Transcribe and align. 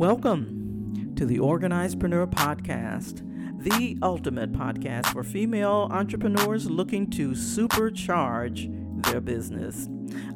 Welcome 0.00 1.12
to 1.16 1.26
the 1.26 1.40
Organizedpreneur 1.40 2.30
Podcast, 2.30 3.20
the 3.62 3.98
ultimate 4.02 4.50
podcast 4.50 5.08
for 5.08 5.22
female 5.22 5.88
entrepreneurs 5.90 6.70
looking 6.70 7.10
to 7.10 7.32
supercharge 7.32 9.04
their 9.04 9.20
business. 9.20 9.88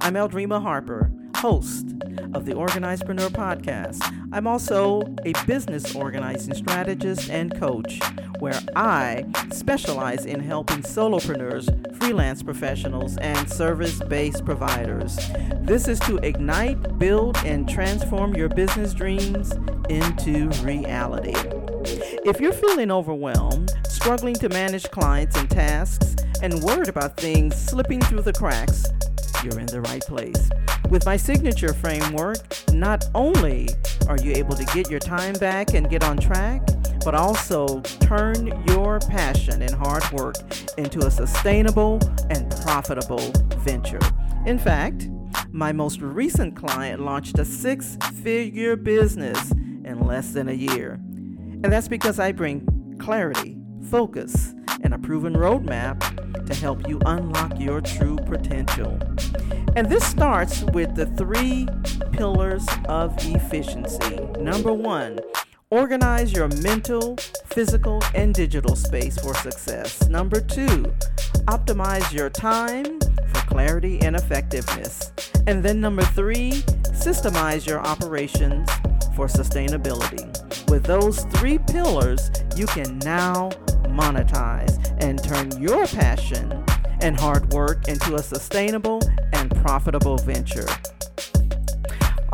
I'm 0.03 0.17
Eldrima 0.17 0.61
Harper, 0.61 1.11
host 1.39 1.95
of 2.35 2.45
the 2.45 2.53
Organizedpreneur 2.53 3.31
Podcast. 3.31 4.03
I'm 4.35 4.47
also 4.47 5.01
a 5.25 5.33
business 5.47 5.95
organizing 5.95 6.53
strategist 6.53 7.31
and 7.31 7.59
coach 7.59 8.03
where 8.39 8.61
I 8.77 9.25
specialize 9.51 10.27
in 10.27 10.41
helping 10.41 10.83
solopreneurs, 10.83 11.69
freelance 11.97 12.43
professionals, 12.43 13.17
and 13.19 13.49
service 13.49 14.01
based 14.03 14.45
providers. 14.45 15.19
This 15.61 15.89
is 15.89 15.99
to 16.01 16.17
ignite, 16.19 16.99
build, 16.99 17.37
and 17.39 17.69
transform 17.69 18.35
your 18.35 18.49
business 18.49 18.95
dreams 18.95 19.53
into 19.89 20.49
reality. 20.63 21.35
If 22.25 22.41
you're 22.41 22.53
feeling 22.53 22.91
overwhelmed, 22.91 23.73
struggling 23.89 24.35
to 24.37 24.49
manage 24.49 24.91
clients 24.91 25.37
and 25.37 25.51
tasks, 25.51 26.17
and 26.43 26.63
worried 26.63 26.89
about 26.89 27.17
things 27.17 27.55
slipping 27.55 28.01
through 28.01 28.23
the 28.23 28.33
cracks, 28.33 28.85
you're 29.43 29.59
in 29.59 29.67
the 29.67 29.81
right 29.83 30.03
place. 30.03 30.51
With 30.91 31.07
my 31.07 31.17
signature 31.17 31.73
framework, 31.73 32.39
not 32.73 33.05
only 33.15 33.69
are 34.09 34.19
you 34.19 34.33
able 34.33 34.55
to 34.57 34.65
get 34.67 34.91
your 34.91 35.01
time 35.01 35.35
back 35.35 35.75
and 35.75 35.89
get 35.89 36.05
on 36.05 36.19
track, 36.19 36.61
but 37.05 37.15
also 37.15 37.81
turn 38.01 38.47
your 38.69 38.99
passion 39.01 39.63
and 39.63 39.75
hard 39.75 40.11
work 40.13 40.37
into 40.79 41.01
a 41.07 41.11
sustainable 41.11 42.01
and 42.31 42.51
profitable 42.63 43.31
venture. 43.59 44.01
In 44.47 44.59
fact, 44.59 45.09
my 45.53 45.73
most 45.73 46.01
recent 46.01 46.57
client 46.57 47.01
launched 47.01 47.39
a 47.39 47.45
six 47.45 47.97
figure 48.23 48.77
business 48.77 49.53
in 49.53 50.01
less 50.01 50.33
than 50.33 50.49
a 50.49 50.53
year. 50.53 50.95
And 50.95 51.73
that's 51.73 51.89
because 51.89 52.19
I 52.19 52.33
bring 52.33 52.97
clarity, 52.99 53.57
focus, 53.91 54.55
and 54.83 54.93
a 54.95 54.99
proven 54.99 55.35
roadmap 55.35 56.47
to 56.47 56.55
help 56.55 56.89
you 56.89 57.01
unlock 57.07 57.59
your 57.59 57.81
true 57.81 58.17
potential. 58.17 58.99
And 59.77 59.89
this 59.89 60.05
starts 60.05 60.63
with 60.73 60.95
the 60.95 61.07
three 61.07 61.67
pillars 62.13 62.67
of 62.89 63.15
efficiency. 63.25 64.17
Number 64.39 64.73
one, 64.73 65.19
Organize 65.75 66.33
your 66.33 66.47
mental, 66.63 67.17
physical, 67.47 68.01
and 68.15 68.33
digital 68.33 68.77
space 68.77 69.19
for 69.19 69.35
success. 69.35 70.09
Number 70.09 70.41
two, 70.41 70.85
optimize 71.49 72.13
your 72.13 72.31
time 72.31 73.01
for 73.01 73.41
clarity 73.49 74.01
and 74.03 74.15
effectiveness. 74.15 75.11
And 75.49 75.65
then 75.65 75.81
number 75.81 76.05
three, 76.05 76.63
systemize 76.93 77.67
your 77.67 77.81
operations 77.81 78.71
for 79.17 79.27
sustainability. 79.27 80.31
With 80.71 80.85
those 80.85 81.25
three 81.35 81.59
pillars, 81.59 82.31
you 82.55 82.67
can 82.67 83.01
now 83.01 83.51
monetize 83.89 84.97
and 85.03 85.21
turn 85.25 85.61
your 85.61 85.89
passion 85.89 86.65
and 87.01 87.19
hard 87.19 87.53
work 87.53 87.89
into 87.89 88.15
a 88.15 88.23
sustainable 88.23 89.03
and 89.33 89.51
profitable 89.57 90.19
venture. 90.19 90.69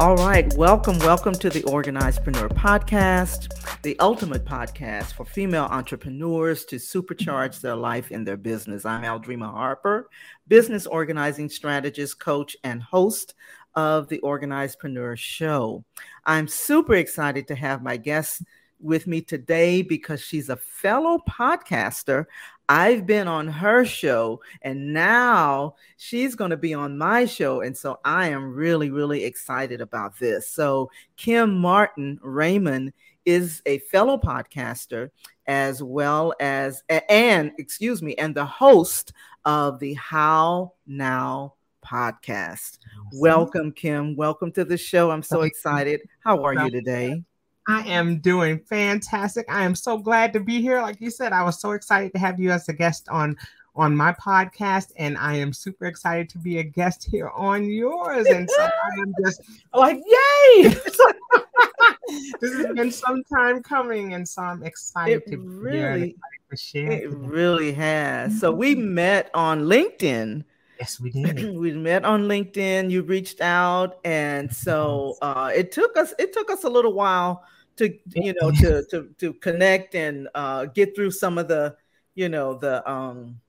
All 0.00 0.16
right, 0.16 0.50
welcome, 0.54 0.98
welcome 1.00 1.34
to 1.34 1.50
the 1.50 1.60
Organizedpreneur 1.64 2.48
Podcast, 2.54 3.82
the 3.82 3.98
ultimate 4.00 4.46
podcast 4.46 5.12
for 5.12 5.26
female 5.26 5.64
entrepreneurs 5.64 6.64
to 6.64 6.76
supercharge 6.76 7.60
their 7.60 7.76
life 7.76 8.10
in 8.10 8.24
their 8.24 8.38
business. 8.38 8.86
I'm 8.86 9.02
Eldrima 9.02 9.52
Harper, 9.52 10.08
business 10.48 10.86
organizing 10.86 11.50
strategist, 11.50 12.18
coach, 12.18 12.56
and 12.64 12.82
host 12.82 13.34
of 13.74 14.08
the 14.08 14.20
Organizedpreneur 14.20 15.18
Show. 15.18 15.84
I'm 16.24 16.48
super 16.48 16.94
excited 16.94 17.46
to 17.48 17.54
have 17.54 17.82
my 17.82 17.98
guest 17.98 18.40
with 18.80 19.06
me 19.06 19.20
today 19.20 19.82
because 19.82 20.22
she's 20.22 20.48
a 20.48 20.56
fellow 20.56 21.18
podcaster. 21.28 22.24
I've 22.70 23.04
been 23.04 23.26
on 23.26 23.48
her 23.48 23.84
show 23.84 24.40
and 24.62 24.94
now 24.94 25.74
she's 25.96 26.36
going 26.36 26.52
to 26.52 26.56
be 26.56 26.72
on 26.72 26.96
my 26.96 27.24
show. 27.24 27.62
And 27.62 27.76
so 27.76 27.98
I 28.04 28.28
am 28.28 28.54
really, 28.54 28.90
really 28.90 29.24
excited 29.24 29.80
about 29.80 30.16
this. 30.20 30.48
So, 30.48 30.88
Kim 31.16 31.58
Martin 31.58 32.20
Raymond 32.22 32.92
is 33.24 33.60
a 33.66 33.78
fellow 33.78 34.18
podcaster 34.18 35.10
as 35.48 35.82
well 35.82 36.32
as, 36.38 36.84
and 37.08 37.50
excuse 37.58 38.02
me, 38.02 38.14
and 38.14 38.36
the 38.36 38.46
host 38.46 39.14
of 39.44 39.80
the 39.80 39.94
How 39.94 40.74
Now 40.86 41.54
podcast. 41.84 42.78
Welcome, 43.14 43.72
Kim. 43.72 44.14
Welcome 44.14 44.52
to 44.52 44.64
the 44.64 44.78
show. 44.78 45.10
I'm 45.10 45.24
so 45.24 45.42
excited. 45.42 46.02
How 46.22 46.44
are 46.44 46.54
you 46.54 46.70
today? 46.70 47.24
I 47.70 47.82
am 47.82 48.18
doing 48.18 48.58
fantastic. 48.58 49.46
I 49.48 49.62
am 49.62 49.76
so 49.76 49.96
glad 49.96 50.32
to 50.32 50.40
be 50.40 50.60
here. 50.60 50.82
Like 50.82 51.00
you 51.00 51.08
said, 51.08 51.32
I 51.32 51.44
was 51.44 51.60
so 51.60 51.70
excited 51.70 52.12
to 52.14 52.18
have 52.18 52.40
you 52.40 52.50
as 52.50 52.68
a 52.68 52.72
guest 52.72 53.08
on 53.08 53.36
on 53.76 53.94
my 53.96 54.12
podcast, 54.14 54.90
and 54.96 55.16
I 55.16 55.36
am 55.36 55.52
super 55.52 55.86
excited 55.86 56.28
to 56.30 56.38
be 56.38 56.58
a 56.58 56.64
guest 56.64 57.06
here 57.08 57.28
on 57.28 57.64
yours. 57.70 58.26
And 58.26 58.50
so 58.50 58.60
I 58.60 59.00
am 59.00 59.14
just 59.24 59.40
like, 59.72 59.98
yay! 60.04 60.62
this 62.40 62.56
has 62.56 62.66
been 62.74 62.90
some 62.90 63.22
time 63.32 63.62
coming, 63.62 64.14
and 64.14 64.28
so 64.28 64.42
I'm 64.42 64.64
excited 64.64 65.22
it 65.28 65.30
to 65.30 65.36
really, 65.38 66.16
to 66.50 66.56
share. 66.56 66.90
It 66.90 67.10
really 67.10 67.72
has. 67.72 68.40
So 68.40 68.50
we 68.50 68.74
mm-hmm. 68.74 68.94
met 68.94 69.30
on 69.32 69.66
LinkedIn. 69.66 70.42
Yes, 70.80 70.98
we 70.98 71.10
did. 71.12 71.56
we 71.56 71.72
met 71.74 72.04
on 72.04 72.24
LinkedIn. 72.24 72.90
You 72.90 73.02
reached 73.02 73.40
out, 73.40 74.00
and 74.04 74.52
so 74.52 75.18
uh, 75.22 75.52
it 75.54 75.70
took 75.70 75.96
us. 75.96 76.12
It 76.18 76.32
took 76.32 76.50
us 76.50 76.64
a 76.64 76.68
little 76.68 76.94
while 76.94 77.44
to 77.80 77.98
you 78.14 78.34
know 78.40 78.50
to 78.50 78.84
to 78.90 79.08
to 79.18 79.32
connect 79.34 79.94
and 79.94 80.28
uh, 80.34 80.66
get 80.66 80.94
through 80.94 81.10
some 81.10 81.38
of 81.38 81.48
the 81.48 81.74
you 82.14 82.28
know 82.28 82.54
the 82.54 82.88
um 82.88 83.40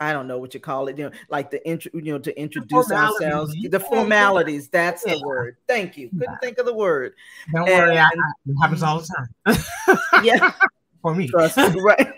I 0.00 0.12
don't 0.12 0.26
know 0.26 0.38
what 0.38 0.54
you 0.54 0.60
call 0.60 0.88
it, 0.88 0.98
you 0.98 1.04
know, 1.04 1.12
like 1.30 1.52
the 1.52 1.64
intro, 1.66 1.92
you 1.94 2.12
know, 2.12 2.18
to 2.18 2.38
introduce 2.38 2.90
ourselves, 2.90 3.54
the 3.70 3.78
formalities. 3.78 4.68
That's 4.68 5.04
yeah. 5.06 5.14
the 5.14 5.20
word. 5.24 5.56
Thank 5.68 5.96
you. 5.96 6.08
Couldn't 6.08 6.32
yeah. 6.32 6.38
think 6.42 6.58
of 6.58 6.66
the 6.66 6.74
word. 6.74 7.14
Don't 7.52 7.68
and, 7.68 7.78
worry, 7.78 7.98
I, 7.98 8.08
it 8.46 8.54
happens 8.60 8.82
all 8.82 9.00
the 9.00 9.08
time. 9.46 10.24
yeah, 10.24 10.52
for 11.02 11.14
me, 11.14 11.28
Trust 11.28 11.56
me, 11.56 11.80
right. 11.80 12.12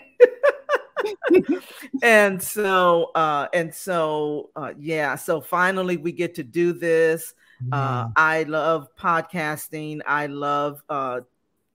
and 2.03 2.41
so, 2.41 3.11
uh, 3.13 3.47
and 3.53 3.73
so, 3.73 4.49
uh, 4.55 4.73
yeah. 4.79 5.15
So 5.15 5.39
finally, 5.39 5.97
we 5.97 6.11
get 6.11 6.33
to 6.35 6.43
do 6.43 6.73
this. 6.73 7.35
Uh, 7.71 8.09
I 8.15 8.43
love 8.43 8.87
podcasting. 8.95 10.01
I 10.05 10.27
love 10.27 10.83
uh, 10.89 11.21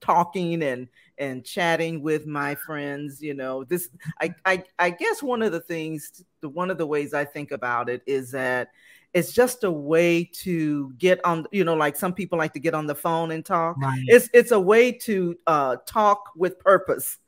talking 0.03 0.61
and 0.63 0.87
and 1.17 1.45
chatting 1.45 2.01
with 2.01 2.25
my 2.25 2.53
friends 2.55 3.21
you 3.21 3.33
know 3.33 3.63
this 3.63 3.89
I, 4.19 4.35
I 4.45 4.63
i 4.79 4.89
guess 4.89 5.23
one 5.23 5.41
of 5.41 5.51
the 5.51 5.61
things 5.61 6.23
the 6.41 6.49
one 6.49 6.69
of 6.69 6.77
the 6.77 6.85
ways 6.85 7.13
i 7.13 7.23
think 7.23 7.51
about 7.51 7.87
it 7.87 8.01
is 8.05 8.31
that 8.31 8.69
it's 9.13 9.31
just 9.31 9.63
a 9.63 9.71
way 9.71 10.23
to 10.23 10.91
get 10.97 11.23
on 11.23 11.45
you 11.51 11.63
know 11.63 11.75
like 11.75 11.95
some 11.95 12.13
people 12.13 12.37
like 12.37 12.51
to 12.53 12.59
get 12.59 12.73
on 12.73 12.87
the 12.87 12.95
phone 12.95 13.31
and 13.31 13.45
talk. 13.45 13.77
Right. 13.77 14.03
it's 14.07 14.29
it's 14.33 14.51
a 14.51 14.59
way 14.59 14.91
to 14.91 15.37
uh 15.47 15.77
talk 15.85 16.31
with 16.35 16.59
purpose. 16.59 17.19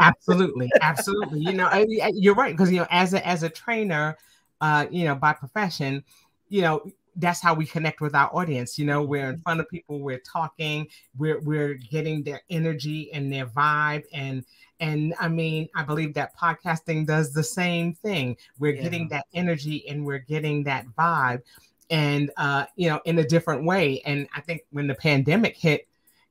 Absolutely 0.00 0.70
absolutely. 0.80 1.40
You 1.40 1.52
know 1.52 1.84
you're 2.12 2.34
right 2.34 2.52
because 2.52 2.70
you 2.70 2.78
know 2.78 2.86
as 2.90 3.14
a 3.14 3.26
as 3.26 3.42
a 3.42 3.48
trainer 3.48 4.16
uh 4.60 4.86
you 4.90 5.04
know 5.04 5.14
by 5.14 5.32
profession 5.32 6.04
you 6.48 6.62
know 6.62 6.90
that's 7.16 7.40
how 7.40 7.54
we 7.54 7.66
connect 7.66 8.00
with 8.00 8.14
our 8.14 8.34
audience. 8.34 8.78
You 8.78 8.86
know, 8.86 9.02
we're 9.02 9.30
in 9.30 9.38
front 9.38 9.60
of 9.60 9.68
people, 9.68 10.00
we're 10.00 10.20
talking, 10.20 10.88
we're 11.16 11.40
we're 11.40 11.74
getting 11.74 12.22
their 12.22 12.42
energy 12.50 13.12
and 13.12 13.32
their 13.32 13.46
vibe. 13.46 14.04
And 14.12 14.44
and 14.80 15.14
I 15.20 15.28
mean, 15.28 15.68
I 15.74 15.82
believe 15.82 16.14
that 16.14 16.36
podcasting 16.36 17.06
does 17.06 17.32
the 17.32 17.44
same 17.44 17.94
thing. 17.94 18.36
We're 18.58 18.74
yeah. 18.74 18.82
getting 18.82 19.08
that 19.08 19.26
energy 19.34 19.88
and 19.88 20.04
we're 20.04 20.18
getting 20.18 20.64
that 20.64 20.86
vibe 20.98 21.42
and 21.90 22.30
uh, 22.36 22.66
you 22.76 22.88
know, 22.88 23.00
in 23.04 23.18
a 23.18 23.24
different 23.26 23.64
way. 23.64 24.00
And 24.04 24.26
I 24.34 24.40
think 24.40 24.62
when 24.70 24.86
the 24.86 24.94
pandemic 24.94 25.56
hit, 25.56 25.86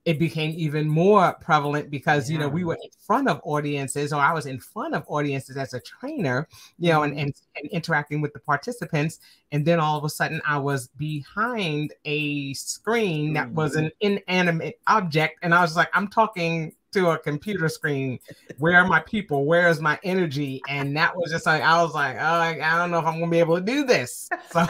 it 0.05 0.19
became 0.19 0.53
even 0.57 0.87
more 0.87 1.33
prevalent 1.39 1.89
because 1.89 2.29
yeah. 2.29 2.33
you 2.33 2.39
know 2.39 2.49
we 2.49 2.63
were 2.63 2.75
in 2.75 2.89
front 3.05 3.27
of 3.27 3.39
audiences 3.43 4.11
or 4.11 4.19
i 4.21 4.33
was 4.33 4.45
in 4.45 4.59
front 4.59 4.93
of 4.93 5.03
audiences 5.07 5.57
as 5.57 5.73
a 5.73 5.79
trainer 5.79 6.47
you 6.77 6.91
know 6.91 7.03
and, 7.03 7.13
mm-hmm. 7.13 7.21
and, 7.21 7.33
and 7.55 7.69
interacting 7.71 8.21
with 8.21 8.33
the 8.33 8.39
participants 8.39 9.19
and 9.51 9.65
then 9.65 9.79
all 9.79 9.97
of 9.97 10.03
a 10.03 10.09
sudden 10.09 10.41
i 10.45 10.57
was 10.57 10.87
behind 10.97 11.93
a 12.05 12.53
screen 12.53 13.33
that 13.33 13.49
was 13.51 13.75
an 13.75 13.85
mm-hmm. 14.01 14.17
inanimate 14.27 14.79
object 14.87 15.39
and 15.41 15.53
i 15.53 15.61
was 15.61 15.75
like 15.75 15.89
i'm 15.93 16.07
talking 16.07 16.73
to 16.93 17.09
a 17.09 17.17
computer 17.17 17.67
screen. 17.67 18.19
Where 18.59 18.77
are 18.77 18.87
my 18.87 19.01
people? 19.01 19.45
Where 19.45 19.67
is 19.67 19.81
my 19.81 19.99
energy? 20.03 20.61
And 20.69 20.95
that 20.95 21.15
was 21.15 21.31
just 21.31 21.45
like 21.45 21.61
I 21.61 21.81
was 21.81 21.93
like, 21.93 22.15
oh, 22.15 22.19
I, 22.19 22.59
I 22.63 22.77
don't 22.77 22.91
know 22.91 22.99
if 22.99 23.05
I'm 23.05 23.19
gonna 23.19 23.31
be 23.31 23.39
able 23.39 23.57
to 23.57 23.65
do 23.65 23.83
this. 23.83 24.29
So, 24.51 24.67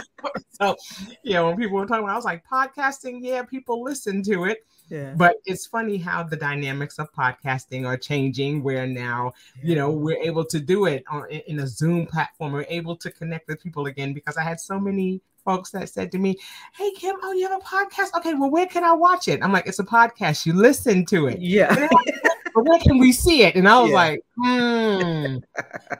so 0.51 0.75
you 1.23 1.33
know, 1.33 1.47
when 1.47 1.57
people 1.57 1.77
were 1.77 1.85
talking, 1.85 2.05
about, 2.05 2.13
I 2.13 2.15
was 2.15 2.23
like, 2.23 2.43
podcasting, 2.47 3.19
yeah, 3.21 3.43
people 3.43 3.83
listen 3.83 4.23
to 4.23 4.45
it. 4.45 4.65
Yeah. 4.89 5.13
But 5.15 5.37
it's 5.45 5.65
funny 5.65 5.97
how 5.97 6.23
the 6.23 6.35
dynamics 6.35 6.99
of 6.99 7.11
podcasting 7.13 7.85
are 7.85 7.97
changing. 7.97 8.63
Where 8.63 8.85
now, 8.85 9.33
yeah. 9.61 9.69
you 9.69 9.75
know, 9.75 9.91
we're 9.91 10.21
able 10.21 10.45
to 10.45 10.59
do 10.59 10.85
it 10.85 11.03
on 11.09 11.27
in 11.29 11.59
a 11.59 11.67
Zoom 11.67 12.05
platform. 12.05 12.53
We're 12.53 12.65
able 12.69 12.95
to 12.97 13.11
connect 13.11 13.47
with 13.47 13.61
people 13.61 13.85
again 13.87 14.13
because 14.13 14.37
I 14.37 14.43
had 14.43 14.59
so 14.59 14.79
many 14.79 15.21
folks 15.43 15.71
that 15.71 15.89
said 15.89 16.11
to 16.11 16.17
me, 16.17 16.37
Hey, 16.75 16.91
Kim, 16.91 17.15
oh, 17.23 17.33
you 17.33 17.47
have 17.47 17.61
a 17.61 17.63
podcast? 17.63 18.17
Okay, 18.17 18.33
well, 18.33 18.49
where 18.49 18.67
can 18.67 18.83
I 18.83 18.93
watch 18.93 19.27
it? 19.27 19.41
I'm 19.43 19.51
like, 19.51 19.67
It's 19.67 19.79
a 19.79 19.83
podcast. 19.83 20.45
You 20.45 20.53
listen 20.53 21.05
to 21.07 21.27
it. 21.27 21.39
Yeah. 21.39 21.87
but 22.53 22.63
where 22.65 22.79
can 22.79 22.97
we 22.97 23.11
see 23.11 23.43
it? 23.43 23.55
And 23.55 23.67
I 23.67 23.81
was 23.81 23.89
yeah. 23.89 23.95
like, 23.95 24.21
hmm. 24.37 25.37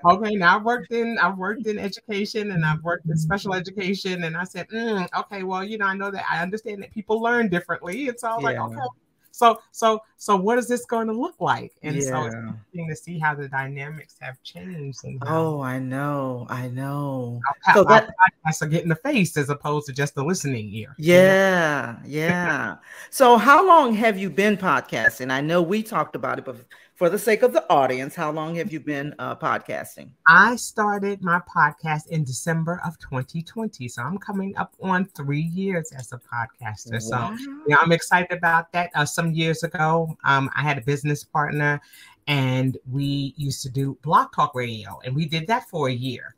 okay, 0.10 0.36
now 0.36 0.58
I've 0.58 0.64
worked 0.64 0.92
in 0.92 1.18
I've 1.18 1.38
worked 1.38 1.66
in 1.66 1.80
education 1.80 2.52
and 2.52 2.66
I've 2.66 2.84
worked 2.84 3.08
in 3.08 3.18
special 3.18 3.54
education. 3.54 4.24
And 4.24 4.38
I 4.38 4.44
said, 4.44 4.68
mm, 4.70 5.08
okay, 5.20 5.44
well, 5.44 5.64
you 5.64 5.78
know, 5.78 5.86
I 5.86 5.96
know 5.96 6.12
that 6.12 6.26
I 6.30 6.42
understand 6.42 6.82
that 6.84 6.94
people 6.94 7.22
learn 7.22 7.50
differently. 7.50 8.08
And 8.10 8.20
so 8.20 8.30
I 8.30 8.36
was 8.36 8.44
yeah. 8.44 8.62
like, 8.62 8.72
okay, 8.72 8.88
so 9.34 9.60
so 9.72 10.00
so 10.18 10.36
what 10.36 10.60
is 10.60 10.68
this 10.68 10.86
going 10.86 11.08
to 11.08 11.14
look 11.14 11.34
like? 11.40 11.74
And 11.82 11.96
yeah. 11.96 12.02
so 12.04 12.26
it's 12.26 12.36
interesting 12.36 12.88
to 12.88 12.96
see 12.96 13.18
how 13.18 13.34
the 13.34 13.48
dynamics 13.48 14.16
have 14.22 14.42
changed 14.44 15.00
and 15.04 15.22
oh 15.26 15.60
i 15.60 15.80
know 15.80 16.46
i 16.50 16.68
know. 16.68 17.42
Our, 17.68 17.74
so 17.74 17.84
that 17.86 18.10
podcasts 18.10 18.62
are 18.62 18.68
getting 18.68 18.90
the 18.90 18.96
face 18.96 19.36
as 19.36 19.50
opposed 19.50 19.88
to 19.88 19.94
just 19.94 20.14
the 20.14 20.24
listening 20.24 20.70
ear 20.72 20.96
yeah 21.00 21.98
yeah. 22.06 22.76
So 23.10 23.38
how 23.38 23.66
long 23.66 23.96
have 23.96 24.20
you 24.20 24.30
been 24.30 24.56
podcasting? 24.56 25.32
I 25.32 25.42
know 25.42 25.64
we 25.64 25.82
talked 25.82 26.16
about 26.16 26.38
it 26.38 26.46
but 26.46 26.58
for 26.96 27.10
the 27.10 27.18
sake 27.18 27.42
of 27.42 27.54
the 27.54 27.68
audience, 27.72 28.14
how 28.14 28.32
long 28.32 28.56
have 28.56 28.72
you 28.72 28.80
been 28.80 29.16
uh, 29.18 29.36
podcasting? 29.36 30.12
I 30.28 30.56
started 30.56 31.24
my 31.24 31.42
podcast 31.54 32.08
in 32.10 32.24
December 32.24 32.82
of 32.86 33.00
2020. 33.00 33.88
So 33.88 34.04
I'm 34.04 34.18
coming 34.20 34.56
up 34.58 34.76
on 34.82 35.06
three 35.06 35.42
years 35.42 35.92
as 35.92 36.12
a 36.14 36.20
podcaster. 36.20 36.94
Wow. 37.10 37.36
So 37.38 37.54
yeah, 37.68 37.78
I'm 37.82 37.92
excited 37.92 38.38
about 38.38 38.72
that. 38.74 38.92
Uh, 38.94 39.06
some 39.06 39.34
years 39.34 39.64
ago, 39.64 40.16
um, 40.24 40.52
I 40.56 40.62
had 40.62 40.78
a 40.78 40.82
business 40.82 41.24
partner 41.24 41.82
and 42.28 42.78
we 42.90 43.34
used 43.38 43.64
to 43.64 43.70
do 43.70 43.98
Blog 44.04 44.32
talk 44.34 44.54
radio 44.54 45.00
and 45.04 45.16
we 45.16 45.26
did 45.26 45.48
that 45.48 45.68
for 45.70 45.90
a 45.90 45.94
year. 45.94 46.36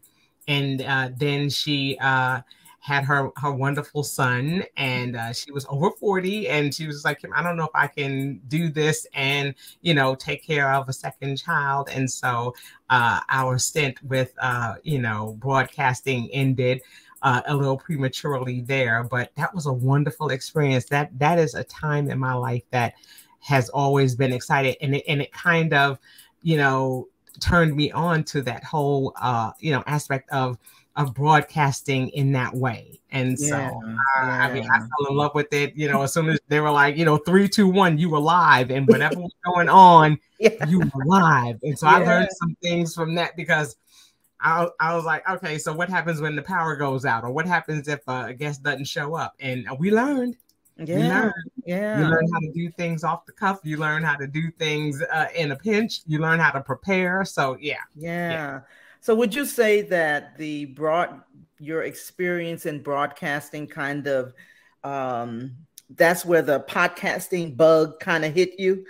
And 0.48 0.82
uh, 0.84 1.10
then 1.18 1.50
she, 1.50 1.98
uh, 2.00 2.42
had 2.86 3.04
her 3.04 3.32
her 3.38 3.52
wonderful 3.52 4.04
son 4.04 4.64
and 4.78 5.16
uh, 5.16 5.34
she 5.34 5.52
was 5.52 5.66
over 5.70 5.90
40 5.90 6.48
and 6.50 6.72
she 6.72 6.86
was 6.86 7.04
like 7.04 7.20
i 7.36 7.42
don't 7.42 7.58
know 7.58 7.64
if 7.64 7.72
i 7.74 7.88
can 7.88 8.40
do 8.48 8.70
this 8.70 9.08
and 9.16 9.56
you 9.82 9.92
know 9.92 10.14
take 10.14 10.46
care 10.46 10.72
of 10.72 10.88
a 10.88 10.94
second 10.94 11.36
child. 11.38 11.90
And 11.92 12.10
so 12.10 12.54
uh, 12.92 13.22
our 13.30 13.58
stint 13.58 14.04
with 14.04 14.34
uh, 14.40 14.76
you 14.84 15.00
know 15.00 15.36
broadcasting 15.40 16.30
ended 16.32 16.82
uh, 17.24 17.42
a 17.48 17.56
little 17.56 17.78
prematurely 17.78 18.62
there 18.62 19.04
but 19.04 19.32
that 19.36 19.56
was 19.56 19.66
a 19.66 19.74
wonderful 19.74 20.30
experience. 20.30 20.86
That 20.86 21.18
that 21.18 21.40
is 21.40 21.56
a 21.56 21.64
time 21.64 22.12
in 22.12 22.20
my 22.20 22.36
life 22.36 22.64
that 22.70 22.94
has 23.40 23.70
always 23.70 24.16
been 24.16 24.32
excited 24.32 24.78
and 24.82 24.96
it, 24.96 25.04
and 25.08 25.24
it 25.24 25.32
kind 25.34 25.74
of 25.74 25.98
you 26.44 26.58
know 26.58 27.08
turned 27.40 27.76
me 27.76 27.92
on 27.92 28.24
to 28.24 28.42
that 28.44 28.64
whole 28.64 29.12
uh, 29.20 29.52
you 29.60 29.72
know 29.72 29.84
aspect 29.88 30.30
of 30.30 30.60
of 30.96 31.14
broadcasting 31.14 32.10
in 32.10 32.32
that 32.32 32.54
way. 32.54 33.00
And 33.12 33.40
so, 33.40 33.48
yeah, 33.48 33.70
uh, 33.70 34.26
yeah. 34.26 34.48
I 34.48 34.54
mean, 34.54 34.70
I 34.70 34.80
fell 34.80 35.10
in 35.10 35.16
love 35.16 35.36
with 35.36 35.52
it. 35.54 35.76
You 35.76 35.90
know, 35.90 36.02
as 36.02 36.14
soon 36.14 36.30
as 36.30 36.40
they 36.48 36.60
were 36.60 36.72
like, 36.72 36.98
you 36.98 37.06
know, 37.06 37.18
three, 37.18 37.48
two, 37.48 37.68
one, 37.68 37.98
you 37.98 38.10
were 38.10 38.20
live, 38.20 38.72
and 38.72 38.88
whatever 38.88 39.20
was 39.20 39.34
going 39.46 39.70
on, 39.70 40.20
yeah. 40.40 40.68
you 40.68 40.80
were 40.80 41.06
live. 41.06 41.60
And 41.64 41.78
so 41.78 41.88
I 41.88 42.00
learned 42.00 42.30
some 42.40 42.56
things 42.62 42.94
from 42.94 43.16
that 43.16 43.36
because 43.36 43.78
I, 44.40 44.68
I 44.80 44.96
was 44.96 45.06
like, 45.06 45.28
okay, 45.30 45.58
so 45.58 45.74
what 45.74 45.90
happens 45.90 46.22
when 46.22 46.36
the 46.36 46.42
power 46.42 46.76
goes 46.76 47.06
out, 47.06 47.24
or 47.24 47.32
what 47.32 47.46
happens 47.46 47.88
if 47.88 48.02
uh, 48.08 48.26
a 48.28 48.34
guest 48.34 48.64
doesn't 48.64 48.88
show 48.88 49.16
up? 49.16 49.34
And 49.40 49.68
we 49.80 49.92
learned. 49.92 50.38
Yeah, 50.78 50.98
you 50.98 51.04
learn. 51.04 51.34
yeah. 51.66 52.00
You 52.00 52.06
learn 52.08 52.28
how 52.34 52.40
to 52.40 52.52
do 52.54 52.70
things 52.72 53.06
off 53.06 53.26
the 53.26 53.32
cuff. 53.32 53.62
You 53.64 53.78
learn 53.78 54.04
how 54.04 54.18
to 54.18 54.28
do 54.28 54.52
things 54.52 55.02
uh, 55.02 55.28
in 55.34 55.52
a 55.52 55.56
pinch. 55.56 56.02
You 56.06 56.20
learn 56.20 56.40
how 56.40 56.52
to 56.52 56.60
prepare. 56.60 57.24
So 57.24 57.58
yeah, 57.62 57.78
yeah. 57.96 58.60
So 59.06 59.14
would 59.14 59.36
you 59.36 59.46
say 59.46 59.84
that 59.84 60.36
the 60.36 60.66
broad 60.66 61.22
your 61.60 61.84
experience 61.84 62.66
in 62.66 62.82
broadcasting 62.82 63.68
kind 63.68 64.08
of 64.08 64.34
um 64.84 65.52
that's 65.92 66.26
where 66.26 66.42
the 66.42 66.62
podcasting 66.62 67.56
bug 67.56 68.00
kind 68.00 68.26
of 68.26 68.34
hit 68.34 68.60
you? 68.60 68.84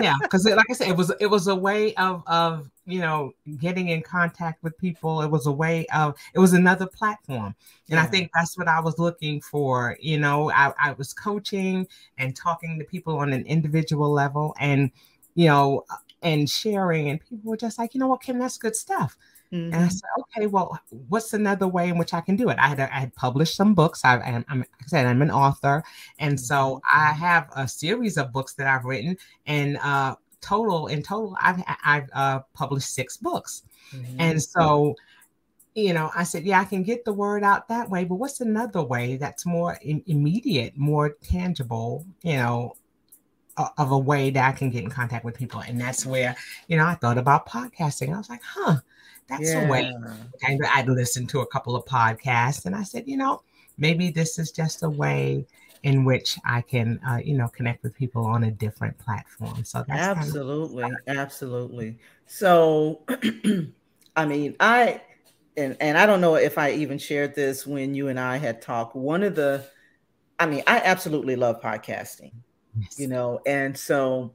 yeah, 0.00 0.14
because 0.20 0.44
yeah. 0.44 0.56
like 0.56 0.66
I 0.68 0.72
said, 0.72 0.88
it 0.88 0.96
was 0.96 1.12
it 1.20 1.26
was 1.26 1.46
a 1.46 1.54
way 1.54 1.94
of 1.94 2.24
of 2.26 2.68
you 2.86 2.98
know 2.98 3.30
getting 3.58 3.90
in 3.90 4.02
contact 4.02 4.64
with 4.64 4.76
people. 4.78 5.22
It 5.22 5.30
was 5.30 5.46
a 5.46 5.52
way 5.52 5.86
of 5.94 6.16
it 6.34 6.40
was 6.40 6.52
another 6.52 6.88
platform, 6.88 7.54
and 7.90 7.98
yeah. 7.98 8.02
I 8.02 8.06
think 8.06 8.32
that's 8.34 8.58
what 8.58 8.66
I 8.66 8.80
was 8.80 8.98
looking 8.98 9.40
for. 9.40 9.96
You 10.00 10.18
know, 10.18 10.50
I, 10.50 10.72
I 10.76 10.92
was 10.94 11.12
coaching 11.12 11.86
and 12.18 12.34
talking 12.34 12.80
to 12.80 12.84
people 12.84 13.16
on 13.18 13.32
an 13.32 13.46
individual 13.46 14.10
level, 14.10 14.56
and 14.58 14.90
you 15.36 15.46
know, 15.46 15.84
and 16.22 16.48
sharing, 16.48 17.08
and 17.08 17.20
people 17.20 17.50
were 17.50 17.56
just 17.56 17.78
like, 17.78 17.94
you 17.94 18.00
know 18.00 18.08
what, 18.08 18.22
Kim, 18.22 18.38
that's 18.38 18.58
good 18.58 18.76
stuff. 18.76 19.16
Mm-hmm. 19.52 19.72
And 19.72 19.74
I 19.74 19.78
mm-hmm. 19.78 19.88
said, 19.88 20.08
okay, 20.20 20.46
well, 20.46 20.78
what's 21.08 21.32
another 21.32 21.66
way 21.66 21.88
in 21.88 21.96
which 21.96 22.12
I 22.12 22.20
can 22.20 22.36
do 22.36 22.50
it? 22.50 22.58
I 22.58 22.68
had, 22.68 22.80
I 22.80 22.86
had 22.86 23.14
published 23.14 23.56
some 23.56 23.74
books. 23.74 24.04
I, 24.04 24.16
am 24.16 24.44
like 24.58 24.68
I 24.82 24.86
said, 24.86 25.06
I'm 25.06 25.22
an 25.22 25.30
author, 25.30 25.82
and 26.18 26.38
so 26.38 26.80
I 26.90 27.10
mm-hmm. 27.10 27.20
have 27.20 27.48
a 27.56 27.66
series 27.66 28.18
of 28.18 28.32
books 28.32 28.54
that 28.54 28.66
I've 28.66 28.84
written, 28.84 29.16
and 29.46 29.78
uh, 29.78 30.16
total 30.40 30.88
in 30.88 31.02
total, 31.02 31.36
I've 31.40 31.62
I've 31.84 32.10
uh, 32.12 32.40
published 32.52 32.94
six 32.94 33.16
books, 33.16 33.62
mm-hmm. 33.92 34.20
and 34.20 34.42
so 34.42 34.94
you 35.74 35.92
know, 35.92 36.10
I 36.14 36.24
said, 36.24 36.44
yeah, 36.44 36.60
I 36.60 36.64
can 36.64 36.82
get 36.82 37.04
the 37.04 37.12
word 37.12 37.44
out 37.44 37.68
that 37.68 37.88
way, 37.88 38.04
but 38.04 38.16
what's 38.16 38.40
another 38.40 38.82
way 38.82 39.16
that's 39.16 39.46
more 39.46 39.78
immediate, 39.82 40.76
more 40.76 41.10
tangible, 41.22 42.04
you 42.22 42.34
know, 42.34 42.74
of 43.76 43.90
a 43.90 43.98
way 43.98 44.30
that 44.30 44.48
I 44.48 44.52
can 44.52 44.70
get 44.70 44.84
in 44.84 44.90
contact 44.90 45.24
with 45.24 45.36
people. 45.36 45.60
And 45.60 45.80
that's 45.80 46.06
where, 46.06 46.36
you 46.68 46.76
know, 46.76 46.86
I 46.86 46.94
thought 46.94 47.18
about 47.18 47.48
podcasting. 47.48 48.14
I 48.14 48.18
was 48.18 48.28
like, 48.28 48.42
huh, 48.42 48.76
that's 49.28 49.50
yeah. 49.50 49.66
a 49.66 49.70
way. 49.70 49.94
And 50.46 50.60
I'd 50.74 50.88
listened 50.88 51.28
to 51.30 51.40
a 51.40 51.46
couple 51.46 51.76
of 51.76 51.84
podcasts 51.84 52.66
and 52.66 52.74
I 52.74 52.82
said, 52.82 53.06
you 53.06 53.16
know, 53.16 53.42
maybe 53.76 54.10
this 54.10 54.38
is 54.38 54.50
just 54.50 54.82
a 54.82 54.90
way 54.90 55.46
in 55.82 56.04
which 56.04 56.38
I 56.44 56.60
can, 56.62 57.00
uh, 57.08 57.20
you 57.24 57.36
know, 57.36 57.48
connect 57.48 57.82
with 57.82 57.94
people 57.94 58.26
on 58.26 58.44
a 58.44 58.50
different 58.50 58.98
platform. 58.98 59.64
So 59.64 59.84
that's 59.86 60.00
absolutely, 60.00 60.82
kind 60.82 60.96
of- 61.06 61.16
absolutely. 61.16 61.98
So, 62.26 63.02
I 64.16 64.26
mean, 64.26 64.56
I, 64.58 65.00
and, 65.56 65.76
and 65.80 65.96
I 65.96 66.06
don't 66.06 66.20
know 66.20 66.34
if 66.34 66.58
I 66.58 66.72
even 66.72 66.98
shared 66.98 67.34
this 67.34 67.66
when 67.66 67.94
you 67.94 68.08
and 68.08 68.18
I 68.18 68.36
had 68.36 68.60
talked. 68.60 68.96
One 68.96 69.22
of 69.22 69.34
the, 69.34 69.64
I 70.38 70.46
mean, 70.46 70.62
I 70.66 70.80
absolutely 70.84 71.36
love 71.36 71.60
podcasting 71.60 72.32
yes. 72.76 72.98
you 72.98 73.08
know, 73.08 73.40
and 73.46 73.76
so, 73.76 74.32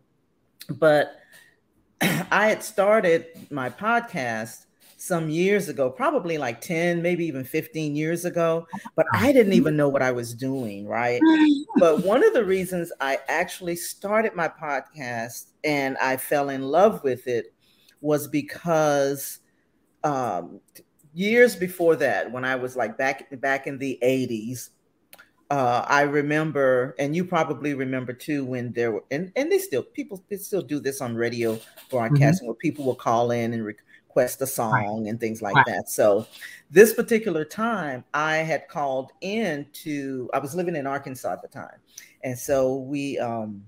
but 0.70 1.20
I 2.02 2.48
had 2.48 2.64
started 2.64 3.28
my 3.50 3.70
podcast 3.70 4.66
some 4.98 5.30
years 5.30 5.68
ago, 5.68 5.90
probably 5.90 6.38
like 6.38 6.62
10, 6.62 7.02
maybe 7.02 7.26
even 7.26 7.44
15 7.44 7.94
years 7.94 8.24
ago, 8.24 8.66
but 8.96 9.06
I 9.12 9.34
didn't 9.34 9.52
even 9.52 9.76
know 9.76 9.90
what 9.90 10.02
I 10.02 10.12
was 10.12 10.34
doing, 10.34 10.88
right? 10.88 11.20
but 11.78 12.06
one 12.06 12.26
of 12.26 12.34
the 12.34 12.46
reasons 12.46 12.90
I 13.02 13.20
actually 13.28 13.76
started 13.76 14.34
my 14.34 14.48
podcast 14.48 15.52
and 15.66 15.98
I 15.98 16.16
fell 16.16 16.50
in 16.50 16.64
love 16.64 17.04
with 17.04 17.28
it 17.28 17.54
was 18.00 18.30
because 18.30 19.40
um, 20.06 20.62
years 21.14 21.56
before 21.56 21.98
that, 21.98 22.32
when 22.32 22.46
I 22.46 22.56
was 22.56 22.78
like 22.78 22.98
back 22.98 23.28
back 23.42 23.68
in 23.68 23.78
the 23.78 24.00
80s, 24.02 24.70
uh, 25.54 25.86
I 25.88 26.02
remember, 26.02 26.96
and 26.98 27.16
you 27.16 27.24
probably 27.24 27.76
remember 27.76 28.12
too, 28.12 28.44
when 28.44 28.74
there 28.74 28.92
were, 28.92 29.04
and, 29.12 29.32
and 29.36 29.52
they 29.52 29.60
still, 29.60 29.84
people 29.84 30.24
they 30.28 30.38
still 30.38 30.64
do 30.64 30.80
this 30.80 31.00
on 31.00 31.14
radio 31.14 31.60
broadcasting 31.92 32.46
mm-hmm. 32.46 32.48
where 32.48 32.56
people 32.56 32.86
will 32.86 32.96
call 32.96 33.30
in 33.30 33.54
and 33.54 33.64
request 33.64 34.42
a 34.42 34.48
song 34.48 35.04
right. 35.04 35.10
and 35.12 35.20
things 35.20 35.44
like 35.44 35.56
right. 35.56 35.66
that. 35.68 35.90
So, 35.92 36.26
this 36.72 36.96
particular 36.96 37.46
time, 37.46 38.04
I 38.16 38.38
had 38.38 38.68
called 38.68 39.12
in 39.22 39.68
to, 39.84 40.28
I 40.34 40.40
was 40.40 40.56
living 40.56 40.76
in 40.76 40.88
Arkansas 40.88 41.34
at 41.34 41.44
the 41.44 41.48
time. 41.48 41.78
And 42.24 42.36
so 42.36 42.78
we, 42.78 43.20
um, 43.20 43.64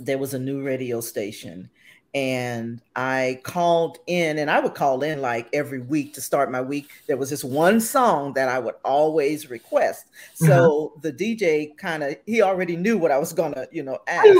there 0.00 0.18
was 0.18 0.34
a 0.34 0.38
new 0.40 0.64
radio 0.64 1.00
station 1.00 1.70
and 2.14 2.80
I 2.94 3.40
called 3.42 3.98
in, 4.06 4.38
and 4.38 4.50
I 4.50 4.60
would 4.60 4.74
call 4.74 5.02
in 5.02 5.20
like 5.20 5.48
every 5.52 5.80
week 5.80 6.14
to 6.14 6.20
start 6.20 6.50
my 6.50 6.60
week. 6.60 6.88
There 7.08 7.16
was 7.16 7.28
this 7.28 7.42
one 7.42 7.80
song 7.80 8.34
that 8.34 8.48
I 8.48 8.60
would 8.60 8.76
always 8.84 9.50
request. 9.50 10.06
So 10.34 10.92
uh-huh. 10.96 11.00
the 11.02 11.12
DJ 11.12 11.76
kind 11.76 12.04
of 12.04 12.16
he 12.26 12.40
already 12.40 12.76
knew 12.76 12.98
what 12.98 13.10
I 13.10 13.18
was 13.18 13.32
gonna, 13.32 13.66
you 13.72 13.82
know, 13.82 13.98
ask 14.06 14.38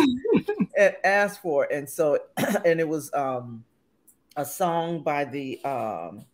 ask 1.04 1.42
for, 1.42 1.64
and 1.72 1.88
so 1.88 2.18
and 2.64 2.80
it 2.80 2.88
was 2.88 3.12
um 3.12 3.64
a 4.36 4.44
song 4.44 5.02
by 5.02 5.24
the 5.24 5.62
um 5.64 6.24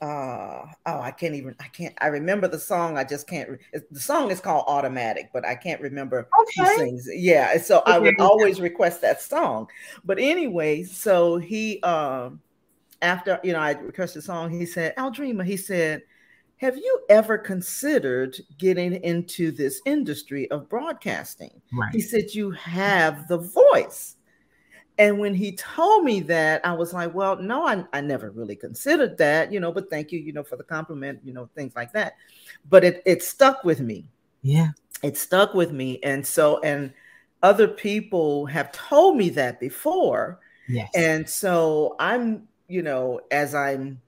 uh 0.00 0.64
oh 0.86 1.00
i 1.00 1.10
can't 1.10 1.34
even 1.34 1.54
i 1.58 1.66
can't 1.68 1.94
i 2.00 2.06
remember 2.06 2.46
the 2.46 2.58
song 2.58 2.96
i 2.96 3.02
just 3.02 3.26
can't 3.26 3.58
the 3.90 3.98
song 3.98 4.30
is 4.30 4.38
called 4.38 4.64
automatic 4.68 5.28
but 5.32 5.44
i 5.44 5.56
can't 5.56 5.80
remember 5.80 6.28
okay. 6.40 6.70
who 6.70 6.76
sings 6.76 7.08
yeah 7.12 7.56
so 7.58 7.80
okay. 7.80 7.92
i 7.92 7.98
would 7.98 8.18
always 8.20 8.60
request 8.60 9.00
that 9.00 9.20
song 9.20 9.66
but 10.04 10.16
anyway 10.20 10.84
so 10.84 11.36
he 11.36 11.80
um 11.82 12.40
after 13.02 13.40
you 13.42 13.52
know 13.52 13.58
i 13.58 13.72
requested 13.72 14.22
the 14.22 14.26
song 14.26 14.50
he 14.50 14.64
said 14.64 14.94
al 14.96 15.10
Aldrima 15.10 15.44
he 15.44 15.56
said 15.56 16.02
have 16.58 16.76
you 16.76 17.00
ever 17.08 17.36
considered 17.36 18.36
getting 18.56 19.02
into 19.02 19.50
this 19.50 19.82
industry 19.84 20.48
of 20.52 20.68
broadcasting 20.68 21.60
right. 21.72 21.92
he 21.92 22.00
said 22.00 22.32
you 22.34 22.52
have 22.52 23.26
the 23.26 23.38
voice 23.38 24.14
And 24.98 25.18
when 25.18 25.34
he 25.34 25.52
told 25.52 26.04
me 26.04 26.20
that, 26.22 26.60
I 26.66 26.72
was 26.72 26.92
like, 26.92 27.14
well, 27.14 27.36
no, 27.36 27.66
I, 27.66 27.84
I 27.92 28.00
never 28.00 28.30
really 28.30 28.56
considered 28.56 29.16
that, 29.18 29.52
you 29.52 29.60
know, 29.60 29.70
but 29.70 29.88
thank 29.88 30.10
you, 30.10 30.18
you 30.18 30.32
know, 30.32 30.42
for 30.42 30.56
the 30.56 30.64
compliment, 30.64 31.20
you 31.24 31.32
know, 31.32 31.48
things 31.54 31.76
like 31.76 31.92
that. 31.92 32.14
But 32.68 32.82
it 32.82 33.02
it 33.06 33.22
stuck 33.22 33.62
with 33.62 33.80
me. 33.80 34.08
Yeah. 34.42 34.70
It 35.02 35.16
stuck 35.16 35.54
with 35.54 35.72
me. 35.72 36.00
And 36.02 36.26
so, 36.26 36.60
and 36.60 36.92
other 37.42 37.68
people 37.68 38.46
have 38.46 38.72
told 38.72 39.16
me 39.16 39.30
that 39.30 39.60
before. 39.60 40.40
Yes. 40.68 40.90
And 40.94 41.28
so 41.28 41.94
I'm, 42.00 42.48
you 42.66 42.82
know, 42.82 43.20
as 43.30 43.54
I'm 43.54 44.00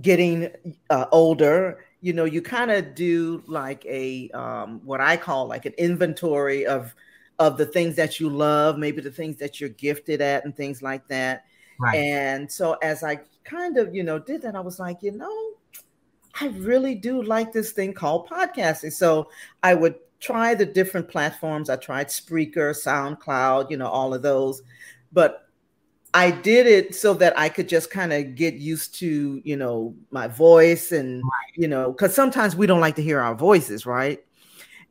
getting 0.00 0.48
uh, 0.90 1.06
older, 1.10 1.84
you 2.00 2.12
know, 2.12 2.24
you 2.24 2.40
kind 2.40 2.70
of 2.70 2.94
do 2.94 3.42
like 3.46 3.84
a 3.86 4.30
um, 4.30 4.80
what 4.84 5.00
I 5.00 5.16
call 5.16 5.48
like 5.48 5.66
an 5.66 5.74
inventory 5.78 6.64
of 6.64 6.94
of 7.38 7.56
the 7.56 7.66
things 7.66 7.94
that 7.96 8.18
you 8.18 8.28
love, 8.28 8.78
maybe 8.78 9.00
the 9.00 9.10
things 9.10 9.36
that 9.36 9.60
you're 9.60 9.70
gifted 9.70 10.20
at, 10.20 10.44
and 10.44 10.56
things 10.56 10.82
like 10.82 11.06
that. 11.08 11.44
Right. 11.78 11.96
And 11.96 12.50
so 12.50 12.74
as 12.82 13.04
I 13.04 13.20
kind 13.44 13.78
of, 13.78 13.94
you 13.94 14.02
know, 14.02 14.18
did 14.18 14.42
that, 14.42 14.56
I 14.56 14.60
was 14.60 14.80
like, 14.80 15.02
you 15.02 15.12
know, 15.12 15.52
I 16.40 16.48
really 16.48 16.94
do 16.94 17.22
like 17.22 17.52
this 17.52 17.72
thing 17.72 17.92
called 17.92 18.28
podcasting. 18.28 18.92
So 18.92 19.30
I 19.62 19.74
would 19.74 19.96
try 20.20 20.54
the 20.54 20.66
different 20.66 21.08
platforms. 21.08 21.70
I 21.70 21.76
tried 21.76 22.08
Spreaker, 22.08 22.74
SoundCloud, 22.74 23.70
you 23.70 23.76
know, 23.76 23.86
all 23.86 24.14
of 24.14 24.22
those. 24.22 24.62
But 25.12 25.48
I 26.14 26.30
did 26.30 26.66
it 26.66 26.94
so 26.94 27.14
that 27.14 27.38
I 27.38 27.48
could 27.48 27.68
just 27.68 27.90
kind 27.90 28.12
of 28.12 28.34
get 28.34 28.54
used 28.54 28.94
to, 28.96 29.40
you 29.44 29.56
know, 29.56 29.94
my 30.10 30.26
voice 30.26 30.90
and, 30.90 31.22
Right. 31.22 31.54
you 31.56 31.68
know, 31.68 31.92
because 31.92 32.14
sometimes 32.14 32.56
we 32.56 32.66
don't 32.66 32.80
like 32.80 32.96
to 32.96 33.02
hear 33.02 33.20
our 33.20 33.34
voices, 33.34 33.86
right? 33.86 34.24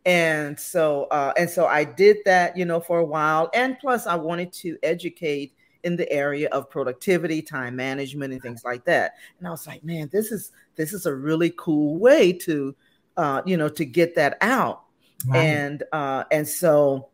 And 0.08 0.60
so, 0.60 1.04
uh, 1.12 1.34
and 1.38 1.50
so 1.50 1.68
I 1.68 1.84
did 1.84 2.18
that, 2.26 2.58
you 2.58 2.66
know, 2.66 2.80
for 2.80 3.00
a 3.00 3.06
while. 3.06 3.52
And 3.54 3.78
plus, 3.80 4.08
I 4.08 4.16
wanted 4.16 4.54
to 4.54 4.78
educate 4.82 5.54
in 5.84 5.96
the 5.98 6.12
area 6.12 6.50
of 6.52 6.70
productivity, 6.70 7.42
time 7.44 7.76
management, 7.76 8.34
and 8.34 8.42
things 8.42 8.64
like 8.66 8.86
that. 8.86 9.14
And 9.40 9.48
I 9.48 9.52
was 9.52 9.68
like, 9.68 9.84
man, 9.84 10.10
this 10.12 10.32
is 10.32 10.52
this 10.76 10.94
is 10.94 11.06
a 11.06 11.16
really 11.16 11.54
cool 11.58 12.00
way 12.00 12.34
to, 12.34 12.76
uh, 13.18 13.44
you 13.46 13.58
know, 13.58 13.70
to 13.70 13.86
get 13.86 14.16
that 14.16 14.38
out 14.42 14.84
Right. 15.28 15.40
and 15.46 15.84
uh 15.94 16.26
and 16.32 16.48
so 16.48 17.10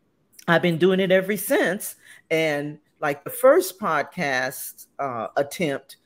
i've 0.46 0.60
been 0.60 0.76
doing 0.76 1.00
it 1.00 1.10
ever 1.10 1.38
since 1.38 1.96
and 2.30 2.78
like 3.00 3.24
the 3.24 3.30
first 3.30 3.80
podcast 3.80 4.88
uh 4.98 5.28
attempt 5.38 5.96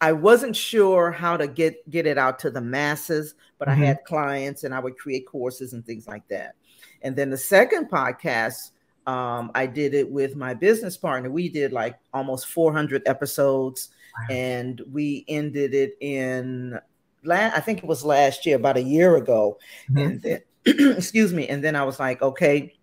i 0.00 0.12
wasn't 0.12 0.54
sure 0.54 1.10
how 1.10 1.36
to 1.36 1.48
get 1.48 1.88
get 1.90 2.06
it 2.06 2.16
out 2.16 2.38
to 2.40 2.50
the 2.52 2.60
masses 2.60 3.34
but 3.58 3.68
Mhm. 3.68 3.72
i 3.72 3.74
had 3.74 4.04
clients 4.04 4.64
and 4.64 4.74
i 4.74 4.78
would 4.80 4.96
create 4.98 5.26
courses 5.26 5.72
and 5.72 5.84
things 5.84 6.06
like 6.08 6.26
that 6.28 6.54
and 7.02 7.14
then 7.16 7.30
the 7.30 7.36
second 7.36 7.88
podcast 7.90 8.70
um 9.06 9.50
i 9.54 9.66
did 9.66 9.94
it 9.94 10.10
with 10.10 10.36
my 10.36 10.54
business 10.54 10.96
partner 10.96 11.30
we 11.30 11.48
did 11.48 11.72
like 11.72 11.96
almost 12.12 12.46
400 12.46 13.02
episodes 13.06 13.90
Wow. 14.18 14.34
and 14.34 14.82
we 14.90 15.24
ended 15.28 15.74
it 15.74 15.96
in 16.00 16.78
la- 17.24 17.52
i 17.54 17.60
think 17.60 17.78
it 17.78 17.84
was 17.86 18.04
last 18.04 18.44
year 18.46 18.56
about 18.56 18.76
a 18.76 18.82
year 18.82 19.16
ago 19.16 19.58
Mhm. 19.90 20.04
and 20.06 20.22
then 20.22 20.40
excuse 20.96 21.32
me 21.32 21.48
and 21.48 21.62
then 21.62 21.76
i 21.76 21.82
was 21.84 21.98
like 22.00 22.20
okay 22.22 22.74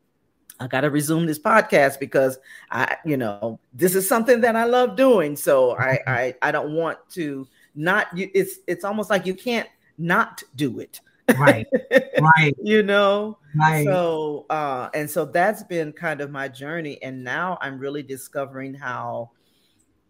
i 0.59 0.67
got 0.67 0.81
to 0.81 0.89
resume 0.89 1.25
this 1.25 1.37
podcast 1.39 1.99
because 1.99 2.37
i 2.71 2.95
you 3.05 3.17
know 3.17 3.59
this 3.73 3.93
is 3.95 4.07
something 4.07 4.39
that 4.41 4.55
i 4.55 4.63
love 4.63 4.95
doing 4.95 5.35
so 5.35 5.75
i 5.77 5.99
i, 6.07 6.35
I 6.41 6.51
don't 6.51 6.73
want 6.73 6.97
to 7.11 7.45
not 7.75 8.07
it's 8.15 8.59
it's 8.65 8.85
almost 8.85 9.09
like 9.09 9.25
you 9.25 9.33
can't 9.33 9.67
not 9.97 10.43
do 10.55 10.79
it 10.79 10.99
Right. 11.37 11.65
Right. 12.19 12.53
you 12.61 12.83
know 12.83 13.37
Right. 13.55 13.85
so 13.85 14.45
uh 14.49 14.89
and 14.93 15.09
so 15.09 15.25
that's 15.25 15.63
been 15.63 15.93
kind 15.93 16.21
of 16.21 16.29
my 16.29 16.47
journey 16.47 17.01
and 17.01 17.23
now 17.23 17.57
i'm 17.61 17.79
really 17.79 18.03
discovering 18.03 18.73
how 18.73 19.31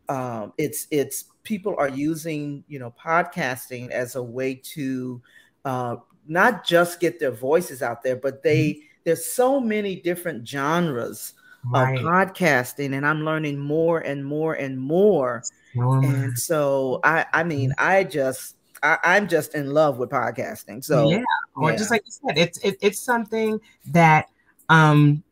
um 0.09 0.51
it's 0.57 0.87
it's 0.89 1.25
people 1.43 1.75
are 1.77 1.89
using 1.89 2.63
you 2.67 2.79
know 2.79 2.93
podcasting 2.99 3.91
as 3.91 4.15
a 4.15 4.23
way 4.23 4.55
to 4.55 5.21
uh 5.63 5.97
not 6.27 6.65
just 6.65 6.99
get 6.99 7.19
their 7.19 7.31
voices 7.31 7.83
out 7.83 8.01
there 8.01 8.15
but 8.15 8.41
they 8.41 8.81
there's 9.03 9.25
so 9.25 9.59
many 9.59 9.95
different 9.95 10.47
genres 10.47 11.33
right. 11.65 11.99
of 11.99 12.03
podcasting 12.03 12.95
and 12.95 13.05
i'm 13.05 13.23
learning 13.23 13.59
more 13.59 13.99
and 13.99 14.25
more 14.25 14.55
and 14.55 14.79
more 14.79 15.43
and 15.75 16.37
so 16.37 16.99
i 17.03 17.25
i 17.31 17.43
mean 17.43 17.71
i 17.77 18.03
just 18.03 18.54
I, 18.85 18.97
i'm 19.03 19.27
just 19.27 19.55
in 19.55 19.73
love 19.73 19.97
with 19.97 20.09
podcasting 20.09 20.83
so 20.83 21.09
yeah, 21.09 21.23
or 21.55 21.71
yeah. 21.71 21.77
just 21.77 21.91
like 21.91 22.03
you 22.05 22.11
said, 22.11 22.37
it's 22.37 22.57
it, 22.59 22.77
it's 22.81 22.99
something 22.99 23.59
that 23.87 24.29
um 24.69 25.23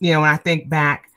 you 0.00 0.12
know 0.12 0.20
when 0.20 0.30
I 0.30 0.36
think 0.36 0.68
back, 0.68 1.07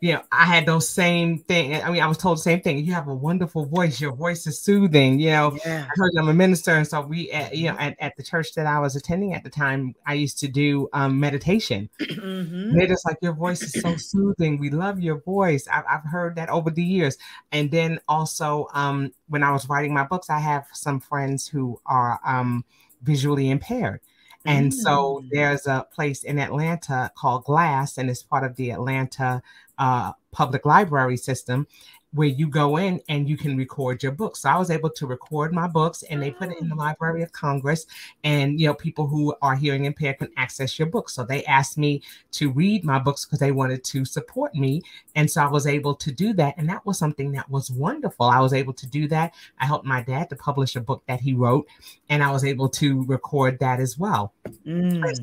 you 0.00 0.12
know, 0.12 0.22
I 0.30 0.44
had 0.44 0.64
those 0.64 0.88
same 0.88 1.38
thing. 1.38 1.74
I 1.74 1.90
mean, 1.90 2.02
I 2.02 2.06
was 2.06 2.18
told 2.18 2.38
the 2.38 2.42
same 2.42 2.60
thing. 2.60 2.84
You 2.84 2.92
have 2.92 3.08
a 3.08 3.14
wonderful 3.14 3.66
voice. 3.66 4.00
Your 4.00 4.12
voice 4.12 4.46
is 4.46 4.60
soothing. 4.60 5.18
You 5.18 5.30
know, 5.30 5.58
yeah 5.64 5.86
I 5.88 6.08
you 6.12 6.20
I'm 6.20 6.28
a 6.28 6.34
minister, 6.34 6.74
and 6.74 6.86
so 6.86 7.00
we, 7.00 7.30
at, 7.32 7.56
you 7.56 7.68
know, 7.70 7.76
at, 7.78 7.96
at 8.00 8.16
the 8.16 8.22
church 8.22 8.54
that 8.54 8.66
I 8.66 8.78
was 8.78 8.94
attending 8.94 9.34
at 9.34 9.42
the 9.42 9.50
time, 9.50 9.94
I 10.06 10.14
used 10.14 10.38
to 10.40 10.48
do 10.48 10.88
um, 10.92 11.18
meditation. 11.18 11.88
Mhm. 12.00 12.74
They're 12.76 12.86
just 12.86 13.06
like 13.06 13.16
your 13.22 13.32
voice 13.32 13.62
is 13.62 13.80
so 13.80 13.96
soothing. 13.96 14.58
We 14.58 14.70
love 14.70 15.00
your 15.00 15.20
voice. 15.22 15.66
I've, 15.68 15.84
I've 15.88 16.04
heard 16.04 16.36
that 16.36 16.50
over 16.50 16.70
the 16.70 16.82
years. 16.84 17.16
And 17.50 17.70
then 17.70 17.98
also, 18.08 18.68
um, 18.74 19.12
when 19.28 19.42
I 19.42 19.52
was 19.52 19.68
writing 19.68 19.94
my 19.94 20.04
books, 20.04 20.28
I 20.28 20.38
have 20.38 20.66
some 20.72 21.00
friends 21.00 21.48
who 21.48 21.80
are 21.86 22.20
um, 22.26 22.64
visually 23.02 23.50
impaired. 23.50 24.00
And 24.46 24.72
so 24.72 25.22
Mm. 25.24 25.28
there's 25.32 25.66
a 25.66 25.86
place 25.92 26.24
in 26.24 26.38
Atlanta 26.38 27.10
called 27.16 27.44
Glass, 27.44 27.98
and 27.98 28.08
it's 28.10 28.22
part 28.22 28.44
of 28.44 28.56
the 28.56 28.70
Atlanta 28.70 29.42
uh, 29.78 30.12
public 30.32 30.66
library 30.66 31.16
system 31.16 31.66
where 32.12 32.28
you 32.28 32.48
go 32.48 32.78
in 32.78 33.00
and 33.08 33.28
you 33.28 33.36
can 33.36 33.56
record 33.56 34.02
your 34.02 34.12
books. 34.12 34.40
So 34.40 34.48
I 34.48 34.56
was 34.56 34.70
able 34.70 34.88
to 34.90 35.06
record 35.06 35.52
my 35.52 35.66
books 35.66 36.02
and 36.04 36.22
they 36.22 36.30
put 36.30 36.50
it 36.50 36.58
in 36.58 36.68
the 36.68 36.74
Library 36.74 37.22
of 37.22 37.32
Congress 37.32 37.86
and 38.24 38.58
you 38.58 38.66
know 38.66 38.74
people 38.74 39.06
who 39.06 39.34
are 39.42 39.54
hearing 39.54 39.84
impaired 39.84 40.18
can 40.18 40.30
access 40.36 40.78
your 40.78 40.88
books. 40.88 41.14
So 41.14 41.24
they 41.24 41.44
asked 41.44 41.76
me 41.76 42.02
to 42.32 42.50
read 42.50 42.84
my 42.84 42.98
books 42.98 43.24
because 43.24 43.40
they 43.40 43.52
wanted 43.52 43.84
to 43.84 44.04
support 44.04 44.54
me 44.54 44.82
and 45.14 45.30
so 45.30 45.42
I 45.42 45.48
was 45.48 45.66
able 45.66 45.94
to 45.96 46.10
do 46.10 46.32
that 46.34 46.54
and 46.56 46.68
that 46.68 46.84
was 46.86 46.98
something 46.98 47.32
that 47.32 47.48
was 47.50 47.70
wonderful. 47.70 48.26
I 48.26 48.40
was 48.40 48.54
able 48.54 48.72
to 48.74 48.86
do 48.86 49.06
that. 49.08 49.34
I 49.60 49.66
helped 49.66 49.84
my 49.84 50.02
dad 50.02 50.30
to 50.30 50.36
publish 50.36 50.76
a 50.76 50.80
book 50.80 51.02
that 51.08 51.20
he 51.20 51.34
wrote 51.34 51.68
and 52.08 52.22
I 52.22 52.30
was 52.30 52.44
able 52.44 52.70
to 52.70 53.04
record 53.04 53.58
that 53.58 53.80
as 53.80 53.98
well. 53.98 54.32
Mm. 54.66 55.04
So 55.14 55.22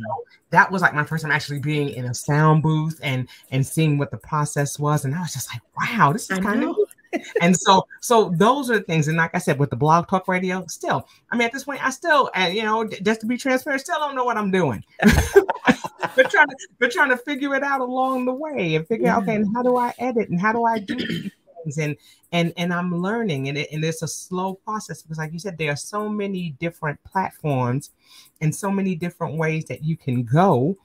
that 0.55 0.71
was 0.71 0.81
like 0.81 0.93
my 0.93 1.03
first 1.03 1.23
time 1.23 1.33
actually 1.33 1.59
being 1.59 1.89
in 1.89 2.05
a 2.05 2.13
sound 2.13 2.63
booth 2.63 2.97
and 3.03 3.27
and 3.51 3.67
seeing 3.67 3.97
what 3.97 4.09
the 4.09 4.17
process 4.17 4.79
was 4.79 5.03
and 5.03 5.13
I 5.13 5.19
was 5.19 5.33
just 5.33 5.53
like 5.53 5.61
wow 5.77 6.13
this 6.13 6.31
is 6.31 6.39
kind 6.39 6.63
of 6.63 6.77
and 7.41 7.57
so 7.57 7.85
so 7.99 8.29
those 8.35 8.69
are 8.69 8.77
the 8.79 8.83
things 8.83 9.07
and 9.07 9.17
like 9.17 9.33
i 9.33 9.37
said 9.37 9.57
with 9.57 9.69
the 9.69 9.75
blog 9.75 10.05
talk 10.07 10.27
radio 10.27 10.65
still 10.67 11.07
i 11.31 11.37
mean 11.37 11.45
at 11.45 11.53
this 11.53 11.63
point 11.63 11.85
i 11.85 11.89
still 11.89 12.29
uh, 12.35 12.49
you 12.51 12.61
know 12.61 12.85
just 12.85 13.21
to 13.21 13.25
be 13.25 13.37
transparent 13.37 13.81
still 13.81 13.97
don't 13.99 14.15
know 14.15 14.25
what 14.25 14.37
i'm 14.37 14.51
doing. 14.51 14.83
But 16.15 16.29
trying 16.31 16.47
to 16.47 16.55
but 16.79 16.91
trying 16.91 17.09
to 17.09 17.17
figure 17.17 17.55
it 17.55 17.63
out 17.63 17.81
along 17.81 18.23
the 18.23 18.33
way 18.33 18.75
and 18.75 18.87
figure 18.87 19.09
out 19.09 19.23
okay 19.23 19.35
and 19.35 19.53
how 19.53 19.63
do 19.63 19.75
i 19.75 19.93
edit 19.97 20.29
and 20.29 20.39
how 20.39 20.53
do 20.53 20.63
i 20.63 20.79
do 20.79 20.95
these 20.95 21.31
things 21.65 21.77
and 21.77 21.97
and 22.31 22.53
and 22.57 22.73
i'm 22.73 22.95
learning 22.95 23.49
and, 23.49 23.57
it, 23.57 23.71
and 23.71 23.83
it's 23.83 24.01
a 24.01 24.07
slow 24.07 24.53
process 24.53 25.01
because 25.01 25.17
like 25.17 25.33
you 25.33 25.39
said 25.39 25.57
there 25.57 25.71
are 25.71 25.75
so 25.75 26.07
many 26.07 26.55
different 26.59 27.01
platforms 27.03 27.91
and 28.41 28.53
so 28.53 28.71
many 28.71 28.95
different 28.95 29.37
ways 29.37 29.65
that 29.65 29.83
you 29.83 29.97
can 29.97 30.23
go 30.23 30.77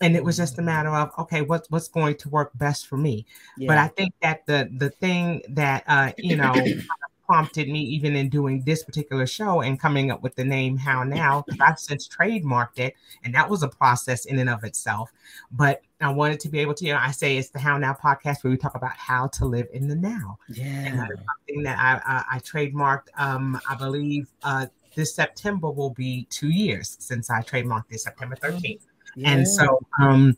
and 0.00 0.16
it 0.16 0.22
was 0.22 0.36
just 0.36 0.58
a 0.58 0.62
matter 0.62 0.90
of 0.90 1.10
okay 1.18 1.42
what's 1.42 1.70
what's 1.70 1.88
going 1.88 2.16
to 2.16 2.28
work 2.28 2.50
best 2.54 2.86
for 2.86 2.96
me? 2.96 3.26
But 3.66 3.78
I 3.78 3.88
think 3.88 4.14
that 4.22 4.46
the 4.46 4.70
the 4.76 4.90
thing 4.90 5.42
that 5.50 5.84
uh, 5.86 6.12
you 6.18 6.36
know 6.36 6.54
prompted 7.28 7.68
me 7.68 7.80
even 7.80 8.16
in 8.16 8.28
doing 8.28 8.62
this 8.62 8.82
particular 8.82 9.26
show 9.26 9.60
and 9.60 9.78
coming 9.78 10.10
up 10.10 10.22
with 10.22 10.34
the 10.34 10.44
name 10.44 10.78
How 10.78 11.04
Now. 11.04 11.44
I've 11.60 11.78
since 11.78 12.08
trademarked 12.08 12.78
it, 12.78 12.94
and 13.22 13.34
that 13.34 13.48
was 13.48 13.62
a 13.62 13.68
process 13.68 14.24
in 14.24 14.38
and 14.38 14.48
of 14.48 14.64
itself. 14.64 15.12
But 15.52 15.82
I 16.00 16.10
wanted 16.10 16.40
to 16.40 16.48
be 16.48 16.58
able 16.60 16.74
to, 16.74 16.86
you 16.86 16.92
know, 16.92 17.00
I 17.00 17.10
say 17.10 17.36
it's 17.36 17.50
the 17.50 17.58
How 17.58 17.76
Now 17.76 17.92
podcast 17.92 18.42
where 18.42 18.50
we 18.50 18.56
talk 18.56 18.74
about 18.74 18.96
how 18.96 19.26
to 19.28 19.44
live 19.44 19.66
in 19.72 19.88
the 19.88 19.96
now. 19.96 20.38
And 20.48 20.56
yeah. 20.56 20.96
that 20.96 21.10
is 21.10 21.18
something 21.18 21.62
that 21.64 21.78
I 21.78 22.00
I, 22.06 22.36
I 22.36 22.38
trademarked. 22.38 23.08
Um, 23.18 23.60
I 23.68 23.74
believe 23.74 24.28
uh, 24.42 24.66
this 24.94 25.14
September 25.14 25.70
will 25.70 25.90
be 25.90 26.26
two 26.30 26.48
years 26.48 26.96
since 26.98 27.30
I 27.30 27.42
trademarked 27.42 27.88
this 27.90 28.04
September 28.04 28.36
13th. 28.36 28.80
And 29.24 29.46
so 29.46 29.80
um 30.00 30.36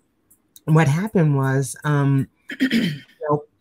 what 0.64 0.88
happened 0.88 1.37
was 1.37 1.76
um 1.85 2.28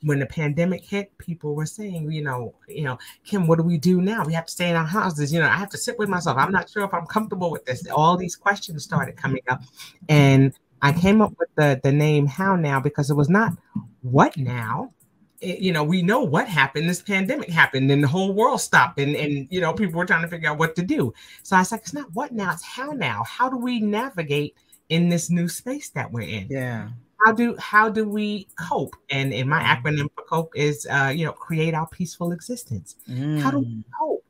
when 0.04 0.20
the 0.20 0.26
pandemic 0.26 0.84
hit, 0.84 1.18
people 1.18 1.56
were 1.56 1.66
saying, 1.66 2.12
you 2.12 2.24
know, 2.24 2.56
you 2.68 2.84
know, 2.84 2.98
Kim, 3.26 3.48
what 3.48 3.58
do 3.58 3.64
we 3.64 3.78
do 3.78 4.02
now? 4.02 4.24
We 4.24 4.34
have 4.34 4.46
to 4.46 4.52
stay 4.52 4.70
in 4.70 4.76
our 4.76 4.86
houses. 4.86 5.34
You 5.34 5.40
know, 5.40 5.48
I 5.48 5.58
have 5.58 5.70
to 5.70 5.78
sit 5.78 6.00
with 6.00 6.10
myself. 6.10 6.38
I'm 6.38 6.52
not 6.52 6.70
sure 6.70 6.84
if 6.84 6.94
I'm 6.94 7.06
comfortable 7.06 7.52
with 7.52 7.66
this. 7.66 7.86
All 7.90 8.16
these 8.16 8.36
questions 8.36 8.84
started 8.84 9.18
coming 9.18 9.42
up. 9.50 9.62
And 10.08 10.54
I 10.82 10.94
came 10.94 11.22
up 11.22 11.34
with 11.38 11.50
the 11.56 11.80
the 11.84 11.92
name 11.92 12.26
How 12.28 12.56
Now 12.56 12.80
because 12.80 13.10
it 13.10 13.16
was 13.16 13.30
not 13.30 13.54
what 14.02 14.38
now. 14.38 14.94
It- 15.42 15.60
you 15.60 15.72
know, 15.74 15.84
we 15.84 16.02
know 16.02 16.22
what 16.22 16.48
happened. 16.48 16.90
This 16.90 17.02
pandemic 17.02 17.50
happened 17.50 17.92
and 17.92 18.04
the 18.04 18.08
whole 18.08 18.34
world 18.34 18.62
stopped 18.62 19.00
and, 19.00 19.16
and 19.16 19.48
you 19.50 19.60
know, 19.62 19.74
people 19.74 19.98
were 19.98 20.06
trying 20.06 20.22
to 20.22 20.28
figure 20.28 20.50
out 20.50 20.58
what 20.60 20.76
to 20.78 20.82
do. 20.82 21.14
So 21.44 21.56
I 21.56 21.60
was 21.60 21.72
like, 21.72 21.82
it's 21.82 21.94
not 21.94 22.14
what 22.14 22.32
now, 22.32 22.52
it's 22.54 22.64
how 22.64 22.92
now. 22.92 23.24
How 23.26 23.50
do 23.50 23.58
we 23.58 23.80
navigate 23.80 24.56
in 24.90 25.08
this 25.10 25.30
new 25.30 25.48
space 25.48 25.90
that 25.92 26.12
we're 26.12 26.28
in? 26.28 26.48
yeah. 26.50 26.90
How 27.26 27.32
do 27.32 27.56
how 27.58 27.90
do 27.90 28.08
we 28.08 28.48
cope 28.58 28.96
and 29.10 29.34
in 29.34 29.48
my 29.50 29.62
acronym 29.62 30.10
for 30.16 30.24
cope 30.24 30.52
is 30.56 30.88
uh, 30.90 31.12
you 31.16 31.26
know 31.26 31.32
create 31.34 31.74
our 31.74 31.88
peaceful 31.88 32.32
existence. 32.32 32.96
Mm. 33.10 33.40
How 33.42 33.52
do 33.52 33.60
we 33.60 33.84
cope? 34.00 34.24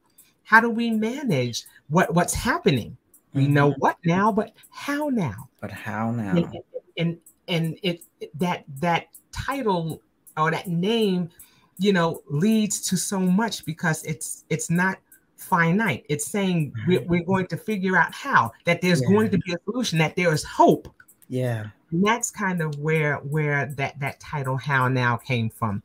How 0.44 0.60
do 0.60 0.70
we 0.70 0.90
manage 0.92 1.66
what 1.90 2.14
what's 2.14 2.34
happening? 2.34 2.98
We 3.34 3.48
know 3.48 3.72
Mhm. 3.72 3.78
what 3.78 3.98
now, 4.06 4.32
but 4.32 4.54
how 4.72 5.10
now? 5.10 5.50
But 5.62 5.72
how 5.72 6.10
now? 6.12 6.36
and 6.36 6.48
and 6.98 7.18
and 7.48 7.78
it 7.84 8.02
that 8.36 8.64
that 8.80 9.08
title 9.32 10.02
or 10.36 10.50
that 10.52 10.68
name 10.68 11.30
you 11.78 11.94
know 11.94 12.22
leads 12.30 12.82
to 12.90 12.98
so 12.98 13.20
much 13.20 13.66
because 13.66 14.04
it's 14.04 14.46
it's 14.50 14.70
not 14.70 14.98
finite 15.38 16.06
it's 16.10 16.26
saying 16.30 16.74
we're, 16.88 17.02
we're 17.04 17.24
going 17.24 17.48
to 17.48 17.56
figure 17.56 17.96
out 17.96 18.14
how 18.14 18.52
that 18.66 18.82
there's 18.82 19.02
Yeah. 19.02 19.08
going 19.08 19.30
to 19.32 19.38
be 19.38 19.54
a 19.54 19.58
solution 19.64 19.98
that 20.00 20.16
there 20.18 20.34
is 20.34 20.44
hope 20.44 20.90
Yeah. 21.30 21.68
And 21.92 22.06
that's 22.06 22.32
kind 22.32 22.62
of 22.62 22.78
where 22.80 23.18
where 23.18 23.68
that 23.78 24.00
that 24.00 24.20
title 24.20 24.58
how 24.58 24.88
now 24.88 25.18
came 25.18 25.50
from 25.50 25.82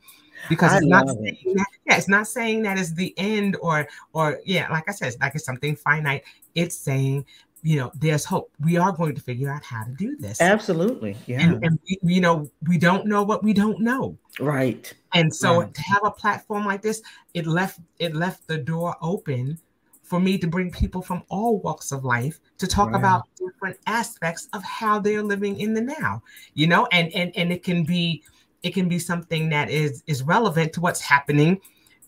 because 0.48 0.72
I 0.72 0.78
it's 0.78 0.86
not 0.86 1.06
love 1.06 1.16
it. 1.20 1.38
saying 1.42 1.56
that, 1.56 1.66
yeah, 1.86 1.96
it's 1.96 2.08
not 2.08 2.26
saying 2.26 2.62
that 2.62 2.78
is 2.78 2.94
the 2.94 3.14
end 3.16 3.56
or 3.60 3.86
or 4.12 4.40
yeah 4.44 4.70
like 4.70 4.88
i 4.88 4.92
said 4.92 5.08
it's 5.08 5.18
like 5.20 5.34
it's 5.34 5.44
something 5.44 5.76
finite 5.76 6.24
it's 6.54 6.76
saying 6.76 7.24
you 7.62 7.78
know 7.78 7.90
there's 7.94 8.24
hope 8.24 8.50
we 8.60 8.76
are 8.76 8.92
going 8.92 9.14
to 9.14 9.20
figure 9.22 9.50
out 9.50 9.64
how 9.64 9.82
to 9.84 9.90
do 9.92 10.16
this 10.16 10.40
Absolutely. 10.40 11.16
Yeah. 11.26 11.40
and, 11.40 11.64
and 11.64 11.78
we, 11.88 12.14
you 12.14 12.20
know 12.20 12.50
we 12.68 12.76
don't 12.76 13.06
know 13.06 13.22
what 13.22 13.42
we 13.42 13.52
don't 13.52 13.80
know 13.80 14.18
right. 14.38 14.92
and 15.14 15.34
so 15.34 15.62
to 15.62 15.82
have 15.82 16.02
a 16.04 16.10
platform 16.10 16.66
like 16.66 16.82
this 16.82 17.02
it 17.32 17.46
left 17.46 17.80
it 17.98 18.14
left 18.14 18.46
the 18.46 18.58
door 18.58 18.96
open 19.00 19.58
for 20.04 20.20
me 20.20 20.36
to 20.38 20.46
bring 20.46 20.70
people 20.70 21.00
from 21.02 21.22
all 21.30 21.58
walks 21.60 21.90
of 21.90 22.04
life 22.04 22.38
to 22.58 22.66
talk 22.66 22.90
Right. 22.90 22.98
about 22.98 23.22
different 23.38 23.78
aspects 23.86 24.48
of 24.52 24.62
how 24.62 24.98
they're 25.00 25.22
living 25.22 25.58
in 25.58 25.72
the 25.74 25.80
now 25.80 26.22
you 26.54 26.66
know 26.66 26.86
and 26.92 27.12
and 27.14 27.32
and 27.36 27.50
it 27.52 27.62
can 27.64 27.84
be 27.84 28.22
it 28.62 28.74
can 28.74 28.86
be 28.88 28.98
something 28.98 29.48
that 29.48 29.70
is 29.70 30.02
is 30.06 30.22
relevant 30.22 30.72
to 30.74 30.80
what's 30.80 31.00
happening 31.00 31.58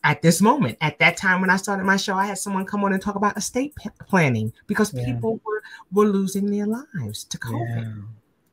at 0.05 0.21
this 0.23 0.41
moment 0.43 0.77
at 0.83 0.99
that 0.99 1.17
time 1.17 1.41
when 1.41 1.49
i 1.51 1.57
started 1.57 1.85
my 1.85 1.97
show 1.97 2.15
i 2.15 2.27
had 2.27 2.39
someone 2.39 2.65
come 2.67 2.85
on 2.85 2.93
and 2.93 3.01
talk 3.03 3.15
about 3.17 3.37
estate 3.37 3.75
planning 4.07 4.53
because 4.67 4.93
Yeah. 4.93 5.05
people 5.07 5.41
were 5.45 5.63
were 5.91 6.07
losing 6.07 6.51
their 6.51 6.67
lives 6.67 7.25
to 7.25 7.39
covid 7.39 7.85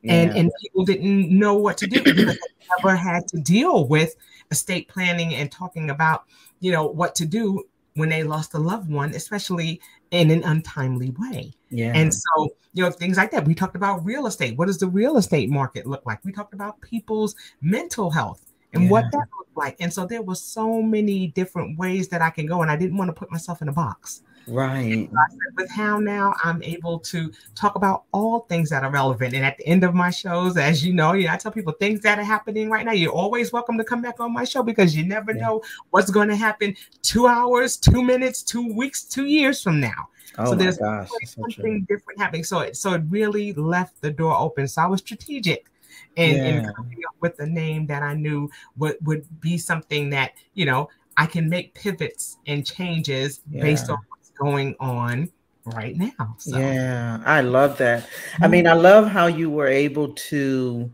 Yeah. 0.01 0.13
and 0.15 0.31
Yeah. 0.31 0.39
and 0.39 0.51
people 0.61 0.85
didn't 0.85 1.29
know 1.37 1.55
what 1.55 1.77
to 1.79 1.87
do 1.87 2.01
because 2.01 2.25
they 2.37 2.37
never 2.77 2.95
had 2.95 3.27
to 3.27 3.37
deal 3.39 3.87
with 3.87 4.15
estate 4.51 4.87
planning 4.87 5.35
and 5.35 5.51
talking 5.51 5.89
about 5.89 6.23
you 6.61 6.71
know 6.71 6.85
what 6.87 7.13
to 7.15 7.25
do 7.25 7.63
when 7.95 8.09
they 8.09 8.23
lost 8.23 8.53
a 8.53 8.59
loved 8.59 8.89
one 8.89 9.11
especially 9.13 9.79
in 10.11 10.31
an 10.31 10.43
untimely 10.43 11.11
way. 11.19 11.53
Yeah. 11.69 11.91
and 11.95 12.13
so 12.13 12.49
you 12.73 12.83
know 12.83 12.91
things 12.91 13.17
like 13.17 13.31
that. 13.31 13.45
We 13.45 13.55
talked 13.55 13.75
about 13.75 14.03
real 14.05 14.27
estate. 14.27 14.57
What 14.57 14.65
does 14.65 14.79
the 14.79 14.87
real 14.87 15.17
estate 15.17 15.49
market 15.49 15.85
look 15.85 16.05
like? 16.05 16.23
We 16.23 16.31
talked 16.31 16.53
about 16.53 16.81
people's 16.81 17.35
mental 17.61 18.09
health 18.09 18.53
and 18.73 18.89
what 18.89 19.05
that 19.11 19.27
looked 19.37 19.55
like. 19.55 19.75
And 19.79 19.93
so 19.93 20.05
there 20.05 20.21
were 20.21 20.35
so 20.35 20.81
many 20.81 21.27
different 21.27 21.77
ways 21.77 22.07
that 22.09 22.21
i 22.21 22.29
can 22.29 22.45
go 22.45 22.61
and 22.61 22.71
i 22.71 22.75
didn't 22.75 22.97
want 22.97 23.09
to 23.09 23.13
put 23.13 23.31
myself 23.31 23.61
in 23.61 23.69
a 23.69 23.73
box 23.73 24.23
right. 24.47 25.09
with 25.55 25.69
how 25.69 25.99
now 25.99 26.33
I'm 26.43 26.61
able 26.63 26.99
to 26.99 27.31
talk 27.55 27.75
about 27.75 28.03
all 28.11 28.41
things 28.41 28.69
that 28.69 28.83
are 28.83 28.91
relevant. 28.91 29.33
And 29.33 29.45
at 29.45 29.57
the 29.57 29.67
end 29.67 29.83
of 29.83 29.93
my 29.93 30.09
shows, 30.09 30.57
as 30.57 30.85
you 30.85 30.93
know, 30.93 31.13
yeah, 31.13 31.33
I 31.33 31.37
tell 31.37 31.51
people 31.51 31.73
things 31.73 32.01
that 32.01 32.19
are 32.19 32.23
happening 32.23 32.69
right 32.69 32.85
now. 32.85 32.91
You're 32.91 33.11
always 33.11 33.51
welcome 33.51 33.77
to 33.77 33.83
come 33.83 34.01
back 34.01 34.19
on 34.19 34.33
my 34.33 34.43
show 34.43 34.63
because 34.63 34.95
you 34.95 35.05
never 35.05 35.31
Yeah. 35.33 35.41
know 35.41 35.61
what's 35.91 36.11
going 36.11 36.29
to 36.29 36.35
happen 36.35 36.75
two 37.01 37.27
hours, 37.27 37.77
two 37.77 38.03
minutes, 38.03 38.43
two 38.43 38.73
weeks, 38.73 39.03
two 39.03 39.25
years 39.25 39.61
from 39.61 39.79
now. 39.79 40.09
Oh 40.37 40.45
so 40.45 40.55
there's 40.55 40.77
gosh. 40.77 41.07
that's 41.19 41.35
so 41.35 41.43
something 41.43 41.85
different 41.87 42.19
happening. 42.19 42.43
So 42.43 42.59
it 42.59 42.75
so 42.75 42.93
it 42.93 43.03
really 43.09 43.53
left 43.53 44.01
the 44.01 44.09
door 44.11 44.35
open. 44.37 44.67
So 44.67 44.81
I 44.81 44.87
was 44.87 44.99
strategic 45.01 45.67
in, 46.15 46.37
in 46.37 46.55
Yeah. 46.55 46.71
coming 46.75 46.97
up 47.07 47.15
with 47.19 47.39
a 47.39 47.45
name 47.45 47.85
that 47.87 48.01
I 48.03 48.13
knew 48.15 48.49
would, 48.77 48.97
would 49.05 49.25
be 49.41 49.57
something 49.57 50.09
that, 50.09 50.31
you 50.53 50.65
know, 50.65 50.89
I 51.17 51.27
can 51.27 51.47
make 51.47 51.75
pivots 51.75 52.37
and 52.47 52.65
changes 52.65 53.41
based 53.51 53.89
on 53.89 53.97
going 54.43 54.75
on 54.79 55.29
right 55.65 55.95
now. 55.95 56.35
So 56.37 56.57
Yeah, 56.57 57.21
I 57.25 57.41
love 57.41 57.77
that. 57.77 58.07
I 58.41 58.47
mean, 58.47 58.67
I 58.67 58.73
love 58.73 59.07
how 59.07 59.27
you 59.27 59.49
were 59.49 59.67
able 59.67 60.13
to. 60.29 60.91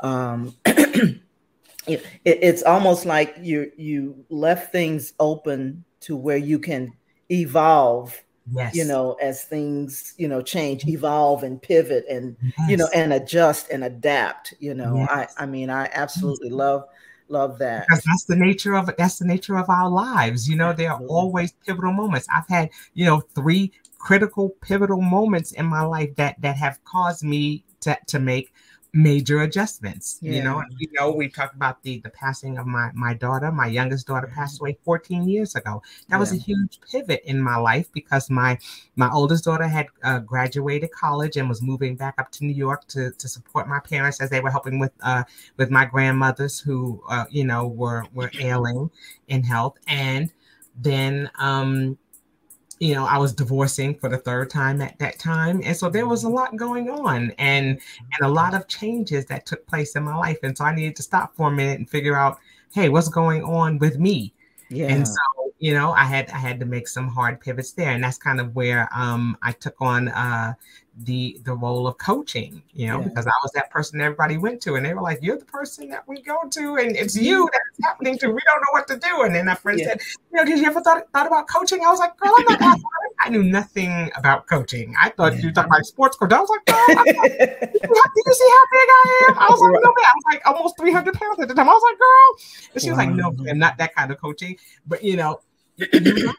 Um, 0.00 0.54
it, 0.66 1.20
it- 1.86 2.04
it's 2.24 2.62
almost 2.62 3.06
like 3.06 3.36
you 3.40 3.70
you 3.76 4.24
left 4.30 4.72
things 4.72 5.12
open 5.18 5.84
to 6.00 6.16
where 6.16 6.36
you 6.36 6.58
can 6.58 6.92
evolve. 7.30 8.20
yes, 8.50 8.74
You 8.74 8.84
know, 8.84 9.14
as 9.14 9.44
things 9.44 10.14
you 10.16 10.28
know 10.28 10.40
change, 10.42 10.86
evolve 10.86 11.42
and 11.42 11.60
pivot, 11.60 12.04
and 12.08 12.36
you 12.68 12.76
know, 12.76 12.88
and 12.94 13.12
adjust 13.12 13.70
and 13.70 13.84
adapt. 13.84 14.54
You 14.60 14.74
know, 14.74 14.96
Yes. 14.96 15.34
I 15.38 15.42
I 15.44 15.46
mean, 15.46 15.70
I 15.70 15.90
absolutely 15.92 16.50
love 16.50 16.84
love 17.32 17.58
that. 17.58 17.86
because 17.88 18.04
that's 18.04 18.24
the 18.24 18.36
nature 18.36 18.74
of 18.74 18.90
that's 18.96 19.18
the 19.18 19.26
nature 19.26 19.56
of 19.56 19.68
our 19.68 19.90
lives. 19.90 20.48
You 20.48 20.56
know, 20.56 20.72
there 20.72 20.92
are 20.92 21.00
always 21.06 21.52
pivotal 21.66 21.92
moments. 21.92 22.28
I've 22.32 22.48
had, 22.48 22.70
you 22.94 23.06
know, 23.06 23.20
three 23.34 23.72
critical 23.98 24.50
pivotal 24.60 25.00
moments 25.00 25.52
in 25.52 25.66
my 25.66 25.82
life 25.82 26.14
that 26.16 26.40
that 26.42 26.56
have 26.56 26.82
caused 26.84 27.24
me 27.24 27.64
to 27.80 27.98
to 28.06 28.18
make 28.18 28.52
major 28.94 29.40
adjustments. 29.40 30.18
You 30.20 30.42
know, 30.42 30.58
and 30.58 30.70
you 30.78 30.88
know, 30.92 31.10
we 31.10 31.28
talked 31.28 31.54
about 31.54 31.82
the 31.82 31.98
the 32.00 32.10
passing 32.10 32.58
of 32.58 32.66
my 32.66 32.90
my 32.94 33.14
daughter. 33.14 33.50
My 33.50 33.66
youngest 33.66 34.06
daughter 34.06 34.26
passed 34.26 34.60
away 34.60 34.76
14 34.84 35.28
years 35.28 35.54
ago. 35.54 35.82
That 36.08 36.18
was 36.18 36.32
a 36.32 36.36
huge 36.36 36.78
pivot 36.90 37.22
in 37.24 37.40
my 37.40 37.56
life 37.56 37.90
because 37.92 38.28
my 38.30 38.58
my 38.96 39.10
oldest 39.10 39.44
daughter 39.44 39.66
had 39.66 39.88
uh, 40.02 40.18
graduated 40.18 40.90
college 40.92 41.36
and 41.36 41.48
was 41.48 41.62
moving 41.62 41.96
back 41.96 42.14
up 42.18 42.30
to 42.32 42.44
New 42.44 42.54
York 42.54 42.86
to 42.88 43.12
to 43.12 43.28
support 43.28 43.68
my 43.68 43.80
parents 43.80 44.20
as 44.20 44.30
they 44.30 44.40
were 44.40 44.50
helping 44.50 44.78
with 44.78 44.92
uh 45.02 45.24
with 45.56 45.70
my 45.70 45.84
grandmothers 45.84 46.60
who 46.60 47.02
uh, 47.08 47.24
you 47.30 47.44
know 47.44 47.66
were 47.66 48.04
were 48.12 48.30
ailing 48.40 48.90
in 49.28 49.42
health 49.42 49.78
and 49.86 50.32
then 50.76 51.30
um 51.38 51.98
you 52.82 52.96
know 52.96 53.06
i 53.06 53.16
was 53.16 53.32
divorcing 53.32 53.94
for 53.94 54.08
the 54.08 54.18
third 54.18 54.50
time 54.50 54.82
at 54.82 54.98
that 54.98 55.16
time. 55.20 55.62
And 55.64 55.76
so 55.76 55.88
there 55.88 56.08
was 56.08 56.24
a 56.24 56.28
lot 56.28 56.56
going 56.56 56.90
on 56.90 57.30
and 57.38 57.80
and 58.14 58.22
a 58.22 58.28
lot 58.28 58.54
of 58.54 58.66
changes 58.66 59.24
that 59.26 59.46
took 59.46 59.64
place 59.68 59.94
in 59.94 60.02
my 60.02 60.16
life. 60.16 60.38
And 60.42 60.58
so 60.58 60.64
i 60.64 60.74
needed 60.74 60.96
to 60.96 61.02
stop 61.04 61.36
for 61.36 61.46
a 61.48 61.52
minute 61.52 61.78
and 61.78 61.88
figure 61.88 62.16
out 62.16 62.38
hey 62.74 62.88
what's 62.88 63.08
going 63.08 63.44
on 63.44 63.78
with 63.78 64.00
me? 64.00 64.34
Yeah, 64.68 64.88
and 64.88 65.06
so 65.06 65.14
you 65.60 65.74
know 65.74 65.92
i 65.92 66.04
had 66.04 66.28
i 66.30 66.38
had 66.38 66.58
to 66.58 66.66
make 66.66 66.88
some 66.88 67.06
hard 67.06 67.40
pivots 67.40 67.70
there. 67.70 67.92
And 67.92 68.02
that's 68.02 68.18
kind 68.18 68.40
of 68.40 68.56
where 68.56 68.88
um 68.92 69.38
i 69.42 69.52
took 69.52 69.80
on 69.80 70.08
uh 70.08 70.54
the 71.04 71.40
the 71.44 71.54
role 71.54 71.86
of 71.86 71.96
coaching 71.96 72.62
you 72.74 72.86
know 72.86 73.00
Yeah. 73.00 73.08
because 73.08 73.26
i 73.26 73.32
was 73.42 73.50
that 73.52 73.70
person 73.70 74.00
everybody 74.00 74.36
went 74.36 74.60
to 74.62 74.74
and 74.74 74.84
they 74.84 74.92
were 74.92 75.00
like 75.00 75.20
you're 75.22 75.38
the 75.38 75.46
person 75.46 75.88
that 75.88 76.06
we 76.06 76.20
go 76.20 76.38
to 76.50 76.76
and 76.76 76.94
it's 76.96 77.16
mm-hmm. 77.16 77.24
you 77.24 77.48
that's 77.50 77.88
happening 77.88 78.18
to 78.18 78.26
we 78.28 78.40
don't 78.44 78.60
know 78.60 78.72
what 78.72 78.86
to 78.88 78.98
do 78.98 79.22
and 79.22 79.34
then 79.34 79.46
my 79.46 79.54
friend 79.54 79.78
Yeah. 79.78 79.88
said 79.88 80.00
you 80.30 80.36
know 80.36 80.44
did 80.44 80.58
you 80.58 80.66
ever 80.66 80.82
thought, 80.82 81.04
thought 81.14 81.26
about 81.26 81.48
coaching 81.48 81.80
i 81.82 81.88
was 81.88 81.98
like 81.98 82.16
girl 82.18 82.34
i'm 82.36 82.60
not 82.60 82.78
i 83.20 83.30
knew 83.30 83.42
nothing 83.42 84.10
about 84.16 84.46
coaching 84.46 84.94
i 85.00 85.08
thought 85.08 85.38
you 85.38 85.48
were 85.48 85.52
talking 85.52 85.70
about 85.70 85.86
sports 85.86 86.16
coach 86.16 86.32
i 86.32 86.40
was 86.40 86.50
like 86.50 86.66
girl 86.66 86.82
I'm 86.98 87.04
did 88.14 88.24
you 88.26 88.34
see 88.34 88.50
how 88.50 88.64
big 88.70 88.88
I 88.88 89.26
am? 89.28 89.38
I 89.38 89.46
was 89.50 89.60
like, 89.60 89.72
no, 89.72 89.88
man. 89.88 90.04
I 90.06 90.12
was 90.14 90.24
like 90.26 90.42
almost 90.46 90.78
300 90.78 91.14
pounds 91.14 91.40
at 91.40 91.48
the 91.48 91.54
time. 91.54 91.68
I 91.68 91.72
was 91.72 91.82
like, 91.82 91.98
girl. 91.98 92.72
And 92.74 92.82
she 92.82 92.90
was 92.90 92.98
like, 92.98 93.10
no, 93.10 93.34
I'm 93.50 93.58
not 93.58 93.78
that 93.78 93.94
kind 93.94 94.10
of 94.10 94.20
coaching. 94.20 94.56
But, 94.86 95.02
you 95.02 95.16
know, 95.16 95.40
you 95.76 96.26
know, 96.26 96.32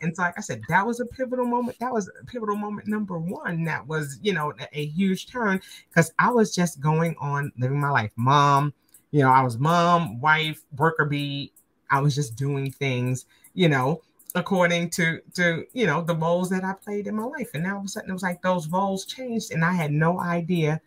and 0.00 0.14
so, 0.14 0.22
like 0.22 0.34
I 0.38 0.40
said, 0.40 0.62
that 0.68 0.86
was 0.86 1.00
a 1.00 1.06
pivotal 1.06 1.46
moment. 1.46 1.78
That 1.80 1.92
was 1.92 2.10
a 2.20 2.24
pivotal 2.24 2.56
moment 2.56 2.88
number 2.88 3.18
one. 3.18 3.64
That 3.64 3.86
was, 3.86 4.18
you 4.22 4.32
know, 4.32 4.52
a, 4.58 4.78
a 4.78 4.86
huge 4.86 5.26
turn 5.30 5.60
because 5.88 6.12
I 6.18 6.30
was 6.30 6.54
just 6.54 6.80
going 6.80 7.16
on 7.20 7.52
living 7.58 7.80
my 7.80 7.90
life. 7.90 8.12
Mom, 8.16 8.72
you 9.10 9.20
know, 9.22 9.30
I 9.30 9.42
was 9.42 9.58
mom, 9.58 10.20
wife, 10.20 10.62
worker 10.76 11.04
bee. 11.04 11.52
I 11.90 12.00
was 12.00 12.14
just 12.14 12.36
doing 12.36 12.70
things, 12.70 13.26
you 13.54 13.68
know, 13.68 14.02
according 14.34 14.90
to 14.90 15.20
to 15.34 15.64
you 15.72 15.86
know 15.86 16.02
the 16.02 16.14
roles 16.14 16.50
that 16.50 16.64
I 16.64 16.74
played 16.74 17.06
in 17.06 17.16
my 17.16 17.24
life. 17.24 17.50
And 17.54 17.62
now 17.62 17.74
all 17.74 17.80
of 17.80 17.86
a 17.86 17.88
sudden 17.88 18.10
it 18.10 18.12
was 18.12 18.22
like 18.22 18.42
those 18.42 18.68
roles 18.68 19.06
changed, 19.06 19.52
and 19.52 19.64
I 19.64 19.72
had 19.72 19.92
no 19.92 20.20
idea 20.20 20.80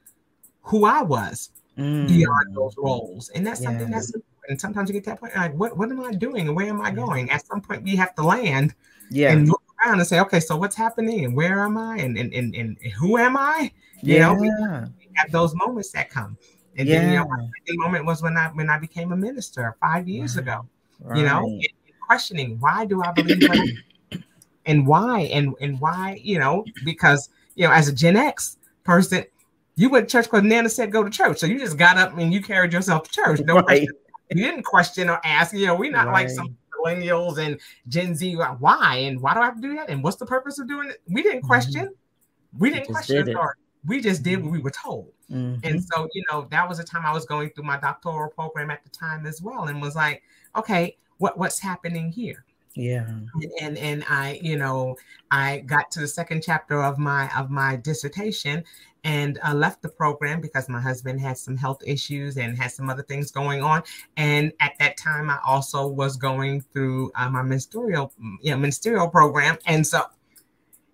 who 0.62 0.86
I 0.86 1.02
was 1.02 1.50
Mm. 1.78 2.08
beyond 2.08 2.56
those 2.56 2.76
roles. 2.78 3.30
And 3.30 3.46
that's 3.48 3.64
something 3.64 3.90
that's 3.90 4.14
and 4.50 4.60
sometimes 4.60 4.90
you 4.90 4.94
get 4.94 5.04
to 5.06 5.12
that 5.12 5.20
point 5.20 5.36
like 5.36 5.54
what 5.54 5.78
what 5.78 5.90
am 5.90 6.04
I 6.04 6.12
doing 6.12 6.54
where 6.54 6.68
am 6.68 6.82
I 6.82 6.92
going? 6.92 7.30
At 7.30 7.46
some 7.46 7.62
point 7.62 7.84
we 7.84 7.96
have 7.96 8.14
to 8.16 8.24
land 8.24 8.74
Yeah, 9.12 9.34
and 9.34 9.48
look 9.50 9.62
around 9.86 10.00
and 10.00 10.08
say, 10.08 10.20
okay, 10.22 10.40
so 10.40 10.56
what's 10.56 10.76
happening 10.76 11.26
and 11.26 11.36
where 11.36 11.60
am 11.60 11.78
I 11.78 11.98
and 11.98 12.18
and 12.18 12.34
and, 12.34 12.56
and 12.56 12.78
who 13.00 13.18
am 13.18 13.38
I? 13.38 13.72
You 14.02 14.20
know, 14.20 14.34
we 14.34 14.48
yeah, 14.48 14.88
have 15.16 15.32
those 15.32 15.54
moments 15.56 15.92
that 15.92 16.10
come. 16.10 16.38
And 16.78 16.90
then 16.90 17.10
you 17.12 17.18
know, 17.18 17.26
my 17.28 17.38
second 17.38 17.80
moment 17.80 18.06
was 18.06 18.22
when 18.24 18.38
I 18.38 18.48
when 18.50 18.70
I 18.70 18.80
became 18.80 19.12
a 19.12 19.18
minister 19.18 19.76
five 19.82 20.08
years 20.08 20.36
Right. 20.36 20.44
ago. 20.44 20.66
You 21.14 21.24
know, 21.24 21.40
Right. 21.42 21.44
and 21.44 21.94
questioning 22.08 22.58
why 22.60 22.86
do 22.86 23.04
I 23.04 23.12
believe 23.12 23.48
what 23.48 23.58
and 24.66 24.88
why 24.88 25.22
and 25.22 25.54
and 25.60 25.80
why, 25.80 26.20
you 26.24 26.40
know, 26.40 26.66
because 26.84 27.30
you 27.56 27.68
know, 27.68 27.74
as 27.74 27.88
a 27.88 27.94
Gen 27.94 28.16
X 28.16 28.58
person, 28.84 29.26
you 29.76 29.90
went 29.90 30.08
to 30.08 30.12
church 30.12 30.26
because 30.26 30.44
Nana 30.44 30.70
said 30.70 30.92
go 30.92 31.04
to 31.04 31.10
church. 31.10 31.38
So 31.40 31.46
you 31.46 31.60
just 31.60 31.78
got 31.78 31.98
up 31.98 32.18
and 32.18 32.34
you 32.34 32.42
carried 32.42 32.72
yourself 32.74 33.04
to 33.04 33.12
church. 33.12 33.42
No 33.42 33.56
Right. 33.62 33.66
question. 33.66 33.94
You 34.34 34.46
didn't 34.46 34.64
question 34.64 35.10
or 35.10 35.20
ask. 35.26 35.54
You 35.54 35.68
know, 35.68 35.76
we're 35.76 35.92
not 35.92 36.12
like 36.12 36.30
some 36.30 36.58
millennials 36.84 37.38
and 37.38 37.60
Gen 37.88 38.16
Z. 38.16 38.36
like, 38.36 38.60
Why 38.60 38.98
and 38.98 39.22
why 39.22 39.34
do 39.34 39.42
I 39.42 39.46
have 39.46 39.56
to 39.56 39.62
do 39.62 39.76
that? 39.76 39.90
And 39.90 40.04
what's 40.04 40.18
the 40.18 40.26
purpose 40.26 40.60
of 40.60 40.68
doing 40.68 40.90
it? 40.90 41.02
We 41.08 41.24
didn't 41.24 41.44
Mhm. 41.44 41.48
question. 41.48 41.94
We 42.58 42.70
didn't 42.70 42.88
just 42.88 42.92
question 42.92 43.26
did. 43.26 43.38
We 43.86 44.00
just 44.02 44.24
did 44.24 44.44
what 44.44 44.52
we 44.52 44.60
were 44.60 44.72
told. 44.72 45.12
Mm-hmm. 45.32 45.66
And 45.66 45.84
so, 45.84 46.08
you 46.14 46.24
know, 46.30 46.48
that 46.52 46.68
was 46.68 46.78
the 46.78 46.84
time 46.84 47.06
I 47.06 47.12
was 47.14 47.26
going 47.26 47.50
through 47.52 47.64
my 47.64 47.78
doctoral 47.78 48.30
program 48.30 48.70
at 48.70 48.84
the 48.84 48.90
time 48.90 49.26
as 49.26 49.42
well, 49.42 49.66
and 49.66 49.82
was 49.82 49.96
like, 49.96 50.22
okay, 50.56 50.98
what 51.18 51.38
what's 51.38 51.60
happening 51.60 52.12
here? 52.12 52.46
Yeah. 52.76 53.06
And, 53.08 53.52
and 53.62 53.78
and 53.78 54.06
I, 54.10 54.40
you 54.42 54.58
know, 54.58 54.98
I 55.30 55.60
got 55.60 55.92
to 55.92 56.00
the 56.00 56.08
second 56.08 56.44
chapter 56.44 56.82
of 56.84 56.98
my 56.98 57.30
of 57.36 57.50
my 57.50 57.76
dissertation 57.78 58.64
and 59.04 59.40
I 59.44 59.54
left 59.54 59.82
the 59.82 59.90
program 59.90 60.42
because 60.42 60.70
my 60.70 60.80
husband 60.80 61.20
had 61.20 61.38
some 61.38 61.58
health 61.58 61.82
issues 61.86 62.38
and 62.38 62.58
had 62.58 62.72
some 62.72 62.90
other 62.90 63.04
things 63.04 63.32
going 63.32 63.64
on. 63.64 63.84
And 64.18 64.54
at 64.60 64.74
that 64.80 64.98
time, 64.98 65.30
I 65.30 65.40
also 65.46 65.88
was 65.88 66.18
going 66.18 66.62
through 66.62 67.12
uh, 67.16 67.30
my 67.30 67.42
ministerial, 67.42 68.14
you 68.42 68.52
know, 68.52 68.58
ministerial 68.58 69.10
program, 69.10 69.58
and 69.66 69.86
so 69.86 70.04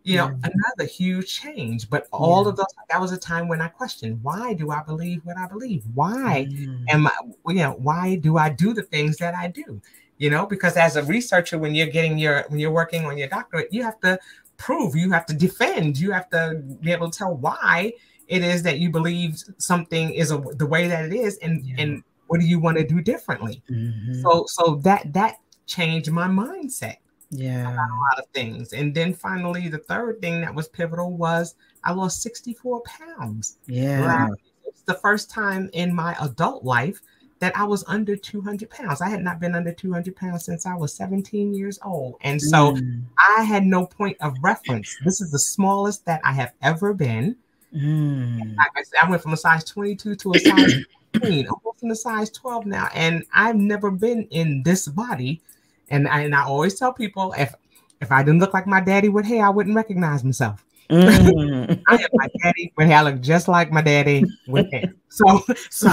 you 0.07 0.15
know, 0.15 0.27
yeah. 0.27 0.51
another 0.53 0.89
huge 0.89 1.37
change. 1.37 1.89
But 1.89 2.07
all 2.13 2.43
yeah. 2.43 2.49
of 2.49 2.55
those, 2.55 2.65
that 2.89 3.01
was 3.01 3.11
a 3.11 3.17
time 3.17 3.49
when 3.49 3.61
I 3.61 3.67
questioned, 3.67 4.23
why 4.23 4.53
do 4.53 4.71
I 4.71 4.81
believe 4.81 5.19
what 5.25 5.37
I 5.37 5.47
believe? 5.47 5.83
Why 5.93 6.47
mm. 6.49 6.85
am 6.87 7.07
I, 7.07 7.11
you 7.49 7.55
know, 7.55 7.73
why 7.73 8.15
do 8.15 8.37
I 8.37 8.47
do 8.47 8.73
the 8.73 8.83
things 8.83 9.17
that 9.17 9.35
I 9.35 9.49
do? 9.49 9.81
You 10.17 10.29
know, 10.29 10.45
because 10.45 10.77
as 10.77 10.95
a 10.95 11.03
researcher, 11.03 11.59
when 11.59 11.75
you're 11.75 11.87
getting 11.87 12.17
your, 12.17 12.45
when 12.47 12.57
you're 12.57 12.71
working 12.71 13.05
on 13.05 13.17
your 13.17 13.27
doctorate, 13.27 13.67
you 13.73 13.83
have 13.83 13.99
to 13.99 14.17
prove, 14.57 14.95
you 14.95 15.11
have 15.11 15.25
to 15.27 15.33
defend, 15.33 15.97
you 15.97 16.11
have 16.11 16.29
to 16.31 16.61
be 16.81 16.91
able 16.91 17.09
to 17.09 17.17
tell 17.17 17.35
why 17.35 17.93
it 18.27 18.43
is 18.43 18.63
that 18.63 18.79
you 18.79 18.89
believe 18.89 19.41
something 19.57 20.13
is 20.13 20.31
a, 20.31 20.37
the 20.55 20.65
way 20.65 20.87
that 20.87 21.05
it 21.05 21.13
is, 21.13 21.37
and 21.37 21.65
yeah. 21.65 21.75
and 21.79 22.03
what 22.27 22.39
do 22.39 22.45
you 22.45 22.59
want 22.59 22.77
to 22.77 22.85
do 22.85 23.01
differently? 23.01 23.63
Mm-hmm. 23.69 24.21
So, 24.21 24.45
so 24.47 24.75
that 24.83 25.13
that 25.13 25.37
changed 25.65 26.11
my 26.11 26.27
mindset 26.27 26.97
yeah 27.29 27.73
about 27.73 27.89
a 27.89 27.99
lot 27.99 28.19
of 28.19 28.25
things 28.33 28.73
and 28.73 28.95
then 28.95 29.13
finally 29.13 29.67
the 29.67 29.77
third 29.77 30.21
thing 30.21 30.41
that 30.41 30.53
was 30.53 30.69
pivotal 30.69 31.17
was 31.17 31.55
i 31.83 31.91
lost 31.91 32.21
64 32.21 32.81
pounds 32.83 33.57
yeah 33.67 34.27
it's 34.65 34.81
the 34.83 34.93
first 34.93 35.29
time 35.29 35.69
in 35.73 35.93
my 35.93 36.15
adult 36.21 36.63
life 36.63 37.01
that 37.39 37.55
i 37.57 37.63
was 37.63 37.83
under 37.87 38.15
200 38.15 38.69
pounds 38.69 39.01
i 39.01 39.09
had 39.09 39.23
not 39.23 39.39
been 39.39 39.55
under 39.55 39.71
200 39.71 40.15
pounds 40.15 40.45
since 40.45 40.65
i 40.65 40.73
was 40.73 40.93
17 40.93 41.53
years 41.53 41.79
old 41.83 42.15
and 42.21 42.41
so 42.41 42.73
mm. 42.73 43.01
i 43.37 43.43
had 43.43 43.65
no 43.65 43.85
point 43.85 44.17
of 44.21 44.35
reference 44.41 44.95
this 45.03 45.21
is 45.21 45.31
the 45.31 45.39
smallest 45.39 46.05
that 46.05 46.21
i 46.23 46.31
have 46.31 46.53
ever 46.61 46.93
been 46.93 47.35
mm. 47.73 48.55
like 48.57 48.71
i 48.75 48.83
said 48.83 48.99
i 49.03 49.09
went 49.09 49.21
from 49.21 49.33
a 49.33 49.37
size 49.37 49.63
22 49.63 50.15
to 50.15 50.33
a 50.33 50.39
size 50.39 50.75
15 51.13 51.47
almost 51.47 51.83
in 51.83 51.91
a 51.91 51.95
size 51.95 52.29
12 52.31 52.65
now 52.65 52.89
and 52.93 53.23
i've 53.33 53.55
never 53.55 53.91
been 53.91 54.23
in 54.31 54.61
this 54.63 54.87
body 54.87 55.41
and 55.89 56.07
I, 56.07 56.21
and 56.21 56.35
I 56.35 56.43
always 56.43 56.77
tell 56.77 56.93
people 56.93 57.33
if 57.37 57.53
if 58.01 58.11
I 58.11 58.23
didn't 58.23 58.39
look 58.39 58.53
like 58.53 58.67
my 58.67 58.79
daddy 58.79 59.09
with 59.09 59.25
hair, 59.25 59.45
I 59.45 59.49
wouldn't 59.49 59.75
recognize 59.75 60.23
myself. 60.23 60.63
Mm. 60.89 61.81
I 61.87 61.95
am 61.95 62.09
my 62.13 62.27
daddy 62.43 62.71
with 62.77 62.87
hair. 62.87 62.97
I 62.97 63.01
look 63.01 63.21
just 63.21 63.47
like 63.47 63.71
my 63.71 63.81
daddy 63.81 64.23
with 64.47 64.71
hair. 64.71 64.93
So, 65.09 65.43
so 65.69 65.91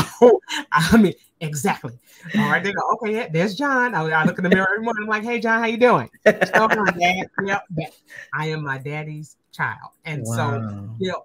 I 0.72 0.96
mean, 0.98 1.14
exactly. 1.46 1.98
All 2.36 2.50
right, 2.50 2.62
they 2.62 2.72
go, 2.72 2.82
okay, 2.94 3.14
yeah, 3.14 3.28
there's 3.28 3.54
John. 3.54 3.94
I, 3.94 4.02
I 4.02 4.24
look 4.24 4.38
in 4.38 4.44
the 4.44 4.50
mirror 4.50 4.66
every 4.70 4.84
morning. 4.84 5.04
I'm 5.04 5.08
like, 5.08 5.22
hey, 5.22 5.40
John, 5.40 5.60
how 5.60 5.66
you 5.66 5.76
doing? 5.76 6.10
My 6.24 6.32
dad. 6.32 7.28
Yep, 7.44 7.64
I 8.34 8.46
am 8.46 8.64
my 8.64 8.78
daddy's 8.78 9.36
child. 9.52 9.92
And 10.04 10.22
wow. 10.24 10.36
so, 10.36 10.96
you 10.98 11.12
know, 11.12 11.24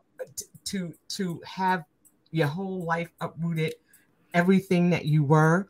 to 0.65 0.93
to 1.09 1.41
have 1.45 1.83
your 2.31 2.47
whole 2.47 2.83
life 2.83 3.09
uprooted, 3.21 3.75
everything 4.33 4.89
that 4.91 5.05
you 5.05 5.23
were, 5.23 5.69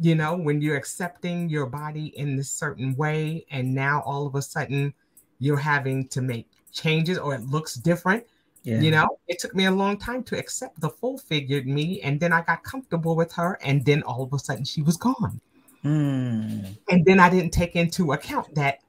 you 0.00 0.14
know, 0.14 0.36
when 0.36 0.62
you're 0.62 0.76
accepting 0.76 1.48
your 1.48 1.66
body 1.66 2.06
in 2.16 2.36
this 2.36 2.50
certain 2.50 2.96
way, 2.96 3.44
and 3.50 3.74
now 3.74 4.02
all 4.06 4.26
of 4.26 4.34
a 4.34 4.42
sudden 4.42 4.94
you're 5.38 5.58
having 5.58 6.08
to 6.08 6.22
make 6.22 6.48
changes 6.72 7.18
or 7.18 7.34
it 7.34 7.42
looks 7.42 7.74
different. 7.74 8.24
Yeah. 8.62 8.80
You 8.80 8.90
know, 8.90 9.18
it 9.26 9.38
took 9.38 9.54
me 9.54 9.64
a 9.64 9.70
long 9.70 9.96
time 9.96 10.22
to 10.24 10.38
accept 10.38 10.80
the 10.80 10.90
full 10.90 11.18
figured 11.18 11.66
me, 11.66 12.00
and 12.02 12.20
then 12.20 12.32
I 12.32 12.42
got 12.42 12.62
comfortable 12.62 13.16
with 13.16 13.32
her, 13.32 13.58
and 13.62 13.84
then 13.84 14.02
all 14.02 14.22
of 14.22 14.32
a 14.32 14.38
sudden 14.38 14.64
she 14.64 14.82
was 14.82 14.96
gone. 14.96 15.40
Mm. 15.84 16.76
And 16.90 17.04
then 17.06 17.20
I 17.20 17.30
didn't 17.30 17.52
take 17.52 17.74
into 17.74 18.12
account 18.12 18.54
that, 18.54 18.80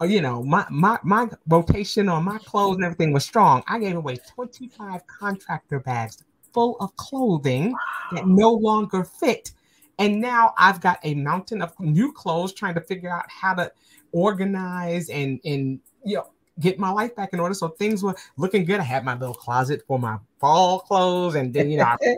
uh, 0.00 0.06
you 0.06 0.20
know, 0.20 0.42
my 0.42 0.66
my 0.70 0.98
my 1.04 1.28
rotation 1.46 2.08
on 2.08 2.24
my 2.24 2.38
clothes 2.38 2.76
and 2.76 2.84
everything 2.84 3.12
was 3.12 3.24
strong. 3.24 3.62
I 3.68 3.78
gave 3.78 3.94
away 3.94 4.16
25 4.34 5.06
contractor 5.06 5.78
bags 5.78 6.24
full 6.52 6.76
of 6.80 6.94
clothing 6.96 7.72
wow. 7.72 7.78
that 8.12 8.26
no 8.26 8.50
longer 8.50 9.04
fit 9.04 9.52
and 9.98 10.20
now 10.20 10.54
I've 10.58 10.80
got 10.80 10.98
a 11.04 11.14
mountain 11.14 11.62
of 11.62 11.78
new 11.78 12.12
clothes 12.12 12.52
trying 12.52 12.74
to 12.74 12.80
figure 12.80 13.10
out 13.10 13.24
how 13.28 13.54
to 13.54 13.72
organize 14.12 15.08
and 15.08 15.40
and 15.44 15.80
you 16.04 16.16
know 16.16 16.30
get 16.62 16.78
my 16.78 16.90
life 16.90 17.14
back 17.16 17.32
in 17.32 17.40
order. 17.40 17.54
So 17.54 17.68
things 17.68 18.02
were 18.02 18.14
looking 18.36 18.64
good. 18.64 18.80
I 18.80 18.84
had 18.84 19.04
my 19.04 19.14
little 19.14 19.34
closet 19.34 19.82
for 19.86 19.98
my 19.98 20.18
fall 20.40 20.80
clothes, 20.80 21.34
and 21.34 21.52
then 21.52 21.70
you 21.70 21.78
know 21.78 21.84
I 21.84 21.96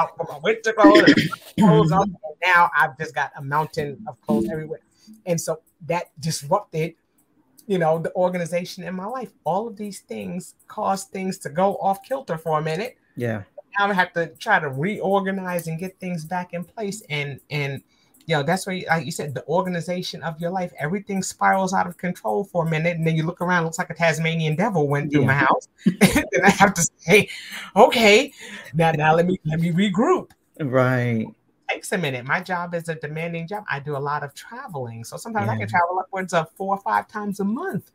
out 0.00 0.16
for 0.16 0.26
my 0.28 0.38
winter 0.42 0.72
clothes. 0.72 1.14
clothes 1.58 1.90
now 2.44 2.70
I've 2.76 2.96
just 2.98 3.14
got 3.14 3.32
a 3.36 3.42
mountain 3.42 4.04
of 4.06 4.20
clothes 4.20 4.48
everywhere. 4.50 4.80
And 5.24 5.40
so 5.40 5.60
that 5.86 6.10
disrupted, 6.20 6.94
you 7.66 7.78
know, 7.78 7.98
the 7.98 8.14
organization 8.14 8.84
in 8.84 8.94
my 8.94 9.06
life. 9.06 9.32
All 9.44 9.66
of 9.66 9.76
these 9.76 10.00
things 10.00 10.54
caused 10.68 11.08
things 11.08 11.38
to 11.38 11.48
go 11.48 11.76
off 11.78 12.02
kilter 12.02 12.38
for 12.38 12.58
a 12.58 12.62
minute. 12.62 12.96
Yeah 13.16 13.42
now 13.78 13.88
I 13.88 13.94
have 13.94 14.12
to 14.14 14.28
try 14.38 14.58
to 14.58 14.68
reorganize 14.68 15.66
and 15.66 15.78
get 15.78 15.98
things 16.00 16.24
back 16.24 16.52
in 16.52 16.64
place. 16.64 17.02
And 17.08 17.40
and 17.50 17.82
you 18.26 18.34
know, 18.34 18.42
that's 18.42 18.66
where, 18.66 18.80
like 18.88 19.06
you 19.06 19.12
said, 19.12 19.34
the 19.34 19.46
organization 19.46 20.22
of 20.24 20.40
your 20.40 20.50
life, 20.50 20.72
everything 20.78 21.22
spirals 21.22 21.72
out 21.72 21.86
of 21.86 21.96
control 21.96 22.44
for 22.44 22.66
a 22.66 22.68
minute, 22.68 22.96
and 22.96 23.06
then 23.06 23.14
you 23.14 23.24
look 23.24 23.40
around, 23.40 23.64
looks 23.64 23.78
like 23.78 23.90
a 23.90 23.94
Tasmanian 23.94 24.56
devil 24.56 24.88
went 24.88 25.12
through 25.12 25.22
yeah. 25.22 25.26
my 25.28 25.34
house. 25.34 25.68
and 25.86 26.00
then 26.32 26.44
I 26.44 26.50
have 26.50 26.74
to 26.74 26.88
say, 26.98 27.28
okay, 27.76 28.32
now 28.74 28.90
now 28.90 29.14
let 29.14 29.26
me 29.26 29.38
let 29.44 29.60
me 29.60 29.70
regroup. 29.70 30.32
Right. 30.60 31.26
It 31.28 31.72
takes 31.72 31.92
a 31.92 31.98
minute. 31.98 32.24
My 32.24 32.40
job 32.40 32.74
is 32.74 32.88
a 32.88 32.96
demanding 32.96 33.46
job. 33.46 33.64
I 33.70 33.78
do 33.78 33.96
a 33.96 33.98
lot 33.98 34.24
of 34.24 34.34
traveling, 34.34 35.04
so 35.04 35.16
sometimes 35.16 35.46
yeah. 35.46 35.52
I 35.52 35.58
can 35.58 35.68
travel 35.68 35.98
upwards 36.00 36.32
of 36.32 36.50
four 36.56 36.74
or 36.74 36.80
five 36.80 37.06
times 37.06 37.38
a 37.38 37.44
month. 37.44 37.92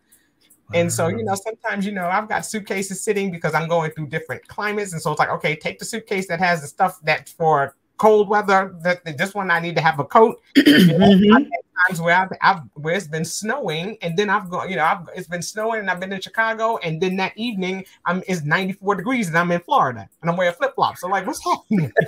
And 0.74 0.90
so, 0.90 1.10
you 1.10 1.26
know, 1.26 1.36
sometimes, 1.36 1.86
you 1.86 1.92
know, 1.92 2.08
I've 2.08 2.30
got 2.30 2.46
suitcases 2.46 3.04
sitting 3.04 3.30
because 3.30 3.54
I'm 3.54 3.68
going 3.68 3.92
through 3.92 4.08
different 4.08 4.48
climates. 4.48 4.94
And 4.94 5.02
so 5.02 5.12
it's 5.12 5.20
like, 5.20 5.30
okay, 5.30 5.54
take 5.54 5.80
the 5.80 5.84
suitcase 5.84 6.28
that 6.30 6.40
has 6.40 6.62
the 6.62 6.68
stuff 6.68 6.98
that's 7.04 7.34
for 7.34 7.76
cold 8.02 8.28
weather. 8.28 8.76
That 8.82 9.06
this 9.18 9.36
one 9.36 9.52
I 9.52 9.60
need 9.60 9.76
to 9.76 9.82
have 9.82 10.00
a 10.00 10.04
coat. 10.04 10.42
mm-hmm. 10.58 11.44
Times 11.88 12.02
where 12.02 12.16
I've, 12.16 12.30
I've, 12.42 12.62
where 12.74 12.96
it's 12.96 13.08
been 13.08 13.26
snowing, 13.26 13.98
and 14.02 14.16
then 14.18 14.30
I've 14.30 14.50
gone, 14.50 14.70
you 14.70 14.76
know, 14.76 14.84
I've, 14.84 15.08
it's 15.16 15.28
been 15.28 15.42
snowing, 15.42 15.80
and 15.80 15.90
I've 15.90 16.00
been 16.00 16.14
in 16.14 16.22
Chicago, 16.22 16.78
and 16.78 17.02
then 17.02 17.16
that 17.18 17.36
evening 17.36 17.86
I'm 18.06 18.24
it's 18.28 18.44
94 18.44 18.96
degrees, 18.96 19.28
and 19.30 19.38
I'm 19.38 19.52
in 19.52 19.62
Florida, 19.62 20.10
and 20.22 20.30
I'm 20.30 20.38
wearing 20.38 20.54
flip 20.56 20.76
flops. 20.76 21.02
So 21.02 21.08
like, 21.08 21.26
what's 21.28 21.44
happening? 21.44 21.92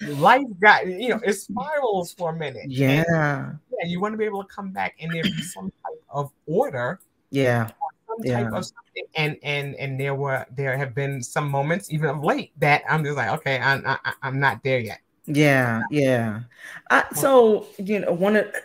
life 0.18 0.46
got 0.60 0.86
you 0.86 1.08
know 1.10 1.20
it 1.24 1.34
spirals 1.34 2.12
for 2.12 2.30
a 2.30 2.36
minute. 2.36 2.68
Yeah, 2.68 3.04
and, 3.08 3.58
yeah. 3.72 3.86
You 3.86 4.00
want 4.00 4.14
to 4.14 4.18
be 4.18 4.24
able 4.24 4.42
to 4.42 4.48
come 4.48 4.70
back 4.70 4.94
and 5.00 5.12
there 5.12 5.22
be 5.22 5.42
some 5.42 5.70
type 5.84 6.02
of 6.10 6.30
order. 6.46 7.00
Yeah. 7.30 7.70
Some 8.16 8.26
yeah. 8.26 8.42
type 8.42 8.52
of 8.52 8.64
something. 8.64 9.04
And 9.14 9.36
and 9.42 9.74
and 9.76 10.00
there 10.00 10.14
were 10.14 10.46
there 10.54 10.76
have 10.76 10.94
been 10.94 11.22
some 11.22 11.50
moments 11.50 11.90
even 11.92 12.08
of 12.08 12.22
late 12.24 12.52
that 12.58 12.82
I'm 12.88 13.04
just 13.04 13.16
like, 13.16 13.30
okay, 13.40 13.58
I'm 13.58 13.82
I, 13.86 13.98
I'm 14.22 14.40
not 14.40 14.62
there 14.62 14.78
yet. 14.78 15.00
Yeah, 15.26 15.82
yeah. 15.90 16.42
I, 16.90 17.04
so 17.14 17.66
you 17.78 18.00
know, 18.00 18.12
one 18.12 18.36
of 18.36 18.46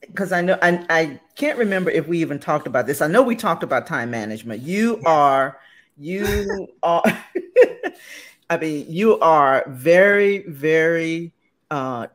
because 0.00 0.32
I 0.32 0.40
know 0.40 0.58
I, 0.62 0.84
I 0.88 1.20
can't 1.36 1.58
remember 1.58 1.90
if 1.90 2.06
we 2.06 2.18
even 2.20 2.38
talked 2.38 2.66
about 2.66 2.86
this. 2.86 3.02
I 3.02 3.06
know 3.06 3.22
we 3.22 3.36
talked 3.36 3.62
about 3.62 3.86
time 3.86 4.10
management. 4.10 4.62
You 4.62 5.02
are 5.04 5.58
you 5.98 6.68
are 6.82 7.02
I 8.50 8.56
mean, 8.56 8.86
you 8.88 9.16
are 9.20 9.64
very, 9.68 10.38
very 10.48 11.32
uh, 11.70 12.08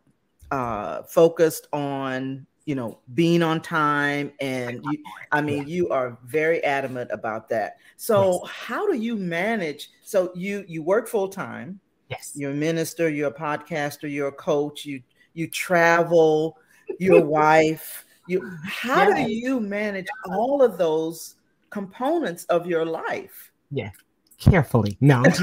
uh, 0.52 1.04
focused 1.04 1.68
on 1.72 2.46
you 2.66 2.76
know 2.76 3.00
being 3.14 3.44
on 3.44 3.62
time, 3.62 4.32
and 4.40 4.84
you, 4.92 5.04
I 5.32 5.42
mean, 5.42 5.68
you 5.68 5.90
are 5.90 6.18
very 6.26 6.64
adamant 6.64 7.10
about 7.12 7.50
that. 7.50 7.78
So, 7.98 8.42
yes. 8.44 8.52
how 8.52 8.90
do 8.92 8.98
you 8.98 9.16
manage? 9.16 9.90
So, 10.02 10.32
you 10.36 10.66
you 10.68 10.84
work 10.84 11.08
full 11.08 11.30
time. 11.30 11.80
Yes. 12.10 12.34
You're 12.36 12.52
a 12.52 12.56
minister. 12.56 13.10
You're 13.10 13.30
a 13.30 13.34
podcaster. 13.34 14.12
You're 14.12 14.28
a 14.30 14.34
coach. 14.34 14.86
You 14.86 15.02
you 15.34 15.48
travel. 15.48 16.58
Your 17.00 17.24
wife. 17.26 18.06
You. 18.28 18.52
How 18.66 19.10
yeah. 19.10 19.26
do 19.26 19.32
you 19.32 19.60
manage 19.60 20.08
all 20.30 20.62
of 20.62 20.78
those 20.78 21.36
components 21.70 22.46
of 22.46 22.68
your 22.68 22.86
life? 22.86 23.52
Yeah 23.72 23.92
carefully. 24.38 24.98
No, 25.02 25.24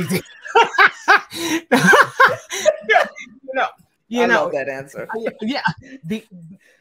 no, 3.54 3.68
you 4.12 4.24
I 4.24 4.26
know 4.26 4.50
that 4.52 4.68
answer. 4.68 5.08
Uh, 5.10 5.30
yeah, 5.40 5.62
the 6.04 6.22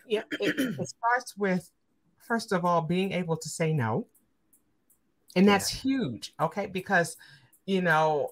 yeah, 0.05 0.23
it, 0.31 0.53
it, 0.57 0.87
starts 0.87 1.37
with 1.37 1.71
first 2.27 2.51
of 2.51 2.65
all 2.65 2.81
being 2.81 3.13
able 3.13 3.37
to 3.37 3.47
say 3.47 3.71
no, 3.71 4.05
and 5.37 5.47
that's 5.47 5.73
yeah. 5.73 5.81
huge. 5.81 6.33
Okay, 6.41 6.65
because 6.65 7.15
you 7.65 7.81
know, 7.81 8.31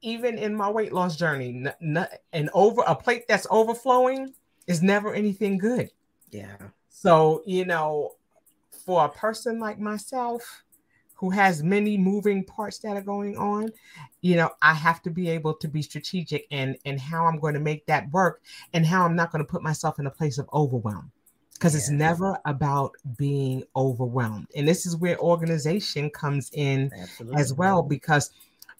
even 0.00 0.38
in 0.38 0.54
my 0.54 0.70
weight 0.70 0.94
loss 0.94 1.14
journey, 1.14 1.62
n- 1.66 1.98
n- 1.98 2.08
an 2.32 2.48
over 2.54 2.82
a 2.86 2.94
plate 2.94 3.28
that's 3.28 3.46
overflowing 3.50 4.32
is 4.66 4.82
never 4.82 5.12
anything 5.12 5.58
good. 5.58 5.90
Yeah. 6.30 6.56
So 6.88 7.42
you 7.44 7.66
know, 7.66 8.12
for 8.86 9.04
a 9.04 9.10
person 9.10 9.60
like 9.60 9.78
myself 9.78 10.64
who 11.18 11.30
has 11.30 11.64
many 11.64 11.98
moving 11.98 12.44
parts 12.44 12.78
that 12.78 12.96
are 12.96 13.02
going 13.02 13.36
on, 13.36 13.70
you 14.20 14.36
know, 14.36 14.50
I 14.62 14.72
have 14.72 15.02
to 15.02 15.10
be 15.10 15.28
able 15.28 15.52
to 15.54 15.66
be 15.66 15.82
strategic 15.82 16.46
and 16.52 16.76
and 16.84 17.00
how 17.00 17.26
I'm 17.26 17.40
going 17.40 17.54
to 17.54 17.60
make 17.60 17.86
that 17.86 18.08
work 18.10 18.40
and 18.72 18.86
how 18.86 19.04
I'm 19.04 19.16
not 19.16 19.32
going 19.32 19.44
to 19.44 19.50
put 19.50 19.62
myself 19.62 19.98
in 19.98 20.06
a 20.06 20.10
place 20.10 20.38
of 20.38 20.48
overwhelm. 20.52 21.10
Because 21.54 21.74
yeah. 21.74 21.78
it's 21.78 21.90
never 21.90 22.38
about 22.44 22.92
being 23.16 23.64
overwhelmed. 23.74 24.46
And 24.54 24.68
this 24.68 24.86
is 24.86 24.96
where 24.96 25.18
organization 25.18 26.08
comes 26.10 26.50
in 26.52 26.92
Absolutely. 26.96 27.40
as 27.40 27.52
well. 27.52 27.82
Because 27.82 28.30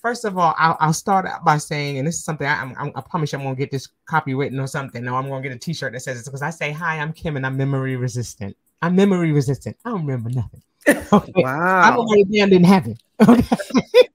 first 0.00 0.24
of 0.24 0.38
all, 0.38 0.54
I'll, 0.56 0.76
I'll, 0.78 0.92
start 0.92 1.26
out 1.26 1.44
by 1.44 1.58
saying, 1.58 1.98
and 1.98 2.06
this 2.06 2.14
is 2.14 2.24
something 2.24 2.46
I, 2.46 2.72
I'm, 2.78 2.92
I 2.94 3.00
promise 3.00 3.32
you 3.32 3.38
I'm 3.40 3.44
going 3.44 3.56
to 3.56 3.58
get 3.58 3.72
this 3.72 3.88
copywritten 4.08 4.62
or 4.62 4.68
something. 4.68 5.02
No, 5.02 5.16
I'm 5.16 5.26
going 5.28 5.42
to 5.42 5.48
get 5.48 5.56
a 5.56 5.58
T-shirt 5.58 5.92
that 5.92 6.00
says 6.00 6.20
it 6.20 6.24
because 6.24 6.42
I 6.42 6.50
say, 6.50 6.70
"Hi, 6.70 7.00
I'm 7.00 7.12
Kim, 7.12 7.36
and 7.36 7.44
I'm 7.44 7.56
memory 7.56 7.96
resistant. 7.96 8.56
I'm 8.82 8.96
memory 8.96 9.32
resistant. 9.32 9.76
I 9.84 9.90
don't 9.90 10.06
remember 10.06 10.30
nothing." 10.30 10.62
Okay. 11.12 11.32
Wow. 11.36 11.80
I 11.80 11.90
don't 11.94 12.06
write 12.10 12.26
it 12.28 12.36
down, 12.36 12.50
didn't. 12.50 12.98
Okay. 13.20 13.58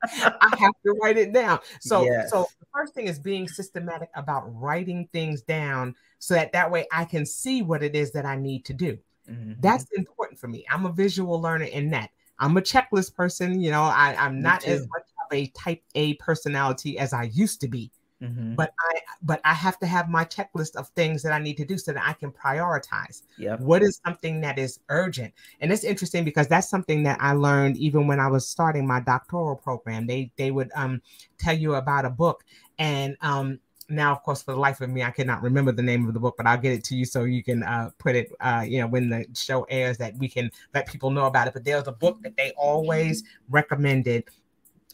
I 0.03 0.55
have 0.59 0.73
to 0.85 0.91
write 1.01 1.17
it 1.17 1.33
down. 1.33 1.59
So, 1.79 2.03
yes. 2.03 2.29
so 2.29 2.47
the 2.59 2.65
first 2.73 2.93
thing 2.93 3.07
is 3.07 3.19
being 3.19 3.47
systematic 3.47 4.09
about 4.15 4.43
writing 4.59 5.07
things 5.11 5.41
down 5.41 5.95
so 6.19 6.33
that 6.35 6.51
that 6.53 6.69
way 6.69 6.87
I 6.91 7.05
can 7.05 7.25
see 7.25 7.61
what 7.61 7.83
it 7.83 7.95
is 7.95 8.11
that 8.11 8.25
I 8.25 8.35
need 8.35 8.65
to 8.65 8.73
do. 8.73 8.97
Mm-hmm. 9.29 9.53
That's 9.59 9.85
important 9.95 10.39
for 10.39 10.47
me. 10.47 10.65
I'm 10.69 10.85
a 10.85 10.91
visual 10.91 11.41
learner 11.41 11.65
in 11.65 11.89
that. 11.91 12.11
I'm 12.39 12.57
a 12.57 12.61
checklist 12.61 13.15
person. 13.15 13.59
You 13.59 13.71
know, 13.71 13.83
I, 13.83 14.15
I'm 14.17 14.41
not 14.41 14.65
as 14.65 14.81
much 14.81 15.03
of 15.25 15.33
a 15.33 15.47
type 15.47 15.81
A 15.95 16.15
personality 16.15 16.97
as 16.97 17.13
I 17.13 17.23
used 17.23 17.61
to 17.61 17.67
be. 17.67 17.91
Mm-hmm. 18.23 18.55
But 18.55 18.73
I 18.79 18.99
but 19.21 19.41
I 19.43 19.53
have 19.53 19.77
to 19.79 19.85
have 19.85 20.09
my 20.09 20.23
checklist 20.23 20.75
of 20.75 20.87
things 20.89 21.21
that 21.23 21.33
I 21.33 21.39
need 21.39 21.57
to 21.57 21.65
do 21.65 21.77
so 21.77 21.91
that 21.91 22.03
I 22.05 22.13
can 22.13 22.31
prioritize. 22.31 23.23
Yeah. 23.37 23.57
What 23.57 23.83
is 23.83 23.99
something 24.05 24.39
that 24.41 24.57
is 24.57 24.79
urgent? 24.87 25.33
And 25.59 25.71
it's 25.71 25.83
interesting 25.83 26.23
because 26.23 26.47
that's 26.47 26.69
something 26.69 27.03
that 27.03 27.17
I 27.19 27.33
learned 27.33 27.77
even 27.77 28.07
when 28.07 28.21
I 28.21 28.27
was 28.27 28.47
starting 28.47 28.87
my 28.87 29.01
doctoral 29.01 29.57
program. 29.57 30.07
They 30.07 30.31
they 30.37 30.51
would 30.51 30.71
um 30.73 31.01
tell 31.37 31.57
you 31.57 31.75
about 31.75 32.05
a 32.05 32.09
book 32.09 32.45
and 32.79 33.17
um 33.21 33.59
now 33.89 34.13
of 34.13 34.23
course 34.23 34.41
for 34.41 34.53
the 34.53 34.57
life 34.57 34.79
of 34.79 34.89
me 34.89 35.03
i 35.03 35.11
cannot 35.11 35.41
remember 35.41 35.71
the 35.71 35.83
name 35.83 36.07
of 36.07 36.13
the 36.13 36.19
book 36.19 36.35
but 36.37 36.47
i'll 36.47 36.57
get 36.57 36.71
it 36.71 36.85
to 36.85 36.95
you 36.95 37.03
so 37.03 37.25
you 37.25 37.43
can 37.43 37.63
uh, 37.63 37.89
put 37.99 38.15
it 38.15 38.31
uh, 38.39 38.63
you 38.65 38.79
know 38.79 38.87
when 38.87 39.09
the 39.09 39.25
show 39.35 39.63
airs 39.63 39.97
that 39.97 40.15
we 40.17 40.27
can 40.27 40.49
let 40.73 40.87
people 40.87 41.11
know 41.11 41.25
about 41.25 41.47
it 41.47 41.53
but 41.53 41.65
there's 41.65 41.87
a 41.87 41.91
book 41.91 42.17
that 42.23 42.35
they 42.37 42.51
always 42.55 43.23
recommended 43.49 44.23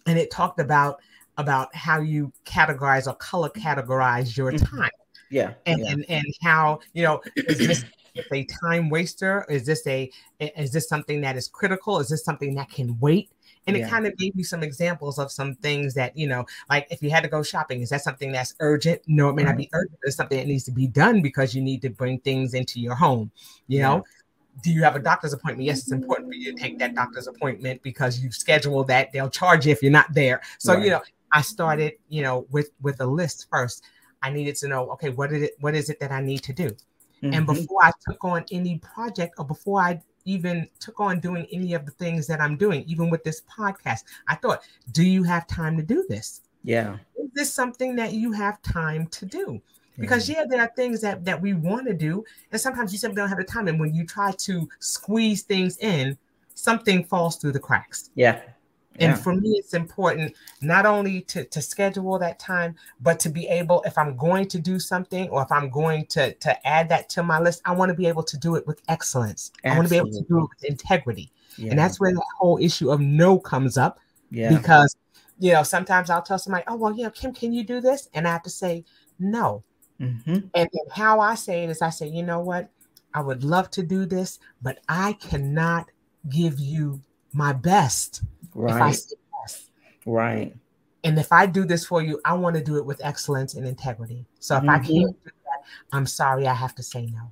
and 0.08 0.18
it 0.18 0.32
talked 0.32 0.60
about 0.60 1.00
about 1.40 1.74
how 1.74 2.02
you 2.02 2.32
categorize 2.46 3.08
or 3.08 3.16
color 3.16 3.50
categorize 3.50 4.38
your 4.38 4.52
mm-hmm. 4.52 4.78
time. 4.78 4.90
Yeah. 5.32 5.54
And 5.66 5.80
yeah. 5.80 5.92
and, 5.92 6.06
and 6.10 6.26
how, 6.44 6.80
you 6.94 7.04
know, 7.04 7.22
is 7.36 7.58
this 7.58 7.86
a 8.34 8.46
time 8.62 8.90
waster? 8.90 9.46
Is 9.50 9.66
this 9.66 9.88
a 9.88 10.12
is 10.40 10.72
this 10.72 10.90
something 10.90 11.22
that 11.22 11.38
is 11.38 11.48
critical? 11.48 12.00
Is 12.00 12.10
this 12.10 12.26
something 12.26 12.54
that 12.56 12.70
can 12.70 13.00
wait? 13.00 13.32
And 13.68 13.78
yeah. 13.78 13.86
it 13.86 13.90
kind 13.90 14.06
of 14.06 14.18
gave 14.18 14.36
you 14.36 14.44
some 14.44 14.64
examples 14.64 15.20
of 15.20 15.32
some 15.32 15.56
things 15.56 15.94
that, 15.94 16.18
you 16.18 16.28
know, 16.28 16.46
like 16.70 16.88
if 16.90 17.02
you 17.02 17.10
had 17.10 17.24
to 17.24 17.30
go 17.30 17.44
shopping, 17.44 17.82
is 17.82 17.90
that 17.90 18.02
something 18.02 18.32
that's 18.32 18.56
urgent? 18.60 19.02
No, 19.08 19.30
it 19.30 19.36
may 19.36 19.44
right. 19.44 19.52
not 19.52 19.58
be 19.58 19.70
urgent. 19.74 20.00
It's 20.04 20.16
something 20.16 20.38
that 20.38 20.48
needs 20.48 20.64
to 20.66 20.72
be 20.72 20.88
done 20.88 21.22
because 21.22 21.54
you 21.54 21.62
need 21.62 21.82
to 21.84 21.90
bring 21.90 22.20
things 22.20 22.54
into 22.54 22.80
your 22.80 22.96
home, 22.96 23.32
you 23.68 23.82
know? 23.82 24.04
do 24.64 24.72
you 24.72 24.84
have 24.84 24.96
a 24.96 25.00
doctor's 25.00 25.34
appointment? 25.34 25.66
Yes, 25.66 25.80
it's 25.80 25.92
important 25.92 26.30
for 26.30 26.36
you 26.36 26.54
to 26.54 26.60
take 26.60 26.80
that 26.80 26.96
doctor's 26.96 27.28
appointment 27.28 27.82
because 27.82 28.20
you've 28.20 28.34
scheduled 28.34 28.88
that. 28.88 29.12
They'll 29.12 29.30
charge 29.30 29.66
you 29.66 29.72
if 29.72 29.82
you're 29.82 29.92
not 29.92 30.14
there. 30.14 30.42
So, 30.58 30.74
right. 30.74 30.84
you 30.84 30.90
know, 30.92 31.02
I 31.32 31.42
started, 31.42 31.94
you 32.10 32.22
know, 32.22 32.46
with 32.52 32.72
with 32.82 33.00
a 33.02 33.06
list 33.06 33.48
first. 33.52 33.84
I 34.22 34.30
needed 34.30 34.56
to 34.58 34.68
know, 34.68 34.90
okay, 34.92 35.10
what 35.10 35.32
is 35.32 35.44
it? 35.44 35.56
What 35.60 35.76
is 35.76 35.90
it 35.90 36.00
that 36.00 36.12
I 36.12 36.22
need 36.22 36.44
to 36.44 36.54
do? 36.54 36.70
Mm-hmm. 37.24 37.34
And 37.34 37.46
before 37.46 37.84
I 37.84 37.92
took 38.08 38.24
on 38.24 38.46
any 38.52 38.80
project, 38.80 39.36
or 39.38 39.46
before 39.46 39.82
I 39.82 40.02
even 40.26 40.68
took 40.80 41.00
on 41.00 41.20
doing 41.20 41.48
any 41.52 41.74
of 41.74 41.86
the 41.86 41.92
things 41.92 42.28
that 42.28 42.42
I'm 42.42 42.56
doing, 42.58 42.84
even 42.88 43.10
with 43.10 43.24
this 43.24 43.42
podcast, 43.42 44.04
I 44.28 44.36
thought, 44.36 44.62
do 44.92 45.04
you 45.04 45.24
have 45.24 45.48
time 45.48 45.78
to 45.78 45.84
do 45.84 46.06
this? 46.10 46.42
Yeah. 46.64 46.98
Is 47.18 47.30
this 47.34 47.54
something 47.54 47.96
that 47.96 48.14
you 48.14 48.32
have 48.32 48.62
time 48.62 49.08
to 49.08 49.26
do? 49.26 49.62
Because 49.98 50.30
yeah, 50.30 50.46
there 50.50 50.62
are 50.62 50.72
things 50.76 51.02
that 51.02 51.26
that 51.26 51.42
we 51.42 51.54
want 51.54 51.88
to 51.88 51.94
do, 51.94 52.24
and 52.52 52.62
sometimes 52.62 52.94
you 52.94 52.98
simply 52.98 53.18
don't 53.18 53.28
have 53.28 53.38
the 53.38 53.44
time. 53.44 53.68
And 53.68 53.80
when 53.80 53.94
you 53.94 54.06
try 54.06 54.32
to 54.32 54.70
squeeze 54.80 55.44
things 55.44 55.78
in, 55.80 56.18
something 56.54 57.04
falls 57.04 57.36
through 57.36 57.52
the 57.52 57.60
cracks. 57.60 58.10
Yeah. 58.16 58.42
And 58.96 59.12
yeah. 59.12 59.16
for 59.16 59.34
me, 59.34 59.52
it's 59.52 59.74
important 59.74 60.36
not 60.62 60.86
only 60.86 61.22
to, 61.22 61.46
to 61.46 61.62
schedule 61.62 62.20
that 62.20 62.38
time, 62.38 62.76
but 63.00 63.20
to 63.22 63.30
be 63.30 63.48
able, 63.48 63.82
if 63.84 63.98
I'm 63.98 64.18
going 64.18 64.48
to 64.50 64.60
do 64.60 64.80
something 64.80 65.30
or 65.30 65.42
if 65.42 65.52
I'm 65.52 65.70
going 65.70 66.06
to, 66.08 66.34
to 66.34 66.68
add 66.68 66.90
that 66.90 67.08
to 67.10 67.24
my 67.24 67.40
list, 67.40 67.62
I 67.64 67.72
want 67.72 67.90
to 67.90 67.96
be 67.96 68.08
able 68.08 68.24
to 68.24 68.38
do 68.38 68.56
it 68.56 68.68
with 68.68 68.82
excellence. 68.90 69.52
Absolutely. 69.64 69.72
I 69.72 69.78
want 69.78 69.88
to 69.88 69.92
be 69.92 69.98
able 69.98 70.12
to 70.12 70.28
do 70.28 70.38
it 70.40 70.50
with 70.50 70.64
integrity. 70.66 71.32
Yeah. 71.58 71.70
And 71.70 71.80
that's 71.80 72.00
where 72.00 72.12
the 72.12 72.26
whole 72.38 72.58
issue 72.58 72.92
of 72.92 73.00
no 73.00 73.40
comes 73.40 73.78
up. 73.78 74.00
Yeah. 74.32 74.58
Because, 74.58 74.96
you 75.40 75.54
know, 75.54 75.64
sometimes 75.64 76.10
I'll 76.10 76.22
tell 76.22 76.40
somebody, 76.40 76.66
oh, 76.68 76.76
well, 76.76 76.94
you 76.94 77.04
know, 77.04 77.10
Kim, 77.12 77.34
can 77.34 77.54
you 77.54 77.64
do 77.64 77.80
this? 77.80 78.10
And 78.14 78.28
I 78.28 78.34
have 78.34 78.44
to 78.44 78.50
say 78.50 78.84
no. 79.18 79.64
Mm-hmm. 80.02 80.34
And, 80.34 80.50
and 80.56 80.92
how 80.92 81.20
I 81.20 81.36
say 81.36 81.64
it 81.64 81.70
is 81.70 81.82
I 81.82 81.90
say, 81.90 82.08
you 82.08 82.24
know 82.24 82.40
what? 82.40 82.70
I 83.14 83.22
would 83.22 83.44
love 83.44 83.72
to 83.72 83.84
do 83.84 84.06
this, 84.06 84.40
but 84.62 84.80
I 84.90 85.14
cannot 85.14 85.90
give 86.30 86.60
you 86.60 87.02
my 87.34 87.54
best 87.54 88.24
Right. 88.54 88.98
Yes. 89.42 89.70
Right. 90.06 90.56
And 91.04 91.18
if 91.18 91.32
I 91.32 91.46
do 91.46 91.66
this 91.66 91.86
for 91.86 92.02
you, 92.02 92.20
I 92.26 92.34
want 92.34 92.56
to 92.58 92.64
do 92.64 92.78
it 92.78 92.86
with 92.86 93.00
excellence 93.04 93.54
and 93.54 93.66
integrity. 93.66 94.26
So 94.40 94.56
if 94.58 94.62
mm-hmm. 94.62 94.70
I 94.70 94.80
can't 94.80 95.24
do 95.24 95.32
that, 95.46 95.64
I'm 95.94 96.06
sorry, 96.06 96.48
I 96.48 96.54
have 96.54 96.76
to 96.76 96.84
say 96.84 97.06
no. 97.06 97.32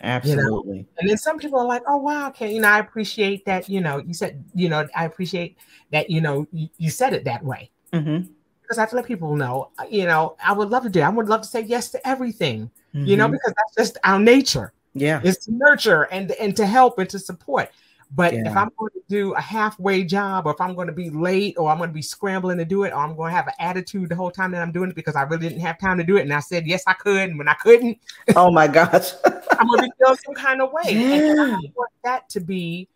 Absolutely. 0.00 0.78
You 0.78 0.82
know? 0.82 0.88
And 0.98 1.10
then 1.10 1.16
some 1.16 1.38
people 1.38 1.60
are 1.60 1.66
like, 1.66 1.82
oh 1.86 1.96
wow, 1.96 2.28
okay, 2.28 2.52
you 2.52 2.60
know, 2.60 2.68
I 2.68 2.80
appreciate 2.80 3.44
that, 3.44 3.68
you 3.68 3.80
know, 3.80 3.98
you 3.98 4.14
said, 4.14 4.44
you 4.54 4.68
know, 4.68 4.86
I 4.96 5.04
appreciate 5.04 5.56
that, 5.92 6.10
you 6.10 6.20
know, 6.20 6.46
you, 6.52 6.68
you 6.76 6.90
said 6.90 7.12
it 7.12 7.24
that 7.24 7.44
way. 7.44 7.70
Mm-hmm. 7.92 8.26
Because 8.62 8.78
I 8.78 8.82
have 8.82 8.90
to 8.90 8.96
let 8.96 9.06
people 9.06 9.36
know, 9.36 9.70
uh, 9.78 9.84
you 9.88 10.06
know, 10.06 10.36
I 10.44 10.52
would 10.52 10.70
love 10.70 10.82
to 10.82 10.88
do. 10.88 11.00
I 11.02 11.08
would 11.08 11.28
love 11.28 11.42
to 11.42 11.48
say 11.48 11.60
yes 11.60 11.90
to 11.90 12.08
everything, 12.08 12.70
mm-hmm. 12.94 13.06
you 13.06 13.16
know, 13.16 13.26
mm-hmm. 13.26 13.34
because 13.34 13.54
that's 13.56 13.76
just 13.76 13.98
our 14.04 14.18
nature. 14.18 14.72
Yeah. 14.94 15.20
Is 15.22 15.38
to 15.38 15.52
nurture 15.52 16.04
and 16.04 16.30
and 16.32 16.56
to 16.56 16.66
help 16.66 16.98
and 16.98 17.10
to 17.10 17.18
support. 17.18 17.70
But 18.12 18.34
yeah. 18.34 18.50
if 18.50 18.56
I'm 18.56 18.70
going 18.78 18.92
to 18.92 19.02
do 19.08 19.34
a 19.34 19.40
halfway 19.40 20.04
job, 20.04 20.46
or 20.46 20.52
if 20.52 20.60
I'm 20.60 20.74
going 20.74 20.86
to 20.86 20.92
be 20.92 21.10
late, 21.10 21.56
or 21.58 21.70
I'm 21.70 21.78
going 21.78 21.90
to 21.90 21.94
be 21.94 22.02
scrambling 22.02 22.58
to 22.58 22.64
do 22.64 22.84
it, 22.84 22.92
or 22.92 22.98
I'm 22.98 23.16
going 23.16 23.30
to 23.30 23.36
have 23.36 23.46
an 23.46 23.54
attitude 23.58 24.08
the 24.08 24.16
whole 24.16 24.30
time 24.30 24.52
that 24.52 24.62
I'm 24.62 24.72
doing 24.72 24.90
it 24.90 24.96
because 24.96 25.16
I 25.16 25.22
really 25.22 25.48
didn't 25.48 25.62
have 25.62 25.78
time 25.78 25.98
to 25.98 26.04
do 26.04 26.16
it, 26.16 26.22
and 26.22 26.32
I 26.32 26.40
said 26.40 26.66
yes 26.66 26.84
I 26.86 26.94
could, 26.94 27.30
and 27.30 27.38
when 27.38 27.48
I 27.48 27.54
couldn't, 27.54 27.98
oh 28.36 28.50
my 28.50 28.66
gosh, 28.68 29.12
I'm 29.58 29.66
going 29.66 29.80
to 29.82 29.90
feel 29.98 30.16
some 30.24 30.34
kind 30.34 30.60
of 30.60 30.72
way. 30.72 30.92
Yeah. 30.92 31.30
And 31.30 31.40
I 31.40 31.58
want 31.74 31.92
that 32.04 32.28
to 32.30 32.40
be 32.40 32.88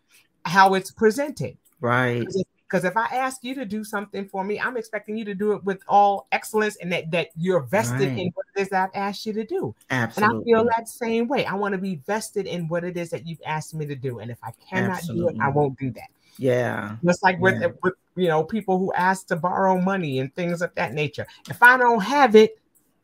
how 0.45 0.73
it's 0.73 0.91
presented, 0.91 1.57
right? 1.81 2.25
Because 2.69 2.85
if 2.85 2.95
I 2.95 3.05
ask 3.07 3.43
you 3.43 3.55
to 3.55 3.65
do 3.65 3.83
something 3.83 4.27
for 4.27 4.43
me, 4.43 4.59
I'm 4.59 4.77
expecting 4.77 5.17
you 5.17 5.25
to 5.25 5.33
do 5.33 5.53
it 5.53 5.63
with 5.63 5.81
all 5.87 6.27
excellence 6.31 6.75
and 6.75 6.91
that, 6.91 7.09
that 7.09 7.29
you're 7.35 7.61
vested 7.61 8.09
right. 8.09 8.17
in 8.19 8.31
what 8.35 8.45
it 8.55 8.61
is 8.61 8.69
that 8.69 8.83
I've 8.83 9.01
asked 9.01 9.25
you 9.25 9.33
to 9.33 9.43
do. 9.43 9.73
Absolutely. 9.89 10.35
And 10.35 10.41
I 10.41 10.43
feel 10.43 10.69
that 10.77 10.87
same 10.87 11.27
way. 11.27 11.45
I 11.45 11.55
want 11.55 11.71
to 11.73 11.79
be 11.79 11.95
vested 12.05 12.45
in 12.45 12.67
what 12.67 12.83
it 12.83 12.95
is 12.95 13.09
that 13.09 13.25
you've 13.25 13.41
asked 13.43 13.73
me 13.73 13.87
to 13.87 13.95
do. 13.95 14.19
And 14.19 14.29
if 14.29 14.37
I 14.43 14.51
cannot 14.69 14.97
Absolutely. 14.97 15.33
do 15.33 15.39
it, 15.39 15.43
I 15.43 15.49
won't 15.49 15.79
do 15.79 15.89
that. 15.91 16.09
Yeah. 16.37 16.95
Just 17.03 17.23
like 17.23 17.39
with, 17.39 17.59
yeah. 17.59 17.69
with 17.81 17.95
you 18.15 18.27
know 18.27 18.43
people 18.43 18.77
who 18.77 18.93
ask 18.93 19.27
to 19.27 19.35
borrow 19.35 19.81
money 19.81 20.19
and 20.19 20.33
things 20.35 20.61
of 20.61 20.73
that 20.75 20.93
nature. 20.93 21.25
If 21.49 21.63
I 21.63 21.75
don't 21.75 22.01
have 22.01 22.35
it, 22.35 22.59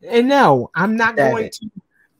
and 0.07 0.27
no, 0.27 0.69
I'm 0.75 0.95
not 0.95 1.15
going 1.15 1.45
it. 1.45 1.53
to 1.53 1.69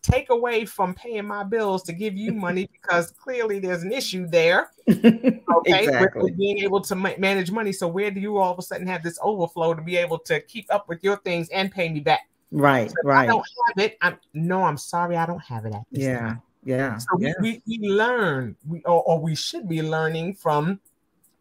take 0.06 0.30
away 0.30 0.65
from 0.65 0.94
paying 0.94 1.26
my 1.26 1.44
bills 1.44 1.84
to 1.84 1.94
give 1.94 2.15
you 2.15 2.32
money 2.32 2.70
because 2.82 3.12
clearly 3.12 3.60
there's 3.60 3.84
an 3.84 3.91
issue 3.91 4.28
there. 4.28 4.70
Okay, 5.68 5.86
exactly. 5.86 6.22
with, 6.22 6.38
being 6.38 6.60
able 6.60 6.80
to 6.82 6.94
ma- 6.94 7.18
manage 7.18 7.50
money. 7.50 7.72
So 7.72 7.88
where 7.88 8.12
do 8.12 8.20
you 8.20 8.38
all 8.38 8.54
of 8.54 8.60
a 8.60 8.62
sudden 8.62 8.86
have 8.86 9.02
this 9.02 9.18
overflow 9.24 9.74
to 9.74 9.82
be 9.82 9.98
able 9.98 10.20
to 10.20 10.39
keep 10.41 10.72
up 10.72 10.88
with 10.88 11.04
your 11.04 11.18
things 11.18 11.50
and 11.50 11.72
pay 11.72 11.89
me 11.89 12.02
back? 12.02 12.28
Right, 12.52 12.89
so 12.89 12.96
right. 13.04 13.24
I 13.24 13.26
don't 13.26 13.46
have 13.68 13.84
it. 13.84 13.98
I'm 14.02 14.20
no, 14.36 14.63
I'm 14.63 14.78
sorry, 14.78 15.18
I 15.18 15.26
don't 15.26 15.44
have 15.44 15.65
it 15.65 15.74
at 15.74 15.82
this 15.91 16.04
yeah. 16.04 16.20
Time. 16.20 16.41
Yeah. 16.63 16.98
So 16.98 17.08
yeah. 17.18 17.34
We, 17.39 17.63
we, 17.65 17.80
we 17.80 17.89
learn, 17.89 18.56
we 18.68 18.84
or, 18.84 19.02
or 19.04 19.20
we 19.20 19.34
should 19.34 19.68
be 19.68 19.82
learning 19.82 20.36
from 20.36 20.80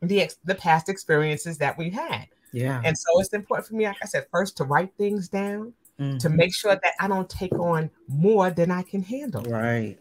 the 0.00 0.22
ex- 0.22 0.38
the 0.44 0.54
past 0.54 0.88
experiences 0.88 1.58
that 1.58 1.76
we've 1.76 1.92
had. 1.92 2.28
Yeah. 2.52 2.80
And 2.82 2.96
so 2.96 3.20
it's 3.20 3.34
important 3.34 3.68
for 3.68 3.74
me, 3.74 3.84
like 3.84 3.96
I 4.02 4.06
said, 4.06 4.26
first 4.30 4.56
to 4.58 4.64
write 4.64 4.92
things 4.96 5.28
down 5.28 5.74
mm-hmm. 5.98 6.18
to 6.18 6.28
make 6.28 6.54
sure 6.54 6.74
that 6.74 6.92
I 7.00 7.08
don't 7.08 7.28
take 7.28 7.52
on 7.58 7.90
more 8.08 8.50
than 8.50 8.70
I 8.70 8.82
can 8.82 9.02
handle. 9.02 9.42
Right. 9.42 9.98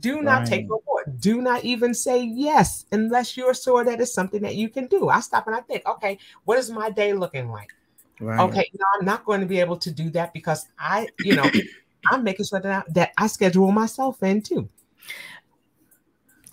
Do 0.00 0.20
not 0.20 0.40
right. 0.40 0.48
take 0.48 0.70
on 0.70 0.80
more. 0.86 1.04
Do 1.20 1.40
not 1.40 1.64
even 1.64 1.94
say 1.94 2.22
yes 2.24 2.86
unless 2.92 3.36
you're 3.36 3.54
sure 3.54 3.84
that 3.84 4.00
it's 4.00 4.12
something 4.12 4.42
that 4.42 4.56
you 4.56 4.68
can 4.68 4.86
do. 4.86 5.08
I 5.08 5.20
stop 5.20 5.46
and 5.46 5.54
I 5.54 5.60
think, 5.60 5.86
okay, 5.86 6.18
what 6.44 6.58
is 6.58 6.70
my 6.70 6.90
day 6.90 7.12
looking 7.12 7.50
like? 7.50 7.72
Right. 8.18 8.40
Okay, 8.40 8.70
no, 8.78 8.86
I'm 8.98 9.04
not 9.04 9.24
going 9.24 9.40
to 9.40 9.46
be 9.46 9.60
able 9.60 9.76
to 9.76 9.90
do 9.90 10.10
that 10.10 10.32
because 10.32 10.66
I, 10.78 11.06
you 11.20 11.36
know, 11.36 11.48
I'm 12.10 12.24
making 12.24 12.46
sure 12.46 12.60
that 12.60 12.86
I, 12.86 12.92
that 12.92 13.12
I 13.18 13.26
schedule 13.26 13.70
myself 13.72 14.22
in 14.22 14.42
too. 14.42 14.68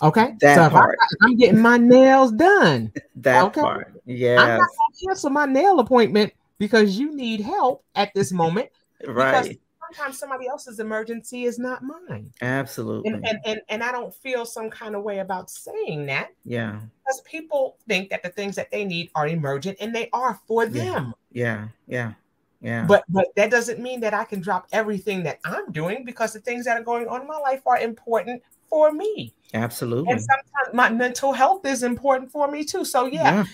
Okay, 0.01 0.35
that 0.41 0.55
so 0.55 0.69
part. 0.69 0.97
I, 1.21 1.25
am 1.25 1.37
getting 1.37 1.61
my 1.61 1.77
nails 1.77 2.33
done. 2.33 2.91
That 3.15 3.45
okay? 3.45 3.61
part, 3.61 4.01
yeah. 4.05 4.41
I'm 4.41 4.59
not 4.59 4.59
gonna 4.59 5.07
cancel 5.07 5.29
my 5.29 5.45
nail 5.45 5.79
appointment 5.79 6.33
because 6.63 6.97
you 6.97 7.13
need 7.13 7.41
help 7.41 7.83
at 7.93 8.13
this 8.13 8.31
moment. 8.31 8.69
right. 9.05 9.59
sometimes 9.85 10.17
somebody 10.17 10.47
else's 10.47 10.79
emergency 10.79 11.43
is 11.43 11.59
not 11.59 11.83
mine. 11.83 12.31
Absolutely. 12.41 13.11
And, 13.11 13.27
and 13.27 13.39
and 13.45 13.61
and 13.67 13.83
I 13.83 13.91
don't 13.91 14.15
feel 14.15 14.45
some 14.45 14.69
kind 14.69 14.95
of 14.95 15.03
way 15.03 15.19
about 15.19 15.49
saying 15.49 16.05
that. 16.05 16.29
Yeah. 16.45 16.79
Because 17.03 17.19
people 17.25 17.75
think 17.85 18.09
that 18.11 18.23
the 18.23 18.29
things 18.29 18.55
that 18.55 18.71
they 18.71 18.85
need 18.85 19.11
are 19.13 19.27
emergent 19.27 19.77
and 19.81 19.93
they 19.93 20.09
are 20.13 20.39
for 20.47 20.65
them. 20.65 21.13
Yeah. 21.33 21.67
Yeah. 21.85 22.13
Yeah. 22.61 22.85
But 22.85 23.03
but 23.09 23.27
that 23.35 23.51
doesn't 23.51 23.81
mean 23.81 23.99
that 23.99 24.13
I 24.13 24.23
can 24.23 24.39
drop 24.39 24.67
everything 24.71 25.21
that 25.23 25.39
I'm 25.43 25.69
doing 25.73 26.05
because 26.05 26.31
the 26.31 26.39
things 26.39 26.63
that 26.63 26.79
are 26.79 26.83
going 26.83 27.09
on 27.09 27.23
in 27.23 27.27
my 27.27 27.39
life 27.39 27.67
are 27.67 27.77
important 27.77 28.41
for 28.69 28.93
me. 28.93 29.33
Absolutely. 29.53 30.13
And 30.13 30.21
sometimes 30.21 30.73
my 30.73 30.89
mental 30.89 31.33
health 31.33 31.65
is 31.65 31.83
important 31.83 32.31
for 32.31 32.49
me 32.49 32.63
too. 32.63 32.85
So 32.85 33.05
yeah, 33.07 33.35
yeah 33.35 33.45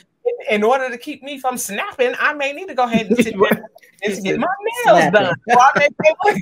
in 0.50 0.64
order 0.64 0.90
to 0.90 0.98
keep 0.98 1.24
me 1.24 1.40
from 1.40 1.58
snapping, 1.58 2.14
I 2.20 2.34
may 2.34 2.54
need 2.54 2.68
to 2.68 2.76
go 2.76 2.84
ahead 2.84 3.08
and 3.08 3.18
sit 3.24 3.34
down 3.34 3.64
and 4.04 4.24
get 4.24 4.40
my 4.40 4.48
nails 4.86 5.00
snapping. 5.00 5.12
done. 5.12 5.36
Or 5.50 5.60
I 5.60 5.72
may, 5.78 5.90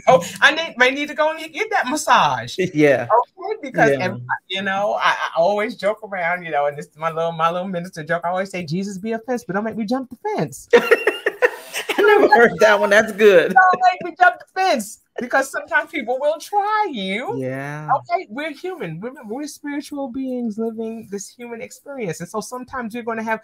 go, 0.07 0.23
I 0.41 0.51
need, 0.53 0.77
may 0.77 0.91
need 0.91 1.07
to 1.07 1.13
go 1.13 1.31
and 1.31 1.53
get 1.53 1.69
that 1.71 1.87
massage. 1.87 2.57
Yeah. 2.73 3.07
Okay. 3.39 3.59
Because 3.61 3.91
yeah. 3.91 4.15
you 4.49 4.61
know, 4.61 4.99
I, 5.01 5.11
I, 5.11 5.29
always 5.37 5.75
joke 5.75 5.99
around, 6.03 6.43
you 6.43 6.51
know, 6.51 6.65
and 6.67 6.77
this 6.77 6.87
is 6.87 6.97
my 6.97 7.11
little 7.11 7.31
my 7.31 7.49
little 7.49 7.67
minister 7.67 8.03
joke. 8.03 8.23
I 8.25 8.29
always 8.29 8.51
say, 8.51 8.63
Jesus 8.63 8.97
be 8.97 9.13
a 9.13 9.19
fence, 9.19 9.45
but 9.45 9.53
don't 9.53 9.63
make 9.63 9.77
me 9.77 9.85
jump 9.85 10.09
the 10.09 10.17
fence. 10.35 10.67
I 10.75 12.01
never 12.01 12.27
heard 12.35 12.51
that 12.59 12.79
one. 12.79 12.89
That's 12.89 13.13
good. 13.13 13.53
Don't 13.53 13.81
make 13.91 14.11
me 14.11 14.15
jump 14.19 14.39
the 14.39 14.45
fence 14.53 14.99
because 15.19 15.49
sometimes 15.51 15.91
people 15.91 16.17
will 16.19 16.39
try 16.39 16.87
you. 16.91 17.37
Yeah. 17.37 17.89
Okay, 17.97 18.27
we're 18.29 18.51
human. 18.51 18.99
We're, 18.99 19.13
we're 19.25 19.47
spiritual 19.47 20.09
beings 20.09 20.57
living 20.57 21.07
this 21.11 21.29
human 21.29 21.61
experience, 21.61 22.19
and 22.19 22.29
so 22.29 22.41
sometimes 22.41 22.93
we're 22.93 23.03
going 23.03 23.17
to 23.17 23.23
have, 23.23 23.41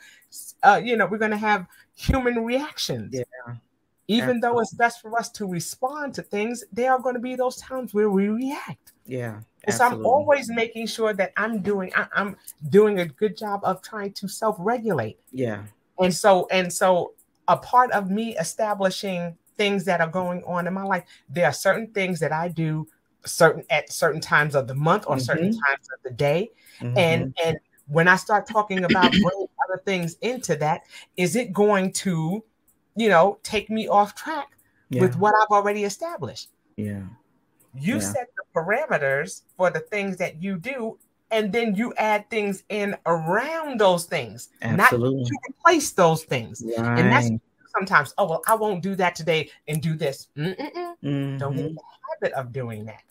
uh, 0.64 0.82
you 0.84 0.98
know, 0.98 1.06
we're 1.06 1.18
going 1.18 1.32
to 1.32 1.38
have 1.38 1.66
human 1.96 2.44
reactions. 2.44 3.14
Yeah. 3.14 3.56
Even 4.10 4.42
though 4.42 4.60
it's 4.60 4.74
best 4.74 5.02
for 5.02 5.18
us 5.18 5.30
to 5.32 5.48
respond 5.48 6.14
to 6.16 6.22
things, 6.22 6.64
there 6.74 6.92
are 6.92 7.00
going 7.00 7.16
to 7.16 7.22
be 7.22 7.36
those 7.36 7.56
times 7.56 7.94
where 7.94 8.10
we 8.10 8.28
react. 8.28 8.92
Yeah. 9.06 9.40
And 9.64 9.74
so 9.74 9.86
I'm 9.86 10.06
always 10.06 10.50
making 10.50 10.88
sure 10.88 11.14
that 11.14 11.32
I'm 11.38 11.62
doing 11.62 11.90
I, 11.96 12.08
I'm 12.14 12.36
doing 12.70 13.00
a 13.00 13.06
good 13.06 13.38
job 13.38 13.62
of 13.64 13.82
trying 13.82 14.12
to 14.14 14.28
self-regulate. 14.28 15.20
Yeah. 15.32 15.64
And 16.00 16.14
so 16.14 16.48
and 16.52 16.72
so 16.72 17.14
a 17.48 17.56
part 17.56 17.92
of 17.92 18.12
me 18.12 18.36
establishing 18.38 19.38
things 19.58 19.86
that 19.86 20.02
are 20.02 20.08
going 20.08 20.44
on 20.44 20.68
in 20.68 20.74
my 20.74 20.84
life. 20.84 21.04
There 21.30 21.46
are 21.46 21.54
certain 21.54 21.88
things 21.88 22.20
that 22.20 22.32
I 22.32 22.50
do 22.50 22.88
certain 23.26 23.63
at 23.70 23.92
certain 23.92 24.22
times 24.22 24.56
of 24.56 24.68
the 24.68 24.76
month 24.76 25.06
or 25.08 25.16
mm-hmm. 25.16 25.24
certain 25.24 25.52
times 25.52 25.88
of 25.94 26.04
the 26.04 26.12
day. 26.12 26.52
Mm-hmm. 26.80 26.98
And 26.98 27.36
and 27.44 27.58
when 27.88 28.08
I 28.08 28.16
start 28.16 28.48
talking 28.48 28.84
about 28.84 29.12
bringing 29.12 29.48
other 29.70 29.82
things 29.86 30.16
into 30.22 30.56
that, 30.58 30.82
is 31.18 31.36
it 31.36 31.54
going 31.54 31.92
to, 31.94 32.44
you 32.96 33.10
know, 33.10 33.39
take 33.44 33.70
me 33.70 33.88
off 33.88 34.16
track 34.16 34.50
yeah. 34.89 35.02
with 35.02 35.18
what 35.18 35.34
I've 35.36 35.52
already 35.52 35.84
established? 35.84 36.50
Yeah. 36.78 37.04
You 37.76 37.96
yeah. 37.96 38.00
set 38.00 38.30
the 38.38 38.44
parameters 38.60 39.42
for 39.58 39.70
the 39.70 39.80
things 39.80 40.18
that 40.18 40.42
you 40.42 40.58
do, 40.58 40.98
and 41.32 41.52
then 41.52 41.76
you 41.76 41.94
add 41.96 42.30
things 42.30 42.63
in 42.70 42.96
around 43.06 43.80
those 43.80 44.06
things, 44.06 44.50
Absolutely. 44.62 45.22
not 45.22 45.28
to 45.28 45.38
replace 45.50 45.92
those 45.92 46.24
things. 46.24 46.63
Right. 46.66 47.00
And 47.00 47.12
that's 47.12 47.30
sometimes, 47.76 48.14
oh, 48.18 48.28
well, 48.28 48.44
I 48.48 48.56
won't 48.56 48.84
do 48.84 48.96
that 48.96 49.16
today 49.16 49.50
and 49.68 49.82
do 49.82 49.96
this. 49.96 50.28
Mm-hmm. 50.38 51.38
Don't 51.38 51.56
get 51.56 51.66
in 51.66 51.76
the 51.76 51.82
habit 52.12 52.34
of 52.38 52.52
doing 52.52 52.86
that. 52.86 53.04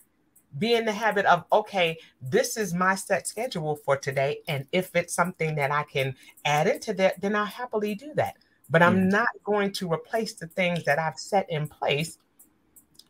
Be 0.59 0.75
in 0.75 0.85
the 0.85 0.93
habit 0.93 1.25
of, 1.27 1.45
okay, 1.53 1.99
this 2.21 2.57
is 2.57 2.75
my 2.75 2.95
set 2.95 3.27
schedule 3.27 3.77
for 3.77 3.97
today. 3.97 4.41
And 4.49 4.67
if 4.73 4.95
it's 4.95 5.15
something 5.15 5.55
that 5.55 5.71
I 5.71 5.83
can 5.85 6.15
add 6.45 6.67
into 6.67 6.93
that, 6.95 7.21
then 7.21 7.35
I'll 7.35 7.45
happily 7.45 7.95
do 7.95 8.13
that. 8.15 8.37
But 8.69 8.83
I'm 8.83 9.09
not 9.09 9.29
going 9.45 9.73
to 9.73 9.93
replace 9.93 10.35
the 10.35 10.47
things 10.47 10.85
that 10.85 10.99
I've 10.99 11.19
set 11.19 11.51
in 11.51 11.69
place 11.69 12.19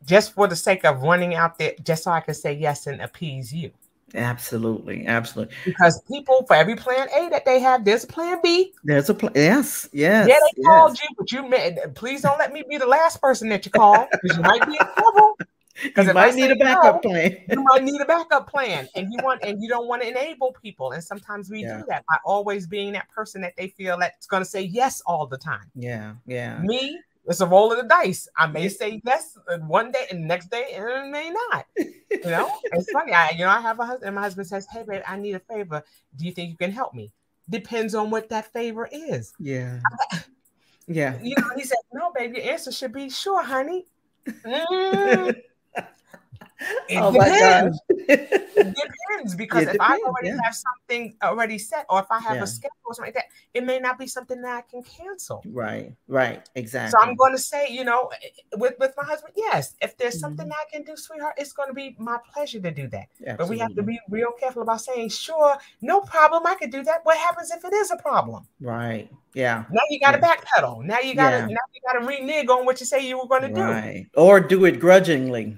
just 0.04 0.34
for 0.34 0.48
the 0.48 0.56
sake 0.56 0.84
of 0.84 1.02
running 1.02 1.34
out 1.34 1.58
there, 1.58 1.74
just 1.84 2.04
so 2.04 2.10
I 2.10 2.20
can 2.20 2.34
say 2.34 2.52
yes 2.52 2.86
and 2.86 3.00
appease 3.00 3.52
you. 3.52 3.70
Absolutely, 4.14 5.06
absolutely. 5.06 5.54
Because 5.64 6.00
people, 6.02 6.44
for 6.46 6.54
every 6.54 6.76
plan 6.76 7.08
A 7.16 7.28
that 7.30 7.44
they 7.44 7.60
have, 7.60 7.84
there's 7.84 8.04
a 8.04 8.06
plan 8.06 8.38
B. 8.42 8.72
There's 8.84 9.08
a 9.08 9.14
plan. 9.14 9.32
Yes, 9.34 9.88
yes. 9.92 10.28
Yeah, 10.28 10.34
they 10.34 10.62
yes. 10.62 10.66
called 10.66 10.98
you, 11.00 11.08
but 11.18 11.32
you 11.32 11.48
may, 11.48 11.76
please 11.94 12.22
don't 12.22 12.38
let 12.38 12.52
me 12.52 12.62
be 12.68 12.78
the 12.78 12.86
last 12.86 13.20
person 13.20 13.48
that 13.50 13.64
you 13.64 13.72
call 13.72 14.08
because 14.22 14.36
you 14.36 14.42
might 14.42 14.66
be 14.66 14.72
in 14.72 14.86
trouble. 14.96 15.38
Because 15.82 16.06
you 16.06 16.12
might 16.12 16.34
need 16.34 16.50
a 16.50 16.56
backup 16.56 17.02
no, 17.02 17.10
plan. 17.10 17.38
you 17.48 17.64
might 17.64 17.82
need 17.82 18.00
a 18.00 18.04
backup 18.04 18.48
plan, 18.48 18.86
and 18.94 19.10
you 19.10 19.18
want 19.22 19.42
and 19.42 19.60
you 19.60 19.68
don't 19.70 19.88
want 19.88 20.02
to 20.02 20.08
enable 20.08 20.52
people. 20.62 20.92
And 20.92 21.02
sometimes 21.02 21.48
we 21.50 21.62
yeah. 21.62 21.78
do 21.78 21.84
that 21.88 22.04
by 22.06 22.18
always 22.24 22.66
being 22.66 22.92
that 22.92 23.08
person 23.08 23.40
that 23.40 23.56
they 23.56 23.68
feel 23.68 23.98
that's 23.98 24.26
going 24.26 24.42
to 24.42 24.48
say 24.48 24.62
yes 24.62 25.02
all 25.06 25.26
the 25.26 25.38
time. 25.38 25.64
Yeah, 25.74 26.12
yeah. 26.26 26.58
Me, 26.60 27.00
it's 27.26 27.40
a 27.40 27.46
roll 27.46 27.72
of 27.72 27.78
the 27.78 27.84
dice. 27.84 28.28
I 28.36 28.46
may 28.46 28.68
say 28.68 29.00
yes 29.04 29.38
one 29.66 29.92
day 29.92 30.06
and 30.10 30.24
the 30.24 30.26
next 30.26 30.50
day, 30.50 30.72
and 30.74 30.84
it 30.88 31.10
may 31.10 31.30
not. 31.30 31.66
You 32.12 32.30
know, 32.30 32.52
it's 32.72 32.90
funny. 32.92 33.12
I, 33.14 33.30
you 33.30 33.38
know, 33.38 33.48
I 33.48 33.60
have 33.62 33.80
a 33.80 33.86
husband, 33.86 34.06
and 34.08 34.14
my 34.14 34.20
husband 34.20 34.46
says, 34.46 34.66
"Hey, 34.70 34.84
babe, 34.86 35.00
I 35.08 35.16
need 35.16 35.32
a 35.32 35.40
favor. 35.40 35.82
Do 36.14 36.26
you 36.26 36.32
think 36.32 36.50
you 36.50 36.56
can 36.58 36.70
help 36.70 36.92
me?" 36.92 37.10
Depends 37.48 37.94
on 37.94 38.10
what 38.10 38.28
that 38.28 38.52
favor 38.52 38.86
is. 38.92 39.32
Yeah. 39.40 39.80
yeah. 40.86 41.18
You 41.22 41.34
know, 41.38 41.48
he 41.56 41.64
said, 41.64 41.78
"No, 41.90 42.12
babe, 42.14 42.34
your 42.36 42.44
answer 42.44 42.70
should 42.70 42.92
be 42.92 43.08
sure, 43.08 43.42
honey." 43.42 43.86
Mm. 44.44 45.34
It 46.88 46.98
oh 46.98 47.12
depends. 47.12 47.80
it 47.88 48.54
depends 48.54 49.34
because 49.34 49.62
it 49.62 49.68
if 49.68 49.72
depends, 49.72 50.02
I 50.02 50.06
already 50.06 50.28
yeah. 50.28 50.38
have 50.42 50.54
something 50.54 51.14
already 51.22 51.58
set, 51.58 51.86
or 51.88 52.00
if 52.00 52.06
I 52.10 52.20
have 52.20 52.36
yeah. 52.36 52.42
a 52.42 52.46
schedule 52.46 52.76
or 52.84 52.94
something 52.94 53.08
like 53.08 53.14
that, 53.14 53.26
it 53.54 53.64
may 53.64 53.78
not 53.78 53.98
be 53.98 54.06
something 54.06 54.40
that 54.42 54.56
I 54.56 54.60
can 54.70 54.82
cancel. 54.82 55.42
Right, 55.46 55.94
right, 56.08 56.48
exactly. 56.54 56.90
So 56.90 57.06
I'm 57.06 57.14
going 57.14 57.32
to 57.32 57.38
say, 57.38 57.68
you 57.70 57.84
know, 57.84 58.10
with 58.56 58.74
with 58.78 58.94
my 58.96 59.04
husband, 59.04 59.34
yes, 59.36 59.74
if 59.80 59.96
there's 59.96 60.18
something 60.18 60.46
mm-hmm. 60.46 60.52
I 60.52 60.72
can 60.72 60.84
do, 60.84 60.96
sweetheart, 60.96 61.34
it's 61.38 61.52
going 61.52 61.68
to 61.68 61.74
be 61.74 61.96
my 61.98 62.18
pleasure 62.32 62.60
to 62.60 62.70
do 62.70 62.88
that. 62.88 63.08
Absolutely. 63.26 63.36
But 63.36 63.48
we 63.48 63.58
have 63.58 63.74
to 63.74 63.82
be 63.82 63.98
real 64.10 64.32
careful 64.32 64.62
about 64.62 64.80
saying, 64.80 65.08
sure, 65.08 65.56
no 65.80 66.00
problem, 66.00 66.46
I 66.46 66.54
could 66.54 66.70
do 66.70 66.82
that. 66.84 67.00
What 67.04 67.16
happens 67.16 67.50
if 67.50 67.64
it 67.64 67.72
is 67.72 67.90
a 67.90 67.96
problem? 67.96 68.46
Right. 68.60 69.10
Yeah. 69.34 69.64
Now 69.70 69.82
you 69.88 69.98
got 69.98 70.12
to 70.12 70.18
yeah. 70.18 70.36
backpedal. 70.36 70.84
Now 70.84 71.00
you 71.00 71.14
got 71.14 71.30
to 71.30 71.40
now 71.46 71.64
you 71.72 71.80
got 71.86 71.98
to 71.98 72.06
renege 72.06 72.48
on 72.48 72.66
what 72.66 72.80
you 72.80 72.86
say 72.86 73.06
you 73.06 73.18
were 73.18 73.26
going 73.26 73.54
to 73.54 73.54
do. 73.54 74.06
Or 74.14 74.40
do 74.40 74.64
it 74.66 74.78
grudgingly 74.78 75.56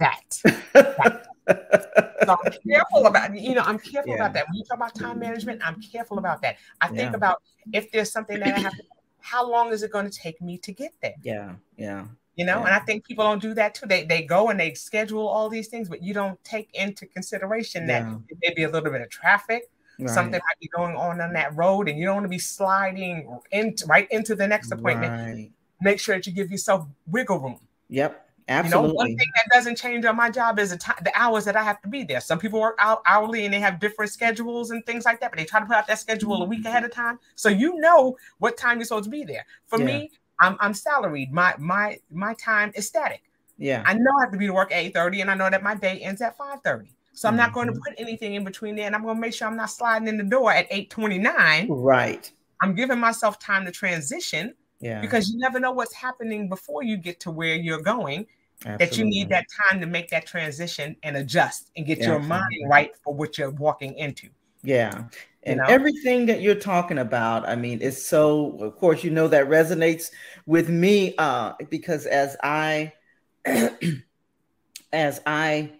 that. 0.00 0.40
that. 0.72 1.26
so 2.24 2.36
I'm 2.44 2.52
careful 2.68 3.06
about 3.06 3.36
you 3.38 3.54
know 3.54 3.62
I'm 3.62 3.78
careful 3.78 4.10
yeah. 4.10 4.16
about 4.16 4.34
that. 4.34 4.46
When 4.48 4.56
you 4.56 4.64
talk 4.64 4.76
about 4.76 4.94
time 4.94 5.18
management, 5.18 5.60
I'm 5.64 5.80
careful 5.80 6.18
about 6.18 6.42
that. 6.42 6.56
I 6.80 6.88
think 6.88 7.14
about 7.14 7.42
if 7.72 7.90
there's 7.92 8.10
something 8.10 8.38
that 8.40 8.56
I 8.56 8.60
have 8.60 8.72
to, 8.72 8.82
how 9.20 9.48
long 9.48 9.72
is 9.72 9.82
it 9.82 9.92
going 9.92 10.08
to 10.08 10.16
take 10.16 10.40
me 10.40 10.58
to 10.58 10.72
get 10.72 10.92
there? 11.02 11.14
Yeah, 11.22 11.54
yeah. 11.76 12.06
You 12.36 12.46
know, 12.46 12.60
yeah. 12.60 12.66
and 12.66 12.74
I 12.74 12.78
think 12.78 13.04
people 13.04 13.24
don't 13.24 13.42
do 13.42 13.54
that 13.54 13.74
too. 13.74 13.86
They 13.86 14.04
they 14.04 14.22
go 14.22 14.48
and 14.48 14.58
they 14.58 14.74
schedule 14.74 15.26
all 15.26 15.48
these 15.48 15.68
things, 15.68 15.88
but 15.88 16.02
you 16.02 16.14
don't 16.14 16.42
take 16.44 16.70
into 16.74 17.06
consideration 17.06 17.86
that 17.88 18.06
maybe 18.42 18.64
a 18.64 18.70
little 18.70 18.90
bit 18.90 19.02
of 19.02 19.10
traffic. 19.10 19.70
Right. 19.98 20.08
Something 20.08 20.40
might 20.48 20.60
be 20.60 20.68
going 20.68 20.96
on 20.96 21.20
on 21.20 21.34
that 21.34 21.54
road, 21.54 21.88
and 21.88 21.98
you 21.98 22.06
don't 22.06 22.14
want 22.14 22.24
to 22.24 22.30
be 22.30 22.38
sliding 22.38 23.38
into 23.50 23.84
right 23.86 24.08
into 24.10 24.34
the 24.34 24.46
next 24.46 24.72
appointment. 24.72 25.12
Right. 25.12 25.52
Make 25.82 26.00
sure 26.00 26.14
that 26.14 26.26
you 26.26 26.32
give 26.32 26.50
yourself 26.50 26.86
wiggle 27.06 27.40
room. 27.40 27.60
Yep. 27.88 28.29
Absolutely. 28.50 28.88
You 28.88 28.88
know, 28.88 28.94
one 28.94 29.06
thing 29.06 29.28
that 29.36 29.44
doesn't 29.52 29.76
change 29.76 30.04
on 30.04 30.16
my 30.16 30.28
job 30.28 30.58
is 30.58 30.70
the, 30.70 30.76
time, 30.76 30.96
the 31.02 31.12
hours 31.14 31.44
that 31.44 31.56
I 31.56 31.62
have 31.62 31.80
to 31.82 31.88
be 31.88 32.02
there. 32.02 32.20
Some 32.20 32.38
people 32.38 32.60
work 32.60 32.76
out 32.80 33.00
hourly 33.06 33.44
and 33.44 33.54
they 33.54 33.60
have 33.60 33.78
different 33.78 34.10
schedules 34.10 34.72
and 34.72 34.84
things 34.84 35.04
like 35.04 35.20
that, 35.20 35.30
but 35.30 35.38
they 35.38 35.44
try 35.44 35.60
to 35.60 35.66
put 35.66 35.76
out 35.76 35.86
that 35.86 36.00
schedule 36.00 36.42
a 36.42 36.44
week 36.44 36.64
ahead 36.64 36.84
of 36.84 36.90
time, 36.90 37.20
so 37.36 37.48
you 37.48 37.78
know 37.78 38.16
what 38.38 38.56
time 38.56 38.78
you're 38.78 38.86
supposed 38.86 39.04
to 39.04 39.10
be 39.10 39.24
there. 39.24 39.46
For 39.66 39.78
yeah. 39.78 39.84
me, 39.84 40.10
I'm 40.40 40.56
I'm 40.58 40.74
salaried. 40.74 41.32
My 41.32 41.54
my 41.58 42.00
my 42.10 42.34
time 42.34 42.72
is 42.74 42.88
static. 42.88 43.22
Yeah, 43.56 43.84
I 43.86 43.94
know 43.94 44.10
I 44.18 44.24
have 44.24 44.32
to 44.32 44.38
be 44.38 44.46
to 44.46 44.52
work 44.52 44.72
at 44.72 44.78
eight 44.78 44.94
thirty, 44.94 45.20
and 45.20 45.30
I 45.30 45.34
know 45.34 45.48
that 45.48 45.62
my 45.62 45.76
day 45.76 46.00
ends 46.00 46.20
at 46.20 46.36
five 46.36 46.60
thirty. 46.62 46.90
So 47.12 47.28
I'm 47.28 47.32
mm-hmm. 47.32 47.38
not 47.38 47.52
going 47.52 47.66
to 47.68 47.74
put 47.74 47.94
anything 47.98 48.34
in 48.34 48.42
between 48.42 48.74
there, 48.74 48.86
and 48.86 48.96
I'm 48.96 49.02
going 49.02 49.16
to 49.16 49.20
make 49.20 49.34
sure 49.34 49.46
I'm 49.46 49.56
not 49.56 49.70
sliding 49.70 50.08
in 50.08 50.16
the 50.16 50.24
door 50.24 50.52
at 50.52 50.66
eight 50.70 50.90
twenty 50.90 51.18
nine. 51.18 51.68
Right. 51.68 52.30
I'm 52.62 52.74
giving 52.74 52.98
myself 52.98 53.38
time 53.38 53.64
to 53.66 53.70
transition. 53.70 54.54
Yeah. 54.80 55.02
Because 55.02 55.28
you 55.28 55.38
never 55.38 55.60
know 55.60 55.72
what's 55.72 55.92
happening 55.92 56.48
before 56.48 56.82
you 56.82 56.96
get 56.96 57.20
to 57.20 57.30
where 57.30 57.54
you're 57.54 57.82
going. 57.82 58.26
Absolutely. 58.66 58.86
that 58.86 58.98
you 58.98 59.04
need 59.06 59.28
that 59.30 59.46
time 59.70 59.80
to 59.80 59.86
make 59.86 60.10
that 60.10 60.26
transition 60.26 60.94
and 61.02 61.16
adjust 61.16 61.70
and 61.76 61.86
get 61.86 61.98
yeah, 61.98 62.08
your 62.08 62.18
mind 62.20 62.44
right 62.68 62.94
for 63.02 63.14
what 63.14 63.38
you're 63.38 63.50
walking 63.50 63.94
into. 63.94 64.28
Yeah. 64.62 65.04
And 65.44 65.56
you 65.56 65.62
know? 65.62 65.64
everything 65.66 66.26
that 66.26 66.42
you're 66.42 66.54
talking 66.54 66.98
about, 66.98 67.48
I 67.48 67.56
mean, 67.56 67.78
it's 67.80 68.04
so, 68.04 68.58
of 68.60 68.76
course, 68.76 69.02
you 69.02 69.10
know, 69.10 69.28
that 69.28 69.48
resonates 69.48 70.10
with 70.44 70.68
me 70.68 71.14
uh, 71.16 71.54
because 71.70 72.04
as 72.04 72.36
I, 72.42 72.92
as 74.92 75.22
I 75.24 75.72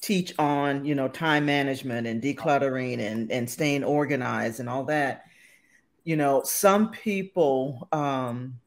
teach 0.00 0.32
on, 0.38 0.84
you 0.84 0.94
know, 0.94 1.08
time 1.08 1.46
management 1.46 2.06
and 2.06 2.22
decluttering 2.22 3.00
and, 3.00 3.32
and 3.32 3.50
staying 3.50 3.82
organized 3.82 4.60
and 4.60 4.68
all 4.68 4.84
that, 4.84 5.24
you 6.04 6.14
know, 6.14 6.42
some 6.44 6.90
people, 6.92 7.88
um, 7.90 8.60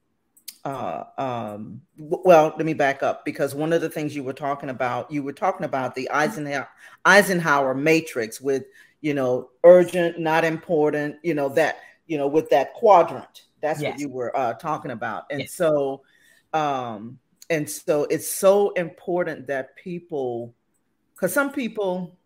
uh, 0.65 1.03
um, 1.17 1.81
well, 1.97 2.53
let 2.57 2.65
me 2.65 2.73
back 2.73 3.03
up 3.03 3.25
because 3.25 3.53
one 3.53 3.73
of 3.73 3.81
the 3.81 3.89
things 3.89 4.15
you 4.15 4.23
were 4.23 4.33
talking 4.33 4.69
about, 4.69 5.11
you 5.11 5.21
were 5.23 5.33
talking 5.33 5.65
about 5.65 5.93
the 5.95 6.09
Eisenhower 6.09 6.69
Eisenhower 7.05 7.73
matrix 7.73 8.39
with, 8.39 8.63
you 9.01 9.13
know, 9.13 9.49
urgent, 9.63 10.19
not 10.19 10.45
important, 10.45 11.17
you 11.23 11.33
know, 11.33 11.49
that, 11.49 11.79
you 12.07 12.17
know, 12.17 12.27
with 12.27 12.49
that 12.49 12.73
quadrant. 12.73 13.43
That's 13.61 13.81
yes. 13.81 13.91
what 13.91 13.99
you 13.99 14.09
were 14.09 14.35
uh, 14.37 14.53
talking 14.53 14.91
about. 14.91 15.25
And 15.29 15.41
yes. 15.41 15.53
so, 15.53 16.01
um, 16.53 17.19
and 17.49 17.69
so 17.69 18.05
it's 18.05 18.29
so 18.29 18.71
important 18.71 19.47
that 19.47 19.75
people 19.75 20.53
because 21.13 21.33
some 21.33 21.51
people 21.51 22.17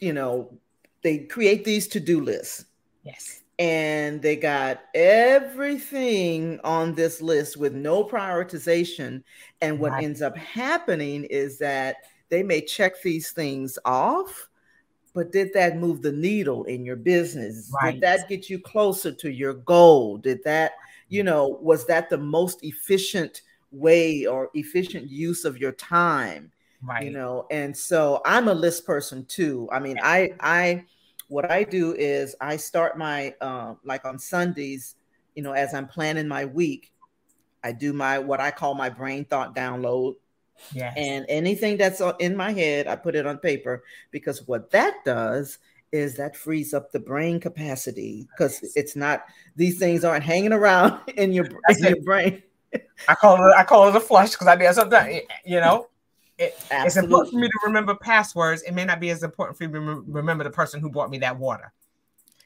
you 0.00 0.12
know 0.12 0.58
they 1.02 1.18
create 1.18 1.64
these 1.64 1.88
to-do 1.88 2.20
lists 2.20 2.66
yes 3.04 3.42
and 3.58 4.20
they 4.20 4.36
got 4.36 4.82
everything 4.94 6.60
on 6.62 6.94
this 6.94 7.22
list 7.22 7.56
with 7.56 7.74
no 7.74 8.04
prioritization. 8.04 9.22
And 9.60 9.78
what 9.78 9.92
right. 9.92 10.04
ends 10.04 10.20
up 10.20 10.36
happening 10.36 11.24
is 11.24 11.58
that 11.58 11.96
they 12.28 12.42
may 12.42 12.60
check 12.60 13.00
these 13.02 13.30
things 13.30 13.78
off 13.84 14.48
but 15.16 15.32
did 15.32 15.54
that 15.54 15.78
move 15.78 16.02
the 16.02 16.12
needle 16.12 16.64
in 16.64 16.84
your 16.84 16.94
business? 16.94 17.72
Right. 17.82 17.92
did 17.92 18.02
that 18.02 18.28
get 18.28 18.50
you 18.50 18.58
closer 18.58 19.10
to 19.12 19.30
your 19.30 19.54
goal? 19.54 20.18
Did 20.18 20.44
that 20.44 20.72
you 21.08 21.22
know 21.22 21.58
was 21.62 21.86
that 21.86 22.10
the 22.10 22.18
most 22.18 22.62
efficient 22.62 23.40
way 23.72 24.26
or 24.26 24.50
efficient 24.52 25.10
use 25.10 25.46
of 25.46 25.56
your 25.56 25.72
time? 25.72 26.52
Right. 26.82 27.04
you 27.04 27.10
know 27.10 27.46
and 27.50 27.74
so 27.74 28.20
i'm 28.26 28.48
a 28.48 28.54
list 28.54 28.86
person 28.86 29.24
too. 29.24 29.66
I 29.72 29.78
mean 29.80 29.98
i 30.02 30.34
i 30.40 30.84
what 31.28 31.50
i 31.50 31.62
do 31.62 31.94
is 31.94 32.34
i 32.40 32.56
start 32.56 32.98
my 32.98 33.34
um 33.40 33.78
like 33.84 34.04
on 34.04 34.18
sundays 34.18 34.96
you 35.34 35.42
know 35.42 35.52
as 35.52 35.74
i'm 35.74 35.86
planning 35.86 36.28
my 36.28 36.44
week 36.44 36.92
i 37.64 37.72
do 37.72 37.92
my 37.92 38.18
what 38.18 38.40
i 38.40 38.50
call 38.50 38.74
my 38.74 38.88
brain 38.88 39.24
thought 39.24 39.54
download 39.54 40.14
yes. 40.72 40.94
and 40.96 41.24
anything 41.28 41.76
that's 41.76 42.00
in 42.20 42.36
my 42.36 42.52
head 42.52 42.86
i 42.86 42.94
put 42.96 43.14
it 43.14 43.26
on 43.26 43.38
paper 43.38 43.82
because 44.10 44.46
what 44.46 44.70
that 44.70 45.04
does 45.04 45.58
is 45.92 46.16
that 46.16 46.36
frees 46.36 46.74
up 46.74 46.90
the 46.90 46.98
brain 46.98 47.38
capacity 47.38 48.26
because 48.32 48.60
it's 48.74 48.96
not 48.96 49.24
these 49.54 49.78
things 49.78 50.04
aren't 50.04 50.24
hanging 50.24 50.52
around 50.52 51.00
in 51.16 51.32
your, 51.32 51.46
in 51.68 51.78
your 51.78 52.02
brain 52.02 52.42
I 53.08 53.14
call 53.14 53.36
it 53.36 53.54
I 53.56 53.64
call 53.64 53.88
it 53.88 53.96
a 53.96 54.00
flush 54.00 54.32
because 54.32 54.46
I 54.46 54.56
did 54.56 54.74
something. 54.74 55.22
You 55.44 55.60
know, 55.60 55.88
it, 56.38 56.54
it's 56.70 56.96
important 56.96 57.32
for 57.32 57.38
me 57.38 57.48
to 57.48 57.58
remember 57.64 57.94
passwords. 57.94 58.62
It 58.62 58.72
may 58.72 58.84
not 58.84 59.00
be 59.00 59.10
as 59.10 59.22
important 59.22 59.56
for 59.56 59.64
me 59.66 59.72
to 59.72 60.04
remember 60.06 60.44
the 60.44 60.50
person 60.50 60.80
who 60.80 60.90
bought 60.90 61.10
me 61.10 61.18
that 61.18 61.38
water. 61.38 61.72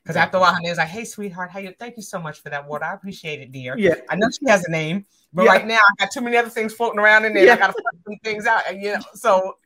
Because 0.02 0.16
after 0.16 0.38
a 0.38 0.40
while, 0.40 0.54
honey, 0.54 0.68
it's 0.68 0.78
like, 0.78 0.88
"Hey, 0.88 1.04
sweetheart, 1.04 1.50
how 1.50 1.58
you? 1.58 1.74
Thank 1.78 1.96
you 1.96 2.02
so 2.02 2.18
much 2.18 2.40
for 2.40 2.48
that 2.50 2.66
water. 2.66 2.84
I 2.84 2.94
appreciate 2.94 3.40
it, 3.40 3.52
dear. 3.52 3.76
Yeah, 3.76 3.96
I 4.08 4.16
know 4.16 4.28
she 4.30 4.48
has 4.48 4.64
a 4.64 4.70
name, 4.70 5.04
but 5.32 5.44
yeah. 5.44 5.50
right 5.50 5.66
now 5.66 5.76
I 5.76 6.04
got 6.04 6.10
too 6.10 6.22
many 6.22 6.36
other 6.36 6.48
things 6.48 6.72
floating 6.72 6.98
around 6.98 7.26
in 7.26 7.34
there. 7.34 7.44
Yeah. 7.44 7.54
I 7.54 7.56
got 7.56 7.66
to 7.68 7.72
find 7.74 8.02
some 8.06 8.16
things 8.24 8.46
out, 8.46 8.62
and 8.68 8.80
you 8.80 8.94
know, 8.94 9.00
so 9.14 9.56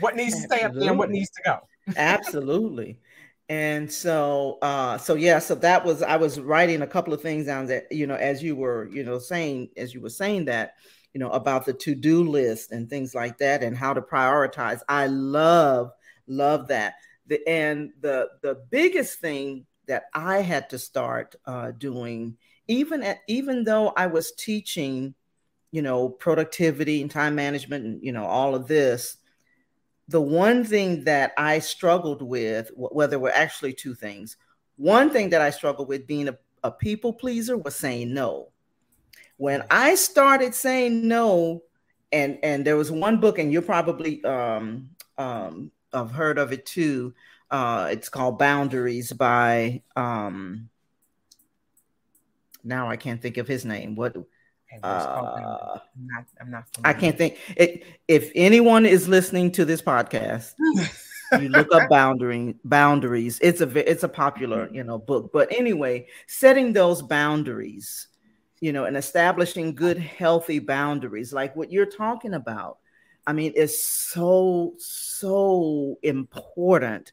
what 0.00 0.16
needs 0.16 0.34
Absolutely. 0.34 0.56
to 0.56 0.62
stay 0.62 0.66
up 0.66 0.74
there 0.74 0.90
and 0.90 0.98
what 0.98 1.10
needs 1.10 1.30
to 1.30 1.42
go? 1.44 1.58
Absolutely 1.96 2.98
and 3.48 3.90
so 3.90 4.58
uh 4.62 4.98
so 4.98 5.14
yeah 5.14 5.38
so 5.38 5.54
that 5.54 5.84
was 5.84 6.02
i 6.02 6.16
was 6.16 6.40
writing 6.40 6.82
a 6.82 6.86
couple 6.86 7.14
of 7.14 7.22
things 7.22 7.46
down 7.46 7.66
that 7.66 7.86
you 7.92 8.06
know 8.06 8.16
as 8.16 8.42
you 8.42 8.56
were 8.56 8.88
you 8.90 9.04
know 9.04 9.18
saying 9.18 9.68
as 9.76 9.94
you 9.94 10.00
were 10.00 10.10
saying 10.10 10.44
that 10.44 10.74
you 11.16 11.20
know 11.20 11.30
about 11.30 11.64
the 11.64 11.72
to-do 11.72 12.22
list 12.24 12.72
and 12.72 12.90
things 12.90 13.14
like 13.14 13.38
that 13.38 13.62
and 13.62 13.74
how 13.74 13.94
to 13.94 14.02
prioritize 14.02 14.82
i 14.86 15.06
love 15.06 15.90
love 16.26 16.68
that 16.68 16.92
the 17.26 17.40
and 17.48 17.90
the 18.02 18.28
the 18.42 18.62
biggest 18.68 19.18
thing 19.18 19.64
that 19.86 20.02
i 20.12 20.42
had 20.42 20.68
to 20.68 20.78
start 20.78 21.34
uh 21.46 21.70
doing 21.78 22.36
even 22.68 23.02
at 23.02 23.20
even 23.28 23.64
though 23.64 23.94
i 23.96 24.06
was 24.06 24.32
teaching 24.32 25.14
you 25.70 25.80
know 25.80 26.10
productivity 26.10 27.00
and 27.00 27.10
time 27.10 27.34
management 27.34 27.82
and 27.82 28.02
you 28.02 28.12
know 28.12 28.26
all 28.26 28.54
of 28.54 28.68
this 28.68 29.16
the 30.08 30.20
one 30.20 30.64
thing 30.64 31.02
that 31.04 31.32
I 31.36 31.58
struggled 31.58 32.22
with, 32.22 32.70
well, 32.76 33.08
there 33.08 33.18
were 33.18 33.32
actually 33.32 33.72
two 33.72 33.92
things. 33.92 34.36
One 34.76 35.10
thing 35.10 35.30
that 35.30 35.40
I 35.40 35.50
struggled 35.50 35.88
with 35.88 36.06
being 36.06 36.28
a, 36.28 36.38
a 36.62 36.70
people 36.70 37.12
pleaser 37.12 37.56
was 37.58 37.74
saying 37.74 38.14
no. 38.14 38.52
When 39.36 39.64
I 39.70 39.94
started 39.94 40.54
saying 40.54 41.06
no, 41.06 41.62
and 42.12 42.38
and 42.42 42.64
there 42.64 42.76
was 42.76 42.90
one 42.90 43.20
book, 43.20 43.38
and 43.38 43.52
you 43.52 43.60
probably 43.60 44.24
um, 44.24 44.90
um, 45.18 45.70
have 45.92 46.10
heard 46.10 46.38
of 46.38 46.52
it 46.52 46.66
too. 46.66 47.14
Uh, 47.50 47.88
it's 47.90 48.08
called 48.08 48.38
Boundaries 48.38 49.12
by 49.12 49.82
um, 49.94 50.68
now 52.64 52.88
I 52.88 52.96
can't 52.96 53.22
think 53.22 53.36
of 53.36 53.46
his 53.46 53.64
name. 53.64 53.94
What 53.94 54.16
uh, 54.82 55.78
I'm 55.96 56.06
not, 56.06 56.24
I'm 56.40 56.50
not 56.50 56.64
I 56.84 56.92
can't 56.92 57.16
think. 57.16 57.38
It, 57.56 57.84
if 58.08 58.32
anyone 58.34 58.84
is 58.84 59.08
listening 59.08 59.52
to 59.52 59.64
this 59.64 59.80
podcast, 59.80 60.54
you 61.40 61.48
look 61.48 61.72
up 61.72 61.88
boundary 61.88 62.56
boundaries. 62.64 63.38
It's 63.40 63.60
a 63.60 63.90
it's 63.90 64.02
a 64.02 64.08
popular 64.08 64.68
you 64.72 64.82
know 64.82 64.98
book. 64.98 65.30
But 65.32 65.52
anyway, 65.52 66.08
setting 66.26 66.72
those 66.72 67.02
boundaries, 67.02 68.08
you 68.66 68.72
know, 68.72 68.84
and 68.84 68.96
establishing 68.96 69.76
good 69.76 69.96
healthy 69.96 70.58
boundaries, 70.58 71.32
like 71.32 71.54
what 71.54 71.70
you're 71.70 71.86
talking 71.86 72.34
about. 72.34 72.78
I 73.24 73.32
mean, 73.32 73.52
is 73.52 73.80
so 73.80 74.74
so 74.76 76.00
important 76.02 77.12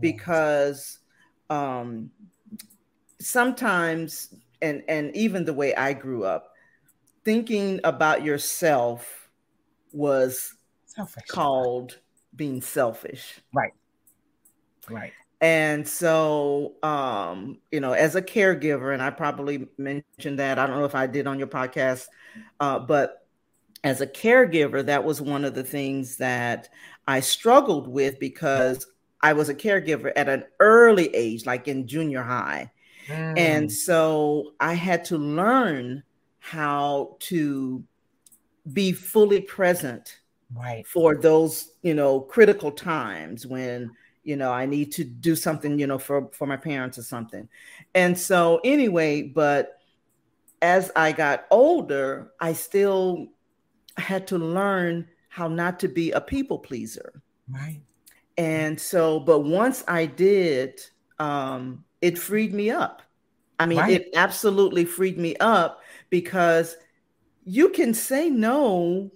because 0.00 0.98
um, 1.50 2.10
sometimes 3.20 4.34
and 4.60 4.82
and 4.88 5.14
even 5.16 5.44
the 5.44 5.54
way 5.54 5.72
I 5.72 5.92
grew 5.92 6.24
up 6.24 6.50
thinking 7.24 7.78
about 7.84 8.24
yourself 8.24 9.30
was 9.92 10.52
selfish. 10.84 11.28
called 11.28 12.00
being 12.34 12.60
selfish. 12.60 13.38
Right. 13.54 13.72
Right. 14.90 15.12
And 15.40 15.86
so, 15.86 16.74
um, 16.82 17.58
you 17.70 17.80
know, 17.80 17.92
as 17.92 18.16
a 18.16 18.22
caregiver, 18.22 18.92
and 18.92 19.02
I 19.02 19.10
probably 19.10 19.68
mentioned 19.78 20.38
that, 20.40 20.58
I 20.58 20.66
don't 20.66 20.78
know 20.78 20.84
if 20.84 20.96
I 20.96 21.06
did 21.06 21.26
on 21.26 21.38
your 21.38 21.48
podcast, 21.48 22.06
uh, 22.58 22.80
but 22.80 23.26
as 23.84 24.00
a 24.00 24.06
caregiver, 24.06 24.84
that 24.84 25.04
was 25.04 25.20
one 25.20 25.44
of 25.44 25.54
the 25.54 25.62
things 25.62 26.16
that 26.16 26.68
I 27.06 27.20
struggled 27.20 27.86
with 27.86 28.18
because 28.18 28.86
I 29.22 29.32
was 29.32 29.48
a 29.48 29.54
caregiver 29.54 30.12
at 30.16 30.28
an 30.28 30.44
early 30.58 31.14
age, 31.14 31.46
like 31.46 31.68
in 31.68 31.86
junior 31.86 32.22
high. 32.22 32.70
Mm. 33.06 33.38
And 33.38 33.72
so 33.72 34.54
I 34.58 34.74
had 34.74 35.04
to 35.06 35.18
learn 35.18 36.02
how 36.40 37.16
to 37.20 37.84
be 38.72 38.92
fully 38.92 39.40
present 39.40 40.20
right 40.54 40.86
for 40.86 41.14
those 41.14 41.72
you 41.82 41.92
know 41.94 42.20
critical 42.20 42.70
times 42.70 43.46
when 43.46 43.90
you 44.28 44.36
know 44.36 44.52
i 44.52 44.66
need 44.66 44.92
to 44.92 45.04
do 45.04 45.34
something 45.34 45.78
you 45.78 45.86
know 45.86 45.98
for 45.98 46.28
for 46.32 46.46
my 46.46 46.56
parents 46.56 46.98
or 46.98 47.02
something. 47.02 47.48
And 47.94 48.16
so 48.16 48.60
anyway 48.62 49.22
but 49.22 49.78
as 50.60 50.90
i 50.94 51.12
got 51.12 51.46
older 51.50 52.32
i 52.40 52.52
still 52.52 53.28
had 53.96 54.26
to 54.26 54.36
learn 54.36 55.08
how 55.30 55.48
not 55.48 55.80
to 55.80 55.88
be 55.88 56.12
a 56.12 56.20
people 56.20 56.58
pleaser. 56.58 57.22
Right. 57.48 57.80
And 58.36 58.78
so 58.78 59.18
but 59.18 59.40
once 59.40 59.82
i 59.88 60.04
did 60.04 60.80
um 61.18 61.84
it 62.02 62.18
freed 62.18 62.52
me 62.52 62.70
up. 62.70 63.00
I 63.58 63.64
mean 63.64 63.78
right. 63.78 64.02
it 64.02 64.10
absolutely 64.14 64.84
freed 64.84 65.18
me 65.18 65.36
up 65.36 65.80
because 66.10 66.76
you 67.44 67.70
can 67.70 67.94
say 67.94 68.28
no 68.28 69.10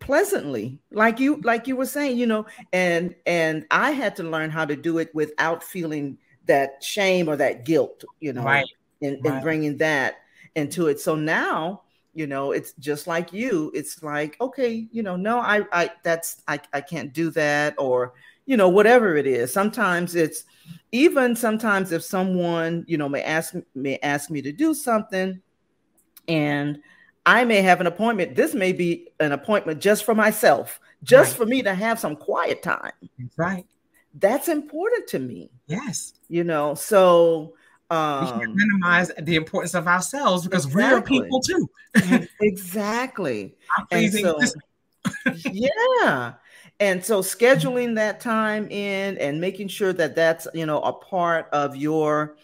pleasantly 0.00 0.78
like 0.90 1.18
you 1.18 1.40
like 1.42 1.66
you 1.66 1.76
were 1.76 1.86
saying 1.86 2.16
you 2.16 2.26
know 2.26 2.46
and 2.72 3.14
and 3.26 3.66
i 3.70 3.90
had 3.90 4.14
to 4.14 4.22
learn 4.22 4.50
how 4.50 4.64
to 4.64 4.76
do 4.76 4.98
it 4.98 5.14
without 5.14 5.62
feeling 5.62 6.16
that 6.46 6.82
shame 6.82 7.28
or 7.28 7.36
that 7.36 7.64
guilt 7.64 8.04
you 8.20 8.32
know 8.32 8.42
right. 8.42 8.66
and, 9.02 9.18
right. 9.24 9.34
and 9.34 9.42
bringing 9.42 9.76
that 9.76 10.18
into 10.54 10.86
it 10.86 11.00
so 11.00 11.14
now 11.14 11.82
you 12.14 12.26
know 12.26 12.52
it's 12.52 12.72
just 12.74 13.06
like 13.06 13.32
you 13.32 13.70
it's 13.74 14.02
like 14.02 14.36
okay 14.40 14.88
you 14.90 15.02
know 15.02 15.16
no 15.16 15.38
i 15.38 15.62
i 15.72 15.90
that's 16.02 16.42
i, 16.48 16.58
I 16.72 16.80
can't 16.80 17.12
do 17.12 17.30
that 17.30 17.74
or 17.78 18.14
you 18.46 18.56
know 18.56 18.68
whatever 18.68 19.16
it 19.16 19.26
is 19.26 19.52
sometimes 19.52 20.14
it's 20.14 20.44
even 20.90 21.36
sometimes 21.36 21.92
if 21.92 22.02
someone 22.02 22.84
you 22.88 22.96
know 22.96 23.08
may 23.08 23.22
ask 23.22 23.54
may 23.74 23.98
ask 24.02 24.30
me 24.30 24.42
to 24.42 24.52
do 24.52 24.74
something 24.74 25.40
and 26.28 26.80
I 27.28 27.44
may 27.44 27.60
have 27.60 27.82
an 27.82 27.86
appointment. 27.86 28.36
This 28.36 28.54
may 28.54 28.72
be 28.72 29.08
an 29.20 29.32
appointment 29.32 29.82
just 29.82 30.04
for 30.04 30.14
myself, 30.14 30.80
just 31.02 31.32
right. 31.32 31.36
for 31.36 31.44
me 31.44 31.62
to 31.62 31.74
have 31.74 32.00
some 32.00 32.16
quiet 32.16 32.62
time. 32.62 32.92
That's 33.18 33.36
right. 33.36 33.66
That's 34.14 34.48
important 34.48 35.06
to 35.08 35.18
me. 35.18 35.50
Yes. 35.66 36.14
You 36.30 36.42
know, 36.42 36.74
so 36.74 37.52
um, 37.90 38.24
we 38.24 38.30
can 38.44 38.56
minimize 38.56 39.12
the 39.20 39.36
importance 39.36 39.74
of 39.74 39.86
ourselves 39.86 40.44
because 40.44 40.64
exactly. 40.64 41.18
we're 41.18 41.24
people 41.26 41.40
too. 41.42 41.68
exactly. 42.40 43.54
And 43.90 44.10
so, 44.10 44.40
yeah. 45.52 46.32
And 46.80 47.04
so 47.04 47.20
scheduling 47.20 47.96
that 47.96 48.20
time 48.20 48.70
in 48.70 49.18
and 49.18 49.38
making 49.38 49.68
sure 49.68 49.92
that 49.92 50.14
that's, 50.14 50.46
you 50.54 50.64
know, 50.64 50.80
a 50.80 50.94
part 50.94 51.50
of 51.52 51.76
your 51.76 52.36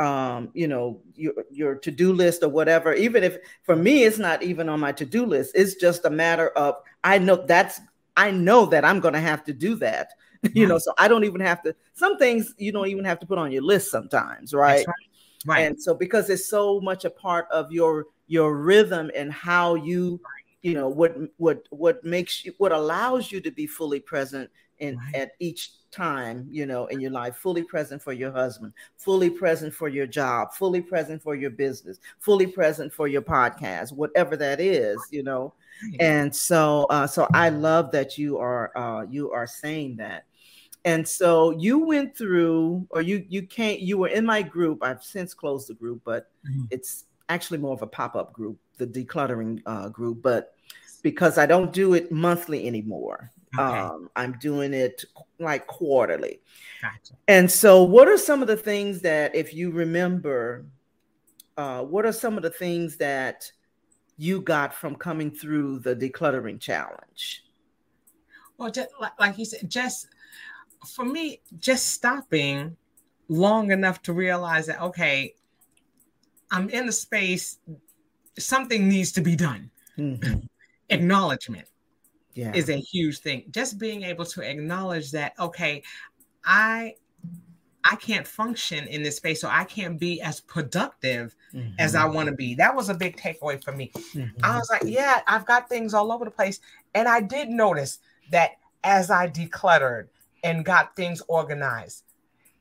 um, 0.00 0.50
you 0.54 0.66
know, 0.66 1.00
your 1.14 1.34
your 1.50 1.74
to-do 1.76 2.12
list 2.12 2.42
or 2.42 2.48
whatever. 2.48 2.94
Even 2.94 3.22
if 3.22 3.36
for 3.62 3.76
me 3.76 4.04
it's 4.04 4.18
not 4.18 4.42
even 4.42 4.68
on 4.68 4.80
my 4.80 4.92
to-do 4.92 5.26
list, 5.26 5.52
it's 5.54 5.74
just 5.74 6.04
a 6.06 6.10
matter 6.10 6.48
of 6.50 6.76
I 7.04 7.18
know 7.18 7.44
that's 7.46 7.80
I 8.16 8.30
know 8.30 8.66
that 8.66 8.84
I'm 8.84 9.00
going 9.00 9.14
to 9.14 9.20
have 9.20 9.44
to 9.44 9.52
do 9.52 9.76
that. 9.76 10.12
you 10.54 10.66
know, 10.66 10.78
so 10.78 10.94
I 10.96 11.06
don't 11.06 11.24
even 11.24 11.42
have 11.42 11.62
to. 11.64 11.76
Some 11.92 12.16
things 12.16 12.54
you 12.56 12.72
don't 12.72 12.88
even 12.88 13.04
have 13.04 13.20
to 13.20 13.26
put 13.26 13.36
on 13.36 13.52
your 13.52 13.62
list 13.62 13.90
sometimes, 13.90 14.54
right? 14.54 14.86
right? 14.86 14.96
Right. 15.46 15.66
And 15.66 15.80
so 15.80 15.94
because 15.94 16.30
it's 16.30 16.48
so 16.48 16.80
much 16.80 17.04
a 17.04 17.10
part 17.10 17.46
of 17.50 17.70
your 17.70 18.06
your 18.26 18.56
rhythm 18.56 19.10
and 19.14 19.30
how 19.30 19.74
you 19.74 20.20
you 20.62 20.74
know 20.74 20.88
what 20.88 21.16
what 21.36 21.66
what 21.70 22.04
makes 22.04 22.44
you 22.44 22.54
what 22.58 22.72
allows 22.72 23.30
you 23.32 23.40
to 23.40 23.50
be 23.50 23.66
fully 23.66 24.00
present 24.00 24.50
in 24.80 24.96
right. 24.96 25.14
at 25.14 25.32
each 25.38 25.72
time 25.90 26.46
you 26.50 26.66
know 26.66 26.86
in 26.86 27.00
your 27.00 27.10
life 27.10 27.36
fully 27.36 27.62
present 27.62 28.00
for 28.00 28.12
your 28.12 28.30
husband 28.30 28.72
fully 28.96 29.28
present 29.28 29.74
for 29.74 29.88
your 29.88 30.06
job 30.06 30.52
fully 30.54 30.80
present 30.80 31.20
for 31.20 31.34
your 31.34 31.50
business 31.50 31.98
fully 32.20 32.46
present 32.46 32.92
for 32.92 33.08
your 33.08 33.22
podcast 33.22 33.92
whatever 33.92 34.36
that 34.36 34.60
is 34.60 34.98
you 35.10 35.22
know? 35.22 35.52
And 35.98 36.34
so 36.34 36.86
uh, 36.90 37.06
so 37.06 37.26
i 37.32 37.48
love 37.48 37.90
that 37.92 38.18
you 38.18 38.38
are 38.38 38.76
uh, 38.76 39.06
you 39.08 39.30
are 39.30 39.46
saying 39.46 39.96
that. 39.96 40.26
And 40.84 41.06
so 41.06 41.50
you 41.52 41.78
went 41.78 42.16
through 42.16 42.86
or 42.90 43.02
you 43.02 43.24
you 43.28 43.46
can't 43.46 43.80
you 43.80 43.98
were 43.98 44.08
in 44.08 44.26
my 44.26 44.42
group. 44.42 44.82
I've 44.82 45.02
since 45.02 45.32
closed 45.32 45.68
the 45.68 45.74
group 45.74 46.02
but 46.04 46.30
mm-hmm. 46.46 46.64
it's 46.70 47.06
actually 47.30 47.58
more 47.58 47.72
of 47.72 47.80
a 47.80 47.86
pop-up 47.86 48.32
group 48.32 48.58
the 48.76 48.86
decluttering 48.86 49.62
uh, 49.64 49.88
group 49.88 50.20
but 50.20 50.54
because 51.02 51.38
i 51.38 51.46
don't 51.46 51.72
do 51.72 51.94
it 51.94 52.10
monthly 52.12 52.66
anymore 52.66 53.30
okay. 53.58 53.78
um, 53.78 54.08
i'm 54.16 54.32
doing 54.38 54.72
it 54.72 55.04
like 55.38 55.66
quarterly 55.66 56.40
gotcha. 56.82 57.14
and 57.28 57.50
so 57.50 57.82
what 57.82 58.08
are 58.08 58.18
some 58.18 58.42
of 58.42 58.48
the 58.48 58.56
things 58.56 59.00
that 59.00 59.34
if 59.34 59.54
you 59.54 59.70
remember 59.70 60.64
uh, 61.56 61.82
what 61.82 62.06
are 62.06 62.12
some 62.12 62.36
of 62.36 62.42
the 62.42 62.50
things 62.50 62.96
that 62.96 63.50
you 64.16 64.40
got 64.40 64.72
from 64.72 64.94
coming 64.94 65.30
through 65.30 65.78
the 65.80 65.94
decluttering 65.94 66.60
challenge 66.60 67.44
well 68.56 68.70
just 68.70 68.88
like, 69.00 69.12
like 69.18 69.38
you 69.38 69.44
said 69.44 69.68
just 69.68 70.08
for 70.86 71.04
me, 71.04 71.40
just 71.58 71.88
stopping 71.88 72.76
long 73.28 73.70
enough 73.70 74.02
to 74.02 74.12
realize 74.12 74.66
that, 74.66 74.80
okay, 74.80 75.34
I'm 76.50 76.68
in 76.70 76.88
a 76.88 76.92
space, 76.92 77.58
something 78.38 78.88
needs 78.88 79.12
to 79.12 79.20
be 79.20 79.36
done. 79.36 79.70
Mm-hmm. 79.98 80.40
Acknowledgement 80.90 81.68
yeah. 82.40 82.52
is 82.54 82.68
a 82.68 82.76
huge 82.76 83.18
thing. 83.18 83.44
Just 83.50 83.78
being 83.78 84.02
able 84.02 84.24
to 84.26 84.42
acknowledge 84.42 85.10
that, 85.12 85.34
okay, 85.38 85.82
I 86.44 86.94
I 87.84 87.96
can't 87.96 88.26
function 88.26 88.86
in 88.88 89.02
this 89.02 89.16
space, 89.16 89.40
so 89.40 89.48
I 89.48 89.64
can't 89.64 89.98
be 89.98 90.20
as 90.20 90.40
productive 90.40 91.34
mm-hmm. 91.54 91.72
as 91.78 91.94
I 91.94 92.04
want 92.04 92.28
to 92.28 92.34
be. 92.34 92.54
That 92.54 92.74
was 92.74 92.90
a 92.90 92.94
big 92.94 93.16
takeaway 93.16 93.62
for 93.62 93.72
me. 93.72 93.90
Mm-hmm. 94.14 94.44
I 94.44 94.58
was 94.58 94.68
like, 94.70 94.82
yeah, 94.84 95.22
I've 95.26 95.46
got 95.46 95.68
things 95.68 95.94
all 95.94 96.12
over 96.12 96.24
the 96.24 96.30
place. 96.30 96.60
And 96.94 97.08
I 97.08 97.20
did 97.20 97.48
notice 97.48 97.98
that 98.30 98.50
as 98.84 99.10
I 99.10 99.28
decluttered, 99.28 100.08
and 100.42 100.64
got 100.64 100.96
things 100.96 101.22
organized. 101.28 102.04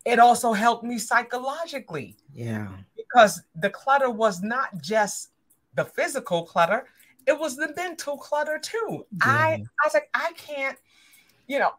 It 0.06 0.20
also 0.20 0.54
helped 0.54 0.84
me 0.84 0.98
psychologically. 0.98 2.18
Yeah. 2.34 2.68
Because 2.96 3.42
the 3.56 3.70
clutter 3.70 4.10
was 4.10 4.42
not 4.42 4.82
just 4.82 5.30
the 5.76 5.86
physical 5.86 6.44
clutter, 6.44 6.88
it 7.28 7.40
was 7.40 7.56
the 7.56 7.74
mental 7.76 8.18
clutter 8.18 8.60
too. 8.60 9.06
Yeah. 9.12 9.20
I, 9.22 9.64
I 9.82 9.86
was 9.86 9.94
like, 9.94 10.10
I 10.14 10.32
can't, 10.38 10.78
you 11.48 11.60
know, 11.60 11.72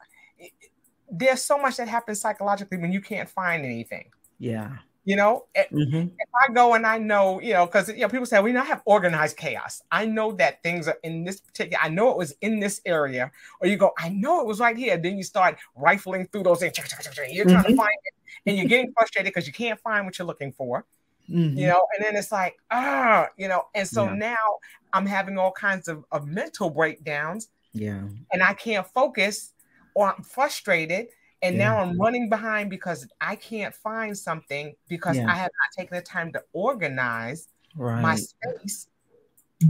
there's 1.11 1.43
so 1.43 1.59
much 1.59 1.76
that 1.76 1.88
happens 1.88 2.20
psychologically 2.20 2.78
when 2.78 2.93
you 2.93 3.01
can't 3.01 3.28
find 3.28 3.64
anything. 3.64 4.11
Yeah. 4.38 4.76
You 5.05 5.16
know, 5.16 5.47
mm-hmm. 5.57 5.97
if 5.97 6.28
I 6.41 6.53
go 6.53 6.74
and 6.74 6.86
I 6.86 6.99
know, 6.99 7.41
you 7.41 7.55
know, 7.55 7.66
because 7.66 7.88
you 7.88 8.01
know, 8.01 8.09
people 8.09 8.26
say, 8.26 8.38
well, 8.38 8.49
you 8.49 8.55
know, 8.55 8.61
I 8.61 8.66
have 8.66 8.82
organized 8.84 9.38
chaos. 9.38 9.82
I 9.91 10.05
know 10.05 10.32
that 10.32 10.62
things 10.62 10.88
are 10.88 10.99
in 11.03 11.24
this 11.24 11.41
particular, 11.41 11.78
I 11.82 11.88
know 11.88 12.11
it 12.11 12.18
was 12.18 12.34
in 12.43 12.61
this 12.61 12.82
area. 12.84 13.32
Or 13.61 13.66
you 13.66 13.76
go, 13.76 13.93
I 13.99 14.11
know 14.11 14.41
it 14.41 14.47
was 14.47 14.61
right 14.61 14.76
here. 14.76 14.99
Then 14.99 15.16
you 15.16 15.24
start 15.24 15.57
rifling 15.74 16.26
through 16.26 16.45
those 16.45 16.61
things. 16.61 16.76
You're 16.76 16.84
trying 16.84 17.62
mm-hmm. 17.62 17.70
to 17.70 17.76
find 17.76 17.97
it, 18.05 18.14
and 18.47 18.57
you're 18.57 18.66
getting 18.66 18.93
frustrated 18.93 19.32
because 19.32 19.47
you 19.47 19.55
can't 19.55 19.80
find 19.80 20.05
what 20.05 20.18
you're 20.18 20.26
looking 20.26 20.53
for. 20.53 20.84
Mm-hmm. 21.30 21.59
You 21.59 21.68
know, 21.68 21.86
and 21.97 22.05
then 22.05 22.16
it's 22.16 22.30
like, 22.30 22.57
ah, 22.70 23.28
you 23.36 23.49
know, 23.49 23.68
and 23.74 23.88
so 23.88 24.05
yeah. 24.05 24.14
now 24.14 24.59
I'm 24.93 25.07
having 25.07 25.38
all 25.38 25.53
kinds 25.53 25.88
of, 25.88 26.05
of 26.12 26.26
mental 26.26 26.70
breakdowns. 26.70 27.49
Yeah. 27.72 28.03
And 28.32 28.43
I 28.43 28.55
can't 28.55 28.86
focus 28.86 29.53
or 29.95 30.14
I'm 30.14 30.22
frustrated 30.22 31.09
and 31.43 31.57
yeah. 31.57 31.70
now 31.70 31.78
I'm 31.78 31.99
running 31.99 32.28
behind 32.28 32.70
because 32.70 33.07
I 33.20 33.36
can't 33.36 33.74
find 33.74 34.16
something 34.16 34.74
because 34.88 35.16
yeah. 35.16 35.30
I 35.30 35.34
have 35.34 35.51
not 35.59 35.76
taken 35.76 35.97
the 35.97 36.03
time 36.03 36.32
to 36.32 36.43
organize 36.53 37.49
right. 37.76 38.01
my 38.03 38.16
space 38.16 38.88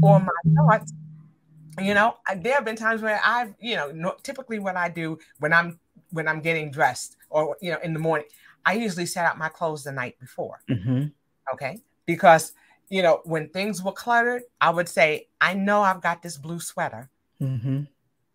or 0.03 0.21
my 0.21 0.53
thoughts. 0.57 0.93
You 1.81 1.95
know, 1.95 2.17
there 2.37 2.55
have 2.55 2.65
been 2.65 2.77
times 2.77 3.03
where 3.03 3.21
I've, 3.25 3.55
you 3.61 3.77
know, 3.77 3.93
no, 3.93 4.17
typically 4.23 4.59
what 4.59 4.77
I 4.77 4.89
do 4.89 5.19
when 5.39 5.53
I'm 5.53 5.79
when 6.11 6.27
I'm 6.27 6.41
getting 6.41 6.73
dressed 6.73 7.17
or 7.31 7.57
you 7.61 7.71
know 7.71 7.79
in 7.85 7.93
the 7.93 8.01
morning, 8.01 8.27
I 8.67 8.73
usually 8.73 9.07
set 9.07 9.25
out 9.25 9.39
my 9.39 9.49
clothes 9.49 9.85
the 9.85 9.93
night 9.93 10.19
before. 10.19 10.61
Mm-hmm. 10.69 11.07
Okay, 11.55 11.79
because 12.07 12.53
you 12.91 13.03
know 13.03 13.21
when 13.25 13.49
things 13.49 13.83
were 13.83 13.93
cluttered, 13.93 14.43
I 14.61 14.71
would 14.71 14.89
say, 14.89 15.29
I 15.41 15.55
know 15.55 15.81
I've 15.81 16.03
got 16.03 16.23
this 16.23 16.37
blue 16.37 16.61
sweater. 16.61 17.09
Mm-hmm 17.41 17.85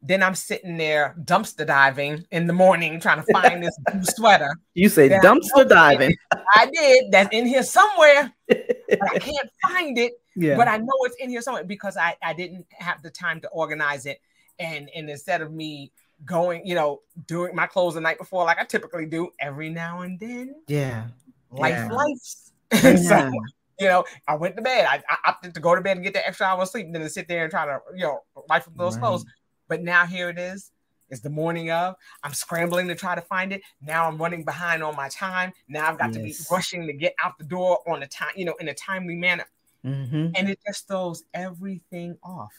then 0.08 0.22
I'm 0.22 0.36
sitting 0.36 0.78
there 0.78 1.16
dumpster 1.24 1.66
diving 1.66 2.26
in 2.32 2.46
the 2.46 2.54
morning 2.54 3.00
trying 3.00 3.24
to 3.24 3.34
find 3.34 3.64
this 3.64 3.78
blue 3.88 4.04
sweater. 4.16 4.56
You 4.76 4.88
say 4.88 5.10
dumpster 5.10 5.68
diving. 5.68 6.16
I 6.54 6.70
did. 6.72 7.06
That's 7.12 7.30
in 7.32 7.48
here 7.48 7.64
somewhere. 7.64 8.32
I 8.52 9.20
can't 9.20 9.50
find 9.68 9.98
it. 9.98 10.14
Yeah. 10.36 10.58
But 10.58 10.68
I 10.68 10.78
know 10.78 10.94
it's 11.02 11.16
in 11.18 11.30
here 11.30 11.42
somewhere 11.42 11.64
because 11.64 11.98
I, 11.98 12.16
I 12.22 12.34
didn't 12.34 12.68
have 12.78 13.02
the 13.02 13.10
time 13.10 13.42
to 13.42 13.50
organize 13.50 14.06
it. 14.06 14.22
And 14.60 14.90
and 14.96 15.10
instead 15.10 15.42
of 15.42 15.52
me 15.52 15.92
going, 16.24 16.66
you 16.66 16.76
know, 16.76 17.02
doing 17.26 17.56
my 17.56 17.66
clothes 17.66 17.96
the 17.96 18.02
night 18.02 18.20
before, 18.20 18.46
like 18.46 18.60
I 18.60 18.64
typically 18.64 19.08
do 19.08 19.32
every 19.40 19.70
now 19.70 20.02
and 20.02 20.20
then. 20.20 20.56
Yeah. 20.68 21.08
Life 21.52 21.72
yeah. 21.72 21.92
life. 21.92 22.84
Yeah. 22.84 22.96
so, 23.32 23.32
you 23.80 23.88
know, 23.88 24.04
I 24.28 24.36
went 24.36 24.56
to 24.58 24.62
bed. 24.62 24.86
I, 24.90 25.04
I, 25.10 25.30
opted 25.30 25.54
to 25.54 25.60
go 25.60 25.76
to 25.76 25.82
bed 25.82 25.98
and 25.98 26.04
get 26.04 26.14
that 26.14 26.28
extra 26.28 26.48
hour 26.48 26.62
of 26.62 26.70
sleep, 26.70 26.86
and 26.86 26.96
then 26.96 27.02
to 27.02 27.10
sit 27.10 27.28
there 27.28 27.44
and 27.44 27.52
try 27.52 27.66
to, 27.66 27.80
you 27.96 28.04
know, 28.04 28.22
rifle 28.50 28.74
those 28.76 28.96
right. 28.96 29.02
clothes. 29.02 29.26
But 29.68 29.82
now 29.82 30.06
here 30.06 30.30
it 30.30 30.38
is. 30.38 30.72
It's 31.10 31.22
the 31.22 31.30
morning 31.30 31.72
of. 31.72 31.96
I'm 32.24 32.34
scrambling 32.34 32.88
to 32.88 32.96
try 32.96 33.16
to 33.16 33.22
find 33.22 33.54
it. 33.54 33.62
Now 33.82 34.08
I'm 34.08 34.18
running 34.18 34.44
behind 34.44 34.84
on 34.84 34.96
my 34.96 35.10
time. 35.10 35.54
Now 35.68 35.88
I've 35.88 36.00
got 36.00 36.14
yes. 36.14 36.16
to 36.16 36.24
be 36.24 36.36
rushing 36.52 36.88
to 36.88 36.94
get 36.94 37.14
out 37.24 37.38
the 37.38 37.44
door 37.44 37.80
on 37.88 38.00
the 38.00 38.08
time, 38.08 38.32
you 38.36 38.46
know, 38.46 38.56
in 38.60 38.68
a 38.70 38.74
timely 38.74 39.16
manner. 39.16 39.46
Mm-hmm. 39.86 40.30
And 40.36 40.50
it 40.50 40.60
just 40.66 40.88
throws 40.88 41.24
everything 41.34 42.18
off. 42.24 42.54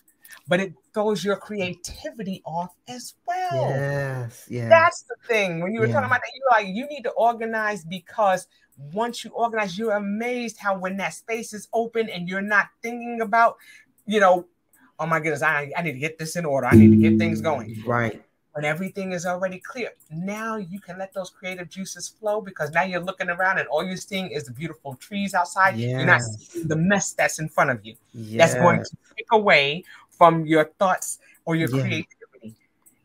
But 0.48 0.60
it 0.60 0.74
throws 0.94 1.24
your 1.24 1.36
creativity 1.36 2.42
off 2.44 2.70
as 2.88 3.14
well. 3.26 3.70
Yes, 3.70 4.46
yes. 4.48 4.68
That's 4.68 5.02
the 5.02 5.16
thing. 5.26 5.60
When 5.60 5.72
you 5.72 5.80
were 5.80 5.86
yeah. 5.86 5.94
talking 5.94 6.06
about 6.06 6.20
that, 6.20 6.30
you're 6.34 6.50
like, 6.50 6.74
you 6.74 6.86
need 6.88 7.02
to 7.02 7.10
organize 7.10 7.84
because 7.84 8.46
once 8.92 9.24
you 9.24 9.30
organize, 9.30 9.78
you're 9.78 9.96
amazed 9.96 10.58
how 10.58 10.78
when 10.78 10.96
that 10.98 11.14
space 11.14 11.52
is 11.52 11.68
open 11.72 12.08
and 12.08 12.28
you're 12.28 12.42
not 12.42 12.66
thinking 12.82 13.20
about, 13.20 13.56
you 14.06 14.20
know, 14.20 14.46
oh 14.98 15.06
my 15.06 15.20
goodness, 15.20 15.42
I, 15.42 15.72
I 15.76 15.82
need 15.82 15.92
to 15.92 15.98
get 15.98 16.18
this 16.18 16.36
in 16.36 16.44
order. 16.44 16.66
I 16.66 16.74
need 16.74 16.90
to 16.90 16.96
get 16.96 17.18
things 17.18 17.40
going. 17.40 17.74
Mm, 17.74 17.86
right. 17.86 18.22
When 18.52 18.64
everything 18.64 19.12
is 19.12 19.26
already 19.26 19.58
clear, 19.58 19.90
now 20.10 20.56
you 20.56 20.80
can 20.80 20.98
let 20.98 21.12
those 21.12 21.28
creative 21.28 21.68
juices 21.68 22.08
flow 22.08 22.40
because 22.40 22.70
now 22.70 22.84
you're 22.84 23.02
looking 23.02 23.28
around 23.28 23.58
and 23.58 23.68
all 23.68 23.84
you're 23.84 23.98
seeing 23.98 24.30
is 24.30 24.44
the 24.44 24.52
beautiful 24.52 24.94
trees 24.94 25.34
outside. 25.34 25.76
Yes. 25.76 25.90
You're 25.90 26.06
not 26.06 26.22
seeing 26.22 26.68
the 26.68 26.76
mess 26.76 27.12
that's 27.12 27.38
in 27.38 27.50
front 27.50 27.70
of 27.70 27.84
you. 27.84 27.96
Yes. 28.14 28.52
That's 28.52 28.62
going 28.62 28.82
to 28.82 28.96
take 29.14 29.26
away 29.32 29.84
from 30.10 30.46
your 30.46 30.70
thoughts 30.78 31.18
or 31.44 31.54
your 31.54 31.68
yeah. 31.68 31.82
creativity. 31.82 32.15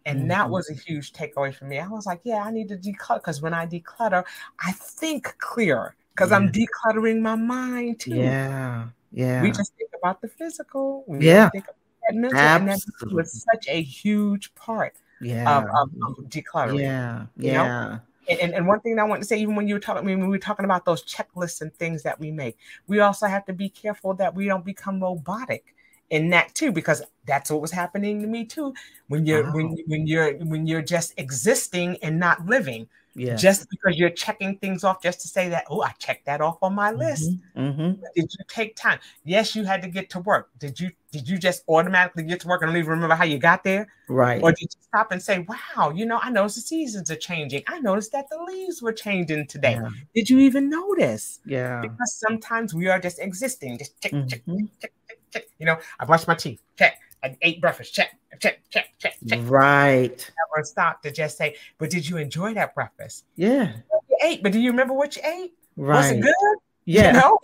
And 0.06 0.20
mm-hmm. 0.20 0.28
that 0.30 0.50
was 0.50 0.70
a 0.70 0.74
huge 0.74 1.14
takeaway 1.14 1.54
for 1.54 1.66
me. 1.66 1.80
I 1.80 1.88
was 1.88 2.06
like, 2.06 2.22
yeah, 2.24 2.44
I 2.44 2.52
need 2.52 2.70
to 2.70 2.78
declutter 2.78 3.18
because 3.18 3.42
when 3.42 3.54
I 3.54 3.68
declutter, 3.68 4.24
I 4.60 4.72
think 4.72 5.36
clearer 5.38 5.96
because 6.16 6.32
yeah. 6.32 6.38
I'm 6.38 6.52
decluttering 6.52 7.22
my 7.22 7.36
mind 7.36 8.00
too. 8.00 8.16
Yeah. 8.16 8.88
Yeah. 9.12 9.44
We 9.44 9.52
just 9.52 9.76
think 9.76 9.92
about 9.98 10.22
the 10.22 10.28
physical. 10.28 11.04
We 11.08 11.26
yeah. 11.28 11.50
Think 11.50 11.66
mental, 12.14 12.40
Absolutely. 12.40 12.72
and 12.72 13.12
that 13.12 13.16
was 13.16 13.46
such 13.52 13.66
a 13.68 13.82
huge 13.82 14.54
part 14.56 14.96
yeah. 15.22 15.58
of, 15.58 15.66
of, 15.66 15.90
of 16.08 16.26
decluttering. 16.30 16.80
Yeah, 16.80 17.26
yeah. 17.38 18.00
And, 18.30 18.54
and, 18.54 18.68
one 18.68 18.80
thing 18.80 18.98
I 19.00 19.04
want 19.04 19.22
to 19.22 19.28
say, 19.28 19.40
even 19.40 19.56
when 19.56 19.68
you 19.68 19.74
were 19.74 19.80
talking, 19.80 20.06
when 20.06 20.20
we 20.22 20.28
were 20.28 20.38
talking 20.38 20.64
about 20.64 20.86
those 20.86 21.04
checklists 21.04 21.62
and 21.62 21.74
things 21.74 22.04
that 22.04 22.20
we 22.20 22.32
make, 22.32 22.58
we 22.88 23.00
also 23.00 23.28
have 23.28 23.46
to 23.46 23.54
be 23.54 23.68
careful 23.68 24.14
that 24.16 24.34
we 24.34 24.46
don't 24.46 24.64
become 24.64 25.02
robotic 25.02 25.76
in 26.12 26.30
that 26.30 26.54
too, 26.54 26.72
because 26.72 27.02
that's 27.26 27.50
what 27.50 27.62
was 27.62 27.72
happening 27.72 28.22
to 28.22 28.28
me 28.28 28.46
too. 28.46 28.74
When 29.08 29.26
you're 29.26 29.46
wow. 29.46 29.54
when 29.54 29.78
when 29.88 30.06
you're 30.06 30.34
when 30.38 30.68
you're 30.68 30.84
just 30.84 31.14
existing 31.18 31.98
and 32.04 32.20
not 32.20 32.46
living, 32.46 32.88
yeah. 33.14 33.36
Just 33.36 33.70
because 33.70 33.98
you're 33.98 34.10
checking 34.10 34.58
things 34.58 34.84
off 34.84 35.02
just 35.02 35.22
to 35.22 35.28
say 35.28 35.50
that, 35.50 35.66
oh, 35.70 35.82
I 35.82 35.92
checked 36.00 36.26
that 36.28 36.40
off 36.40 36.58
on 36.62 36.74
my 36.74 36.92
list. 36.92 37.30
Mm-hmm. 37.30 37.62
Mm-hmm. 37.62 38.04
Did 38.16 38.32
you 38.32 38.46
take 38.48 38.76
time? 38.76 39.00
Yes, 39.26 39.56
you 39.56 39.66
had 39.66 39.82
to 39.82 39.90
get 39.90 40.10
to 40.12 40.20
work. 40.20 40.50
Did 40.60 40.80
you 40.80 40.92
did 41.12 41.28
you 41.28 41.38
just 41.38 41.64
automatically 41.68 42.24
get 42.24 42.40
to 42.42 42.48
work 42.48 42.62
and 42.62 42.70
don't 42.70 42.78
even 42.78 42.92
remember 42.92 43.16
how 43.16 43.26
you 43.26 43.38
got 43.38 43.66
there? 43.66 43.88
Right. 44.08 44.42
Or 44.42 44.52
did 44.52 44.62
you 44.62 44.82
stop 44.82 45.12
and 45.12 45.22
say, 45.22 45.46
Wow, 45.48 45.92
you 45.94 46.06
know, 46.06 46.20
I 46.22 46.30
noticed 46.30 46.56
the 46.56 46.62
seasons 46.62 47.12
are 47.12 47.18
changing. 47.18 47.64
I 47.68 47.80
noticed 47.80 48.14
that 48.14 48.30
the 48.30 48.42
leaves 48.42 48.82
were 48.82 48.94
changing 48.94 49.48
today. 49.48 49.74
Yeah. 49.74 49.90
Did 50.16 50.30
you 50.30 50.40
even 50.40 50.70
notice? 50.70 51.40
Yeah. 51.46 51.82
Because 51.82 52.14
sometimes 52.14 52.74
we 52.74 52.88
are 52.88 53.00
just 53.00 53.20
existing, 53.20 53.78
just 53.80 54.00
check, 54.00 54.14
mm-hmm. 54.14 54.28
check, 54.28 54.44
check, 54.82 54.92
check. 55.32 55.46
You 55.60 55.66
know, 55.66 55.78
I 56.00 56.06
brushed 56.06 56.28
my 56.28 56.36
teeth, 56.36 56.62
check. 56.78 57.00
I 57.24 57.38
ate 57.42 57.62
breakfast. 57.62 57.94
Check, 57.94 58.18
check, 58.40 58.62
check, 58.70 58.88
check, 58.98 59.16
check. 59.28 59.40
Right. 59.44 60.10
Never 60.10 60.64
stop 60.64 61.04
to 61.04 61.12
just 61.12 61.38
say, 61.38 61.56
but 61.78 61.90
did 61.90 62.08
you 62.08 62.18
enjoy 62.18 62.54
that 62.56 62.74
breakfast? 62.74 63.26
Yeah. 63.36 63.74
You 64.10 64.18
ate, 64.24 64.44
but 64.44 64.52
do 64.52 64.60
you 64.60 64.72
remember 64.72 64.94
what 64.94 65.16
you 65.16 65.22
ate? 65.24 65.54
Right. 65.78 65.98
Was 65.98 66.12
it 66.12 66.22
good? 66.22 66.58
Yeah. 66.86 67.14
You 67.14 67.20
know? 67.20 67.38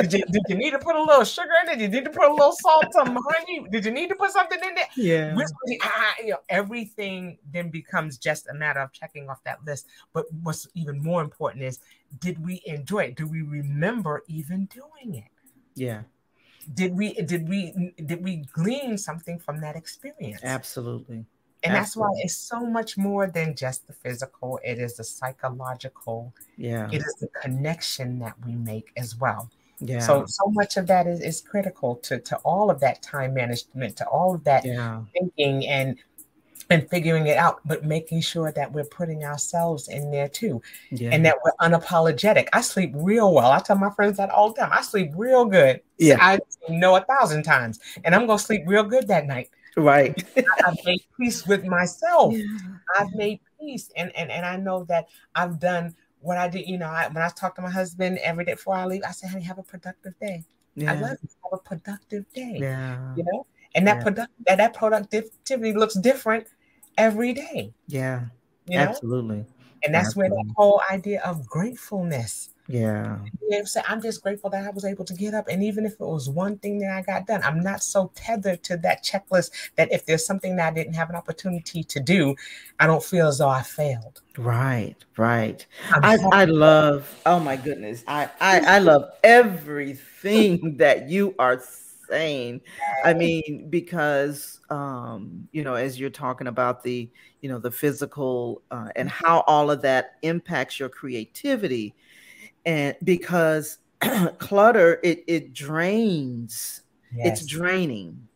did, 0.00 0.12
you, 0.12 0.24
did 0.26 0.42
you 0.48 0.56
need 0.56 0.72
to 0.72 0.78
put 0.78 0.96
a 0.96 1.02
little 1.02 1.24
sugar 1.24 1.52
in 1.62 1.70
it? 1.70 1.78
Did 1.78 1.92
you 1.92 2.00
need 2.00 2.04
to 2.04 2.10
put 2.10 2.28
a 2.28 2.32
little 2.32 2.52
salt, 2.52 2.86
some 2.92 3.16
honey? 3.30 3.64
Did 3.70 3.84
you 3.84 3.92
need 3.92 4.08
to 4.08 4.16
put 4.16 4.32
something 4.32 4.58
in 4.62 4.74
there? 4.74 4.88
Yeah. 4.96 5.36
Ah, 5.82 6.14
you 6.22 6.30
know, 6.30 6.38
everything 6.48 7.38
then 7.52 7.70
becomes 7.70 8.18
just 8.18 8.48
a 8.48 8.54
matter 8.54 8.80
of 8.80 8.92
checking 8.92 9.30
off 9.30 9.42
that 9.44 9.64
list. 9.64 9.86
But 10.12 10.26
what's 10.42 10.66
even 10.74 11.02
more 11.02 11.22
important 11.22 11.62
is 11.62 11.78
did 12.18 12.44
we 12.44 12.62
enjoy 12.66 13.04
it? 13.04 13.16
Do 13.16 13.28
we 13.28 13.42
remember 13.42 14.24
even 14.26 14.66
doing 14.66 15.14
it? 15.14 15.30
Yeah. 15.76 16.02
Did 16.74 16.96
we 16.96 17.14
did 17.14 17.48
we 17.48 17.92
did 18.06 18.22
we 18.22 18.44
glean 18.52 18.98
something 18.98 19.38
from 19.38 19.60
that 19.60 19.76
experience? 19.76 20.40
Absolutely. 20.42 21.24
And 21.62 21.74
that's 21.74 21.94
why 21.96 22.08
it's 22.16 22.36
so 22.36 22.64
much 22.64 22.96
more 22.96 23.26
than 23.26 23.54
just 23.54 23.86
the 23.86 23.92
physical. 23.92 24.58
It 24.64 24.78
is 24.78 24.96
the 24.96 25.04
psychological. 25.04 26.32
Yeah. 26.56 26.88
It 26.90 27.02
is 27.02 27.16
the 27.20 27.28
connection 27.28 28.18
that 28.20 28.34
we 28.46 28.54
make 28.54 28.90
as 28.96 29.16
well. 29.16 29.50
Yeah. 29.78 30.00
So 30.00 30.24
so 30.26 30.44
much 30.48 30.76
of 30.76 30.86
that 30.86 31.06
is, 31.06 31.20
is 31.20 31.40
critical 31.40 31.96
to 31.96 32.18
to 32.20 32.36
all 32.38 32.70
of 32.70 32.80
that 32.80 33.02
time 33.02 33.34
management, 33.34 33.96
to 33.96 34.06
all 34.06 34.34
of 34.34 34.44
that 34.44 34.64
yeah. 34.64 35.02
thinking 35.12 35.66
and 35.66 35.96
and 36.70 36.88
figuring 36.88 37.26
it 37.26 37.36
out, 37.36 37.60
but 37.64 37.84
making 37.84 38.20
sure 38.20 38.52
that 38.52 38.72
we're 38.72 38.84
putting 38.84 39.24
ourselves 39.24 39.88
in 39.88 40.10
there 40.10 40.28
too. 40.28 40.62
Yeah. 40.90 41.10
And 41.12 41.26
that 41.26 41.36
we're 41.44 41.52
unapologetic. 41.60 42.48
I 42.52 42.60
sleep 42.60 42.92
real 42.94 43.34
well. 43.34 43.50
I 43.50 43.58
tell 43.58 43.76
my 43.76 43.90
friends 43.90 44.16
that 44.18 44.30
all 44.30 44.52
the 44.52 44.60
time. 44.60 44.70
I 44.72 44.80
sleep 44.82 45.10
real 45.16 45.44
good. 45.44 45.80
Yeah. 45.98 46.16
I 46.20 46.38
know 46.68 46.94
a 46.96 47.00
thousand 47.00 47.42
times. 47.42 47.80
And 48.04 48.14
I'm 48.14 48.26
gonna 48.26 48.38
sleep 48.38 48.62
real 48.66 48.84
good 48.84 49.08
that 49.08 49.26
night. 49.26 49.50
Right. 49.76 50.24
I've 50.64 50.76
made 50.84 51.00
peace 51.18 51.44
with 51.46 51.64
myself. 51.64 52.34
Yeah. 52.34 52.44
I've 52.96 53.12
made 53.14 53.40
peace. 53.60 53.90
And, 53.96 54.14
and 54.16 54.30
and 54.30 54.46
I 54.46 54.56
know 54.56 54.84
that 54.84 55.08
I've 55.34 55.58
done 55.58 55.94
what 56.20 56.38
I 56.38 56.48
did. 56.48 56.68
You 56.68 56.78
know, 56.78 56.88
I, 56.88 57.08
when 57.08 57.22
I 57.22 57.28
talk 57.30 57.56
to 57.56 57.62
my 57.62 57.70
husband 57.70 58.18
every 58.18 58.44
day 58.44 58.54
before 58.54 58.76
I 58.76 58.86
leave, 58.86 59.02
I 59.06 59.10
say, 59.10 59.26
honey, 59.26 59.42
have 59.42 59.58
a 59.58 59.64
productive 59.64 60.14
day. 60.20 60.44
Yeah. 60.76 60.92
I 60.92 60.94
love 60.94 61.16
you. 61.20 61.28
Have 61.50 61.52
a 61.52 61.62
productive 61.62 62.24
day. 62.32 62.58
Yeah. 62.60 63.14
You 63.16 63.24
know? 63.24 63.46
And 63.74 63.86
that 63.88 63.96
Yeah. 63.98 64.02
product 64.02 64.32
that, 64.46 64.58
that 64.58 64.74
productivity 64.74 65.72
looks 65.72 65.94
different 65.94 66.46
every 67.00 67.32
day. 67.32 67.72
Yeah. 67.88 68.26
You 68.66 68.78
know? 68.78 68.84
Absolutely. 68.84 69.44
And 69.82 69.94
that's 69.94 70.14
where 70.14 70.28
that 70.28 70.52
whole 70.56 70.82
idea 70.90 71.22
of 71.22 71.46
gratefulness. 71.46 72.50
Yeah. 72.68 73.18
To 73.50 73.66
say, 73.66 73.80
I'm 73.88 74.00
just 74.00 74.22
grateful 74.22 74.50
that 74.50 74.64
I 74.64 74.70
was 74.70 74.84
able 74.84 75.04
to 75.06 75.14
get 75.14 75.34
up. 75.34 75.48
And 75.48 75.62
even 75.64 75.86
if 75.86 75.94
it 75.94 76.00
was 76.00 76.28
one 76.28 76.58
thing 76.58 76.78
that 76.80 76.96
I 76.96 77.02
got 77.02 77.26
done, 77.26 77.40
I'm 77.42 77.60
not 77.60 77.82
so 77.82 78.12
tethered 78.14 78.62
to 78.64 78.76
that 78.78 79.02
checklist 79.02 79.50
that 79.76 79.90
if 79.90 80.06
there's 80.06 80.24
something 80.24 80.54
that 80.56 80.72
I 80.72 80.74
didn't 80.74 80.92
have 80.94 81.10
an 81.10 81.16
opportunity 81.16 81.82
to 81.82 81.98
do, 81.98 82.36
I 82.78 82.86
don't 82.86 83.02
feel 83.02 83.26
as 83.26 83.38
though 83.38 83.48
I 83.48 83.62
failed. 83.62 84.20
Right. 84.38 84.94
Right. 85.16 85.66
I'm 85.90 86.04
I. 86.04 86.42
I 86.42 86.44
love, 86.44 87.12
oh 87.26 87.40
my 87.40 87.56
goodness. 87.56 88.04
I, 88.06 88.28
I, 88.40 88.76
I 88.76 88.78
love 88.78 89.10
everything 89.24 90.76
that 90.76 91.08
you 91.08 91.34
are 91.38 91.60
saying. 92.10 92.60
I 93.04 93.14
mean, 93.14 93.68
because 93.70 94.60
um, 94.70 95.48
you 95.52 95.64
know, 95.64 95.74
as 95.74 95.98
you're 95.98 96.10
talking 96.10 96.46
about 96.46 96.82
the, 96.82 97.10
you 97.40 97.48
know, 97.48 97.58
the 97.58 97.70
physical 97.70 98.62
uh, 98.70 98.88
and 98.96 99.08
how 99.08 99.40
all 99.46 99.70
of 99.70 99.82
that 99.82 100.12
impacts 100.22 100.78
your 100.78 100.88
creativity. 100.88 101.94
And 102.66 102.96
because 103.04 103.78
clutter, 104.38 105.00
it 105.02 105.24
it 105.26 105.52
drains, 105.52 106.82
it's 107.24 107.40
Yes. 107.40 107.46
draining. 107.46 108.28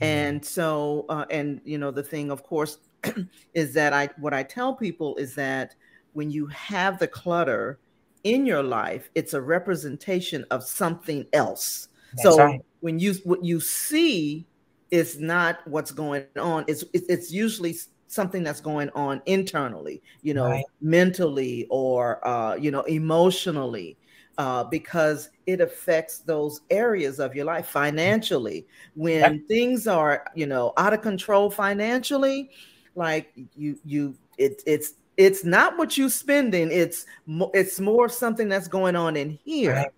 And 0.00 0.44
so, 0.44 1.06
uh, 1.08 1.26
and 1.30 1.60
you 1.64 1.78
know, 1.78 1.90
the 1.90 2.02
thing, 2.02 2.30
of 2.30 2.42
course, 2.42 2.78
is 3.54 3.74
that 3.74 3.92
I 3.92 4.08
what 4.18 4.34
I 4.34 4.42
tell 4.42 4.74
people 4.74 5.16
is 5.16 5.34
that 5.36 5.74
when 6.12 6.30
you 6.30 6.46
have 6.48 6.98
the 6.98 7.08
clutter 7.08 7.78
in 8.24 8.46
your 8.46 8.62
life, 8.62 9.10
it's 9.14 9.34
a 9.34 9.40
representation 9.40 10.44
of 10.50 10.64
something 10.64 11.26
else. 11.32 11.88
That's 12.16 12.24
so 12.24 12.36
right. 12.36 12.60
when 12.80 12.98
you 12.98 13.14
what 13.24 13.44
you 13.44 13.60
see 13.60 14.46
is 14.90 15.18
not 15.20 15.58
what's 15.66 15.90
going 15.92 16.26
on. 16.38 16.64
It's 16.68 16.84
it's 16.92 17.06
it's 17.08 17.32
usually 17.32 17.76
something 18.08 18.42
that's 18.42 18.60
going 18.60 18.90
on 18.90 19.22
internally, 19.26 20.02
you 20.22 20.34
know, 20.34 20.44
Right. 20.48 20.64
mentally 20.80 21.66
or 21.70 22.26
uh, 22.26 22.54
you 22.56 22.70
know, 22.70 22.82
emotionally. 22.82 23.98
Uh, 24.38 24.64
because 24.64 25.28
it 25.44 25.60
affects 25.60 26.20
those 26.20 26.62
areas 26.70 27.20
of 27.20 27.34
your 27.34 27.44
life 27.44 27.66
financially. 27.66 28.66
When 28.94 29.20
Yep. 29.20 29.46
things 29.46 29.86
are, 29.86 30.24
you 30.34 30.46
know, 30.46 30.72
out 30.78 30.94
of 30.94 31.02
control 31.02 31.50
financially, 31.50 32.50
like 32.94 33.30
you, 33.54 33.78
you, 33.84 34.16
it, 34.38 34.62
it's 34.66 34.94
it's 35.18 35.44
not 35.44 35.76
what 35.76 35.98
you're 35.98 36.08
spending. 36.08 36.70
It's 36.72 37.04
mo- 37.26 37.50
it's 37.52 37.78
more 37.78 38.08
something 38.08 38.48
that's 38.48 38.68
going 38.68 38.96
on 38.96 39.16
in 39.16 39.38
here, 39.44 39.74
Right. 39.74 39.92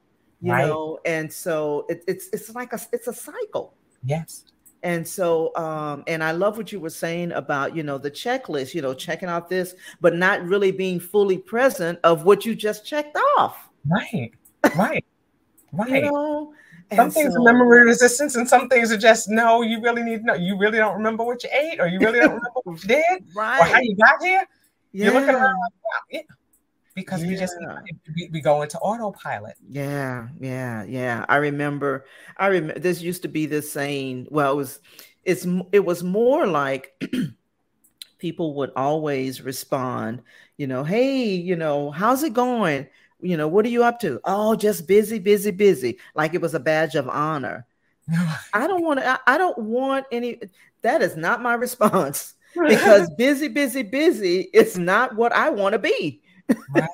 You 0.44 0.52
Right. 0.52 0.66
know. 0.66 0.98
And 1.04 1.32
so 1.32 1.86
it, 1.88 2.04
it's 2.06 2.28
it's 2.32 2.54
like 2.54 2.72
a 2.72 2.78
it's 2.92 3.08
a 3.08 3.12
cycle. 3.12 3.74
Yes. 4.04 4.44
And 4.82 5.08
so, 5.08 5.56
um, 5.56 6.04
and 6.06 6.22
I 6.22 6.32
love 6.32 6.58
what 6.58 6.70
you 6.70 6.78
were 6.78 6.90
saying 6.90 7.32
about, 7.32 7.74
you 7.74 7.82
know, 7.82 7.96
the 7.96 8.10
checklist, 8.10 8.74
you 8.74 8.82
know, 8.82 8.92
checking 8.92 9.30
out 9.30 9.48
this, 9.48 9.74
but 10.02 10.14
not 10.14 10.44
really 10.44 10.72
being 10.72 11.00
fully 11.00 11.38
present 11.38 11.98
of 12.04 12.24
what 12.24 12.44
you 12.44 12.54
just 12.54 12.84
checked 12.84 13.16
off. 13.38 13.68
Right. 13.88 14.30
Right. 14.76 15.04
Right. 15.72 16.04
You 16.04 16.12
know, 16.12 16.54
some 16.92 17.00
And 17.06 17.12
things 17.12 17.34
so- 17.34 17.40
are 17.40 17.44
memory 17.52 17.82
resistance 17.84 18.36
and 18.36 18.46
some 18.48 18.68
things 18.68 18.92
are 18.92 18.96
just 18.96 19.28
no, 19.28 19.62
you 19.62 19.80
really 19.82 20.02
need 20.04 20.18
to 20.20 20.24
know. 20.26 20.34
You 20.34 20.56
really 20.56 20.78
don't 20.78 20.94
remember 20.94 21.24
what 21.24 21.42
you 21.42 21.50
ate 21.52 21.80
or 21.80 21.88
you 21.88 21.98
really 21.98 22.20
don't 22.20 22.28
remember 22.36 22.60
what 22.62 22.80
you 22.82 22.88
did 22.96 23.24
or 23.34 23.42
how 23.42 23.80
you 23.80 23.96
got 23.96 24.22
here. 24.22 24.44
You're 24.92 25.12
looking 25.14 25.30
Yeah. 25.30 25.34
around 25.42 25.58
like, 25.58 25.72
wow, 25.82 26.00
yeah. 26.12 26.20
Because 26.94 27.22
we 27.22 27.34
just 27.34 27.56
we, 28.14 28.30
we 28.32 28.40
go 28.40 28.62
into 28.62 28.78
autopilot. 28.78 29.56
Yeah, 29.68 30.28
yeah, 30.38 30.84
yeah. 30.84 31.24
I 31.28 31.36
remember. 31.36 32.06
I 32.36 32.46
remember. 32.46 32.78
This 32.78 33.02
used 33.02 33.22
to 33.22 33.28
be 33.28 33.46
this 33.46 33.72
saying. 33.72 34.28
Well, 34.30 34.52
it 34.52 34.56
was. 34.56 34.80
It's. 35.24 35.46
It 35.72 35.84
was 35.84 36.04
more 36.04 36.46
like 36.46 36.92
people 38.18 38.54
would 38.54 38.70
always 38.76 39.42
respond. 39.42 40.22
You 40.56 40.68
know, 40.68 40.84
hey, 40.84 41.34
you 41.34 41.56
know, 41.56 41.90
how's 41.90 42.22
it 42.22 42.32
going? 42.32 42.86
You 43.20 43.36
know, 43.36 43.48
what 43.48 43.64
are 43.64 43.70
you 43.70 43.82
up 43.82 43.98
to? 44.00 44.20
Oh, 44.24 44.54
just 44.54 44.86
busy, 44.86 45.18
busy, 45.18 45.50
busy. 45.50 45.98
Like 46.14 46.34
it 46.34 46.40
was 46.40 46.54
a 46.54 46.60
badge 46.60 46.94
of 46.94 47.08
honor. 47.08 47.66
I 48.52 48.68
don't 48.68 48.84
want 48.84 49.00
to. 49.00 49.08
I, 49.08 49.18
I 49.26 49.38
don't 49.38 49.58
want 49.58 50.06
any. 50.12 50.38
That 50.82 51.02
is 51.02 51.16
not 51.16 51.42
my 51.42 51.54
response 51.66 52.34
because 52.54 53.10
busy, 53.18 53.48
busy, 53.48 53.82
busy 53.82 54.40
is 54.52 54.78
not 54.78 55.16
what 55.16 55.32
I 55.32 55.50
want 55.50 55.72
to 55.72 55.78
be. 55.78 56.22
Right, 56.70 56.88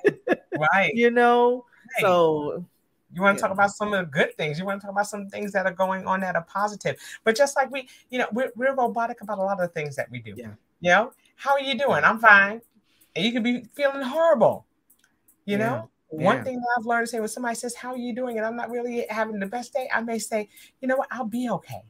right. 0.73 0.93
You 0.95 1.11
know. 1.11 1.65
Right. 1.97 2.01
So 2.03 2.65
You 3.13 3.23
want 3.23 3.39
to 3.39 3.43
talk 3.43 3.51
about 3.51 3.71
some 3.73 3.93
of 3.93 3.99
the 4.07 4.11
good 4.11 4.37
things. 4.37 4.59
You 4.59 4.65
want 4.65 4.81
to 4.81 4.87
talk 4.87 4.95
about 4.95 5.09
some 5.09 5.29
things 5.29 5.51
that 5.53 5.67
are 5.67 5.73
going 5.73 6.07
on 6.07 6.21
that 6.21 6.37
are 6.37 6.45
positive. 6.45 6.97
But 7.25 7.37
just 7.37 7.57
like 7.57 7.71
we, 7.71 7.89
you 8.11 8.19
know, 8.19 8.29
we're, 8.33 8.53
we're 8.55 8.75
robotic 8.75 9.21
about 9.21 9.39
a 9.39 9.43
lot 9.43 9.61
of 9.61 9.67
the 9.69 9.75
things 9.75 9.97
that 9.97 10.09
we 10.11 10.21
do. 10.21 10.35
Yeah. 10.37 10.53
You 10.81 10.91
know, 10.91 11.13
how 11.35 11.53
are 11.53 11.61
you 11.61 11.77
doing? 11.77 12.05
I'm 12.05 12.19
fine. 12.21 12.61
And 13.17 13.25
you 13.25 13.33
could 13.33 13.43
be 13.43 13.65
feeling 13.75 14.03
horrible. 14.03 14.67
You 15.45 15.59
Yeah. 15.59 15.67
know, 15.69 15.91
one 16.11 16.45
thing 16.45 16.57
that 16.61 16.69
I've 16.79 16.87
learned 16.87 17.07
to 17.07 17.11
say 17.11 17.19
when 17.19 17.29
somebody 17.29 17.57
says, 17.57 17.75
How 17.75 17.91
are 17.93 17.97
you 17.99 18.15
doing? 18.15 18.37
And 18.39 18.47
I'm 18.47 18.57
not 18.57 18.71
really 18.71 19.07
having 19.11 19.41
the 19.41 19.47
best 19.47 19.73
day, 19.73 19.89
I 19.93 20.01
may 20.01 20.19
say, 20.21 20.49
You 20.81 20.87
know 20.87 20.97
what? 20.97 21.09
I'll 21.11 21.25
be 21.25 21.49
okay. 21.51 21.83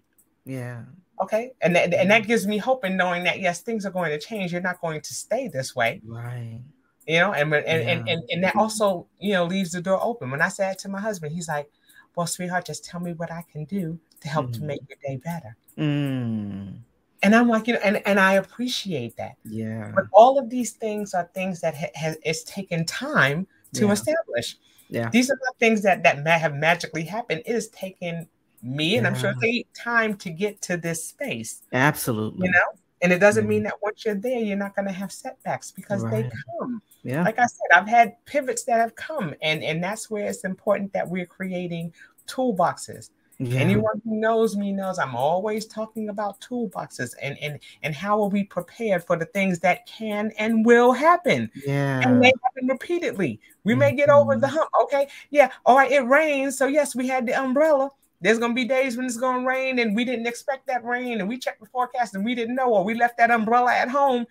yeah. 0.47 0.85
Okay. 1.23 1.53
And 1.61 1.77
that, 1.77 1.93
and 1.93 2.11
that 2.11 2.27
gives 2.27 2.47
me 2.47 2.57
hope 2.57 2.83
in 2.87 2.97
knowing 2.97 3.25
that, 3.25 3.41
yes, 3.41 3.61
things 3.61 3.85
are 3.85 3.91
going 3.91 4.11
to 4.11 4.19
change. 4.19 4.53
You're 4.53 4.63
not 4.63 4.81
going 4.81 5.03
to 5.03 5.13
stay 5.13 5.49
this 5.49 5.77
way. 5.77 6.01
Right. 6.07 6.61
You 7.07 7.19
know 7.19 7.33
and 7.33 7.53
and, 7.55 7.65
and, 7.65 8.07
Yeah. 8.07 8.13
and 8.15 8.23
and 8.31 8.45
that 8.45 8.57
also 8.57 9.07
you 9.19 9.33
know 9.33 9.45
leaves 9.45 9.73
the 9.73 9.81
door 9.81 9.99
open 10.03 10.31
when 10.31 10.43
i 10.43 10.49
said 10.49 10.79
to 10.81 10.89
my 10.89 11.01
husband 11.01 11.33
he's 11.33 11.49
like 11.49 11.69
well 12.17 12.27
sweetheart 12.27 12.67
just 12.67 12.85
tell 12.85 13.01
me 13.01 13.13
what 13.15 13.31
i 13.33 13.43
can 13.51 13.65
do 13.65 13.99
to 14.21 14.29
help 14.29 14.53
to 14.53 14.61
Mhm. 14.61 14.65
make 14.67 14.81
your 14.89 14.99
day 15.07 15.17
better 15.25 15.57
Mm, 15.79 16.79
and 17.23 17.35
i'm 17.35 17.49
like 17.49 17.67
you 17.67 17.75
know 17.75 17.81
and, 17.83 18.03
and 18.07 18.21
i 18.21 18.35
appreciate 18.35 19.17
that 19.17 19.37
yeah. 19.45 19.93
but 19.95 20.05
all 20.13 20.39
of 20.39 20.51
these 20.51 20.73
things 20.73 21.15
are 21.15 21.31
things 21.35 21.61
that 21.63 21.75
ha- 21.75 21.91
has 21.95 22.17
it's 22.23 22.45
taken 22.45 22.85
time 22.85 23.47
to 23.75 23.87
Yeah. 23.87 23.93
establish 23.93 24.57
Yeah. 24.89 25.09
these 25.11 25.31
are 25.31 25.39
not 25.45 25.57
things 25.59 25.83
that 25.83 26.03
that 26.03 26.23
may 26.23 26.39
have 26.39 26.55
magically 26.55 27.05
happened 27.05 27.43
it 27.47 27.55
has 27.55 27.69
taken 27.69 28.29
me 28.63 28.97
and 28.99 29.07
i'm 29.07 29.15
sure 29.15 29.31
Yeah. 29.31 29.41
they 29.41 29.65
time 29.75 30.17
to 30.19 30.31
get 30.31 30.61
to 30.63 30.77
this 30.77 31.07
space 31.09 31.63
Absolutely. 31.73 32.47
you 32.47 32.53
know 32.53 32.69
and 33.03 33.13
it 33.13 33.19
doesn't 33.19 33.49
mean 33.49 33.63
that 33.65 33.75
once 33.83 34.05
you're 34.05 34.15
there 34.15 34.39
you're 34.41 34.57
not 34.57 34.75
going 34.77 34.87
to 34.87 34.93
have 34.93 35.11
setbacks 35.13 35.71
because 35.73 36.03
they 36.11 36.31
come 36.59 36.83
Yeah. 37.03 37.25
like 37.25 37.39
I 37.39 37.47
said, 37.47 37.69
I've 37.75 37.89
had 37.89 38.23
pivots 38.27 38.65
that 38.65 38.79
have 38.79 38.95
come, 38.95 39.35
and 39.43 39.63
and 39.65 39.83
that's 39.83 40.11
where 40.11 40.27
it's 40.27 40.45
important 40.45 40.93
that 40.93 41.09
we're 41.09 41.27
creating 41.27 41.93
toolboxes. 42.27 43.11
yeah. 43.39 43.59
Anyone 43.61 44.03
who 44.05 44.17
knows 44.21 44.55
me 44.57 44.71
knows 44.71 44.99
I'm 44.99 45.17
always 45.17 45.65
talking 45.67 46.11
about 46.11 46.41
toolboxes 46.43 47.15
and 47.23 47.39
and 47.41 47.59
and 47.83 47.95
how 47.95 48.21
are 48.23 48.29
we 48.29 48.45
prepared 48.45 49.03
for 49.05 49.17
the 49.17 49.25
things 49.27 49.59
that 49.61 49.87
can 49.87 50.31
and 50.39 50.65
will 50.67 50.93
happen, 50.93 51.51
yeah. 51.67 52.01
and 52.05 52.23
they 52.23 52.33
happen 52.45 52.69
repeatedly. 52.69 53.41
We 53.65 53.75
may 53.75 53.93
get 53.95 54.11
over 54.11 54.37
the 54.37 54.47
Mhm. 54.47 54.51
hump. 54.57 54.71
Okay, 54.85 55.09
yeah, 55.31 55.51
all 55.65 55.77
right. 55.77 55.91
It 55.91 56.01
rains, 56.07 56.59
so 56.59 56.67
yes, 56.67 56.95
we 56.95 57.09
had 57.09 57.27
the 57.27 57.33
umbrella. 57.41 57.91
There's 58.21 58.39
gonna 58.39 58.55
be 58.55 58.65
days 58.65 58.97
when 58.97 59.07
it's 59.07 59.17
gonna 59.17 59.47
rain, 59.47 59.79
and 59.79 59.97
we 59.97 60.05
didn't 60.05 60.27
expect 60.27 60.67
that 60.67 60.85
rain, 60.85 61.21
and 61.21 61.29
we 61.29 61.39
checked 61.39 61.61
the 61.61 61.67
forecast 61.67 62.15
and 62.15 62.25
we 62.25 62.35
didn't 62.35 62.55
know, 62.55 62.75
or 62.75 62.85
we 62.85 62.95
left 62.95 63.19
that 63.19 63.31
umbrella 63.31 63.73
at 63.73 63.89
home, 63.89 64.27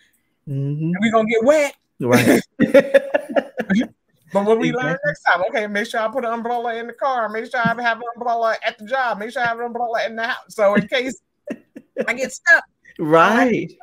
Mhm. 0.47 0.81
and 0.81 0.95
we're 0.99 1.11
gonna 1.11 1.29
get 1.29 1.43
wet. 1.43 1.75
Right. 1.99 2.41
But 4.31 4.45
when 4.45 4.59
we 4.59 4.71
learn 4.71 4.97
next 5.05 5.23
time, 5.23 5.41
okay, 5.49 5.65
make 5.67 5.87
sure 5.87 6.01
I 6.01 6.07
put 6.07 6.23
an 6.23 6.31
umbrella 6.31 6.75
in 6.75 6.87
the 6.87 6.93
car. 6.93 7.29
Make 7.29 7.49
sure 7.49 7.59
I 7.59 7.67
have 7.81 7.97
an 7.97 8.03
umbrella 8.15 8.55
at 8.63 8.77
the 8.77 8.85
job. 8.85 9.17
Make 9.17 9.31
sure 9.31 9.41
I 9.41 9.47
have 9.47 9.59
an 9.59 9.65
umbrella 9.65 10.05
in 10.05 10.15
the 10.15 10.27
house. 10.27 10.55
So 10.55 10.75
in 10.75 10.87
case 10.87 11.19
I 12.07 12.13
get 12.13 12.31
stuck, 12.31 12.63
right? 12.99 13.69
Stuck. 13.69 13.79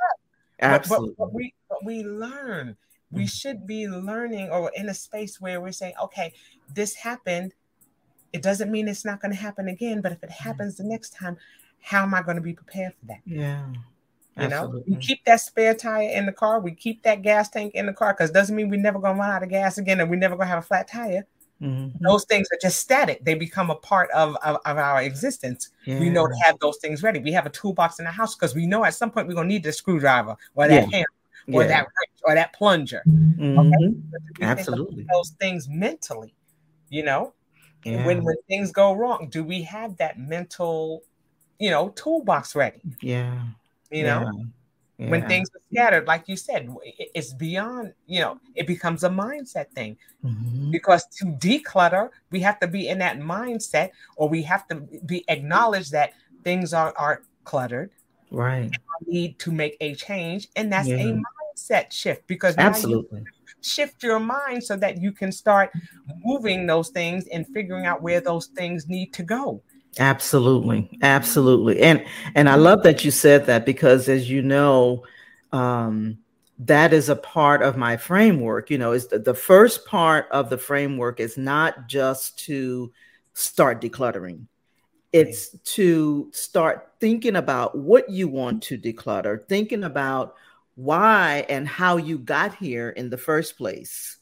Absolutely. 0.61 1.14
But, 1.18 1.24
but, 1.24 1.26
but, 1.26 1.34
we 1.34 1.54
but 1.68 1.84
we 1.84 2.04
learn. 2.04 2.76
We 3.11 3.24
mm. 3.24 3.30
should 3.30 3.66
be 3.66 3.88
learning 3.88 4.50
or 4.50 4.70
in 4.76 4.88
a 4.88 4.94
space 4.94 5.40
where 5.40 5.61
we're 5.61 5.72
saying, 5.72 5.94
okay, 6.02 6.32
this 6.74 6.94
happened. 6.94 7.52
It 8.37 8.43
doesn't 8.43 8.70
mean 8.70 8.87
it's 8.87 9.05
not 9.05 9.22
going 9.22 9.32
to 9.32 9.39
happen 9.39 9.68
again, 9.68 10.03
but 10.03 10.12
if 10.12 10.22
it 10.22 10.30
happens 10.30 10.76
the 10.76 10.84
next 10.84 11.14
time, 11.14 11.39
how 11.80 12.03
am 12.03 12.12
I 12.12 12.20
going 12.20 12.37
to 12.37 12.43
be 12.43 12.53
prepared 12.53 12.93
for 13.01 13.07
that? 13.07 13.20
Yeah. 13.24 13.64
You 14.37 14.43
Absolutely. 14.43 14.80
know, 14.80 14.84
we 14.87 14.97
keep 14.97 15.24
that 15.24 15.41
spare 15.41 15.72
tire 15.72 16.11
in 16.11 16.26
the 16.26 16.32
car. 16.32 16.61
We 16.61 16.72
keep 16.72 17.03
that 17.05 17.22
gas 17.22 17.49
tank 17.49 17.74
in 17.74 17.87
the 17.87 17.95
car 17.95 18.12
because 18.12 18.30
doesn't 18.30 18.55
mean 18.55 18.68
we're 18.68 18.78
never 18.78 18.99
gonna 18.99 19.18
run 19.18 19.30
out 19.30 19.43
of 19.43 19.49
gas 19.49 19.78
again 19.78 19.99
and 19.99 20.11
we're 20.11 20.16
never 20.16 20.37
gonna 20.37 20.51
have 20.51 20.59
a 20.59 20.66
flat 20.66 20.89
tire. 20.89 21.26
Mm-hmm. 21.62 22.05
Those 22.05 22.26
things 22.26 22.47
are 22.53 22.59
just 22.61 22.80
static. 22.80 23.24
They 23.24 23.32
become 23.32 23.70
a 23.70 23.76
part 23.76 24.11
of, 24.11 24.37
of, 24.45 24.59
of 24.66 24.76
our 24.76 25.01
existence. 25.01 25.70
Yeah. 25.87 26.01
We 26.01 26.11
know 26.11 26.26
to 26.26 26.34
have 26.45 26.59
those 26.59 26.76
things 26.82 27.03
ready. 27.03 27.18
We 27.18 27.32
have 27.32 27.47
a 27.47 27.51
toolbox 27.51 27.99
in 27.99 28.05
the 28.05 28.11
house 28.11 28.34
because 28.34 28.55
we 28.55 28.66
know 28.66 28.84
at 28.84 28.93
some 28.93 29.11
point 29.11 29.26
we're 29.26 29.37
gonna 29.37 29.49
need 29.49 29.62
the 29.62 29.72
screwdriver 29.72 30.37
or 30.55 30.68
that 30.68 30.91
yeah. 30.91 30.99
hammer 30.99 31.07
or 31.55 31.62
yeah. 31.62 31.68
that 31.68 31.78
wrench 31.78 32.20
or 32.24 32.34
that 32.34 32.53
plunger. 32.53 33.03
Mm-hmm. 33.09 33.59
Okay? 33.59 33.95
Absolutely. 34.43 35.07
Those 35.11 35.30
things 35.41 35.66
mentally, 35.66 36.34
you 36.91 37.05
know. 37.05 37.32
When 37.87 38.24
when 38.24 38.37
things 38.49 38.72
go 38.72 38.93
wrong, 38.93 39.28
do 39.30 39.45
we 39.45 39.62
have 39.62 39.97
that 39.99 40.18
mental, 40.18 41.03
you 41.59 41.70
know, 41.70 41.91
toolbox 41.91 42.55
ready? 42.55 42.80
Yeah. 43.01 43.43
You 43.91 44.05
know? 44.05 44.30
Yeah. 44.99 45.11
when 45.11 45.28
things 45.28 45.51
are 45.55 45.61
scattered 45.70 46.07
like 46.07 46.26
you 46.26 46.37
said 46.37 46.74
it's 47.14 47.34
beyond 47.34 47.93
you 48.07 48.18
know 48.18 48.41
it 48.55 48.66
becomes 48.66 49.05
a 49.05 49.11
mindset 49.11 49.68
thing. 49.72 49.99
Mm-hmm. 50.24 50.70
because 50.70 51.05
to 51.18 51.26
declutter 51.26 52.09
we 52.30 52.41
have 52.41 52.59
to 52.61 52.66
be 52.66 52.89
in 52.89 52.99
that 52.99 53.18
mindset 53.18 53.91
or 54.16 54.28
we 54.30 54.41
have 54.43 54.66
to 54.68 54.76
be 55.05 55.22
acknowledged 55.28 55.93
that 55.93 56.12
things 56.45 56.72
are 56.72 56.95
are 56.97 57.22
cluttered. 57.45 57.91
Right. 58.30 58.70
Need 59.07 59.39
to 59.41 59.53
make 59.53 59.76
a 59.80 59.95
change 59.95 60.49
and 60.57 60.72
that's 60.72 60.89
a 60.89 61.20
mindset 61.57 61.93
shift 61.93 62.26
because 62.26 62.57
absolutely 62.57 63.24
shift 63.66 64.02
your 64.02 64.20
mind 64.20 64.62
so 64.62 64.76
that 64.76 65.00
you 65.00 65.12
can 65.12 65.32
start 65.32 65.70
moving 66.24 66.66
those 66.66 66.90
things 66.90 67.26
and 67.28 67.46
figuring 67.48 67.86
out 67.86 68.02
where 68.02 68.20
those 68.20 68.46
things 68.46 68.88
need 68.88 69.12
to 69.14 69.22
go. 69.22 69.62
Absolutely, 69.98 70.90
absolutely, 71.02 71.80
and 71.80 72.04
and 72.34 72.50
I 72.50 72.56
love 72.56 72.82
that 72.82 73.04
you 73.04 73.10
said 73.10 73.46
that 73.46 73.64
because, 73.64 74.10
as 74.10 74.28
you 74.28 74.42
know, 74.42 75.04
um, 75.52 76.18
that 76.58 76.92
is 76.92 77.08
a 77.08 77.16
part 77.16 77.62
of 77.62 77.78
my 77.78 77.96
framework. 77.96 78.70
You 78.70 78.76
know, 78.76 78.92
is 78.92 79.06
the, 79.06 79.18
the 79.18 79.32
first 79.32 79.86
part 79.86 80.26
of 80.30 80.50
the 80.50 80.58
framework 80.58 81.18
is 81.18 81.38
not 81.38 81.88
just 81.88 82.38
to 82.40 82.92
start 83.32 83.80
decluttering; 83.80 84.46
it's 85.14 85.56
to 85.76 86.30
start 86.34 86.92
thinking 87.00 87.36
about 87.36 87.78
what 87.78 88.10
you 88.10 88.28
want 88.28 88.62
to 88.64 88.76
declutter, 88.76 89.48
thinking 89.48 89.84
about 89.84 90.34
why 90.76 91.44
and 91.48 91.66
how 91.66 91.96
you 91.96 92.18
got 92.18 92.54
here 92.54 92.90
in 92.90 93.10
the 93.10 93.18
first 93.18 93.58
place. 93.58 94.18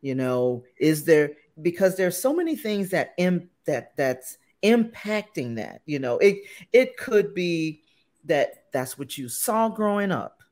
You 0.00 0.14
know, 0.14 0.64
is 0.78 1.04
there 1.04 1.32
because 1.62 1.96
there's 1.96 2.20
so 2.20 2.34
many 2.34 2.56
things 2.56 2.90
that 2.90 3.14
im 3.18 3.48
that 3.66 3.96
that's 3.96 4.38
impacting 4.62 5.54
that 5.56 5.82
you 5.86 5.98
know 5.98 6.18
it 6.18 6.38
it 6.72 6.96
could 6.96 7.32
be 7.34 7.82
that 8.24 8.64
that's 8.72 8.98
what 8.98 9.16
you 9.16 9.28
saw 9.28 9.68
growing 9.68 10.10
up 10.10 10.42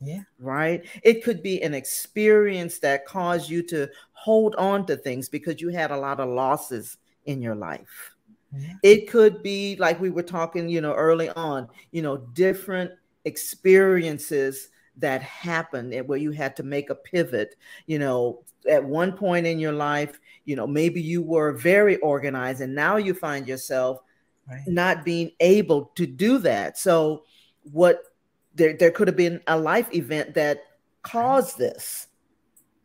yeah 0.00 0.20
right 0.38 0.86
it 1.02 1.24
could 1.24 1.42
be 1.42 1.60
an 1.62 1.74
experience 1.74 2.78
that 2.78 3.04
caused 3.04 3.50
you 3.50 3.60
to 3.60 3.88
hold 4.12 4.54
on 4.54 4.86
to 4.86 4.96
things 4.96 5.28
because 5.28 5.60
you 5.60 5.70
had 5.70 5.90
a 5.90 5.96
lot 5.96 6.20
of 6.20 6.28
losses 6.28 6.98
in 7.26 7.42
your 7.42 7.56
life 7.56 8.14
yeah. 8.56 8.74
it 8.84 9.10
could 9.10 9.42
be 9.42 9.74
like 9.76 10.00
we 10.00 10.10
were 10.10 10.22
talking 10.22 10.68
you 10.68 10.80
know 10.80 10.94
early 10.94 11.28
on 11.30 11.68
you 11.90 12.00
know 12.00 12.16
different 12.16 12.92
experiences 13.24 14.68
that 14.98 15.22
happened 15.22 15.94
where 16.06 16.18
you 16.18 16.30
had 16.30 16.56
to 16.56 16.62
make 16.62 16.90
a 16.90 16.94
pivot 16.94 17.54
you 17.86 17.98
know 17.98 18.42
at 18.68 18.84
one 18.84 19.12
point 19.12 19.46
in 19.46 19.58
your 19.58 19.72
life 19.72 20.18
you 20.44 20.56
know 20.56 20.66
maybe 20.66 21.00
you 21.00 21.22
were 21.22 21.52
very 21.52 21.96
organized 21.98 22.60
and 22.60 22.74
now 22.74 22.96
you 22.96 23.14
find 23.14 23.46
yourself 23.46 24.00
right. 24.48 24.62
not 24.66 25.04
being 25.04 25.30
able 25.40 25.86
to 25.96 26.06
do 26.06 26.38
that. 26.38 26.78
So 26.78 27.24
what 27.70 28.02
there, 28.54 28.74
there 28.74 28.90
could 28.90 29.08
have 29.08 29.16
been 29.16 29.40
a 29.46 29.58
life 29.58 29.92
event 29.94 30.34
that 30.34 30.62
caused 31.02 31.58
this 31.58 32.07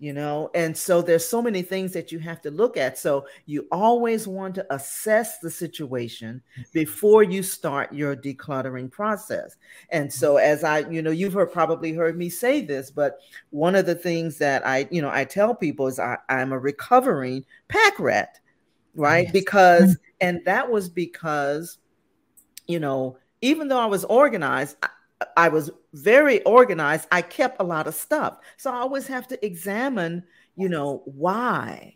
you 0.04 0.12
know? 0.12 0.52
And 0.54 0.76
so 0.76 1.02
there's 1.02 1.26
so 1.26 1.42
many 1.42 1.62
things 1.62 1.94
that 1.94 2.12
you 2.12 2.20
have 2.20 2.42
to 2.42 2.52
look 2.52 2.76
at. 2.76 2.98
So 2.98 3.26
you 3.46 3.68
always 3.72 4.28
want 4.28 4.54
to 4.56 4.74
assess 4.74 5.40
the 5.40 5.50
situation 5.50 6.42
before 6.74 7.24
you 7.24 7.42
start 7.42 7.94
your 7.94 8.14
decluttering 8.14 8.92
process. 8.92 9.56
And 9.92 10.12
so 10.12 10.36
as 10.36 10.64
i 10.64 10.80
you 10.80 11.02
know 11.02 11.12
you've 11.12 11.34
heard, 11.34 11.52
probably 11.52 11.94
heard 11.94 12.18
me 12.18 12.30
say 12.30 12.62
this 12.62 12.92
but 12.92 13.20
one 13.52 13.76
of 13.76 13.86
the 13.86 13.96
things 13.96 14.38
that 14.38 14.66
i 14.66 14.88
you 14.92 15.02
know 15.02 15.10
i 15.10 15.24
tell 15.24 15.56
people 15.56 15.88
is 15.88 16.00
I, 16.00 16.18
i'm 16.30 16.52
a 16.52 16.60
recovering 16.60 17.46
pack 17.68 18.00
rat 18.00 18.40
right? 18.96 19.26
Yes. 19.26 19.32
because 19.32 19.98
and 20.22 20.44
that 20.46 20.70
was 20.70 20.90
because 20.90 21.78
you 22.68 22.80
know 22.80 23.18
even 23.42 23.68
though 23.68 23.80
i 23.80 23.86
was 23.86 24.04
organized 24.06 24.78
I, 24.84 24.90
I 25.38 25.50
was 25.50 25.72
very 25.94 26.42
organized. 26.44 27.08
I 27.12 27.22
kept 27.22 27.58
a 27.60 27.64
lot 27.64 27.88
of 27.88 27.96
stuff. 27.96 28.38
So 28.58 28.72
I 28.72 28.78
always 28.78 29.08
have 29.08 29.28
to 29.30 29.46
examine, 29.46 30.24
you 30.56 30.70
know, 30.70 31.04
why, 31.06 31.94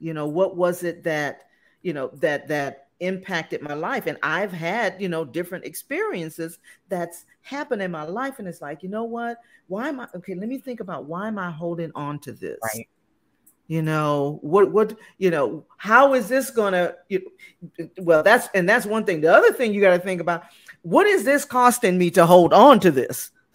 you 0.00 0.14
know, 0.14 0.26
what 0.26 0.56
was 0.56 0.82
it 0.82 1.02
that, 1.04 1.42
you 1.82 1.92
know, 1.92 2.10
that, 2.14 2.48
that 2.48 2.88
impacted 3.00 3.62
my 3.62 3.74
life. 3.74 4.06
And 4.06 4.18
I've 4.22 4.52
had, 4.52 5.00
you 5.00 5.08
know, 5.08 5.24
different 5.24 5.64
experiences 5.64 6.58
that's 6.88 7.24
happened 7.42 7.82
in 7.82 7.90
my 7.90 8.02
life. 8.04 8.38
And 8.38 8.48
it's 8.48 8.62
like, 8.62 8.82
you 8.82 8.88
know 8.88 9.04
what? 9.04 9.38
Why 9.68 9.88
am 9.88 10.00
I, 10.00 10.08
okay, 10.16 10.34
let 10.34 10.48
me 10.48 10.58
think 10.58 10.80
about 10.80 11.04
why 11.04 11.28
am 11.28 11.38
I 11.38 11.50
holding 11.50 11.92
on 11.94 12.18
to 12.20 12.32
this? 12.32 12.58
Right 12.62 12.88
you 13.68 13.82
know 13.82 14.38
what 14.40 14.72
what 14.72 14.98
you 15.18 15.30
know 15.30 15.64
how 15.76 16.14
is 16.14 16.26
this 16.26 16.50
gonna 16.50 16.94
you, 17.08 17.20
well 17.98 18.22
that's 18.22 18.48
and 18.54 18.68
that's 18.68 18.86
one 18.86 19.04
thing 19.04 19.20
the 19.20 19.32
other 19.32 19.52
thing 19.52 19.72
you 19.72 19.80
got 19.80 19.90
to 19.90 19.98
think 19.98 20.20
about 20.20 20.44
what 20.82 21.06
is 21.06 21.24
this 21.24 21.44
costing 21.44 21.98
me 21.98 22.10
to 22.12 22.26
hold 22.26 22.52
on 22.52 22.80
to 22.80 22.90
this? 22.90 23.30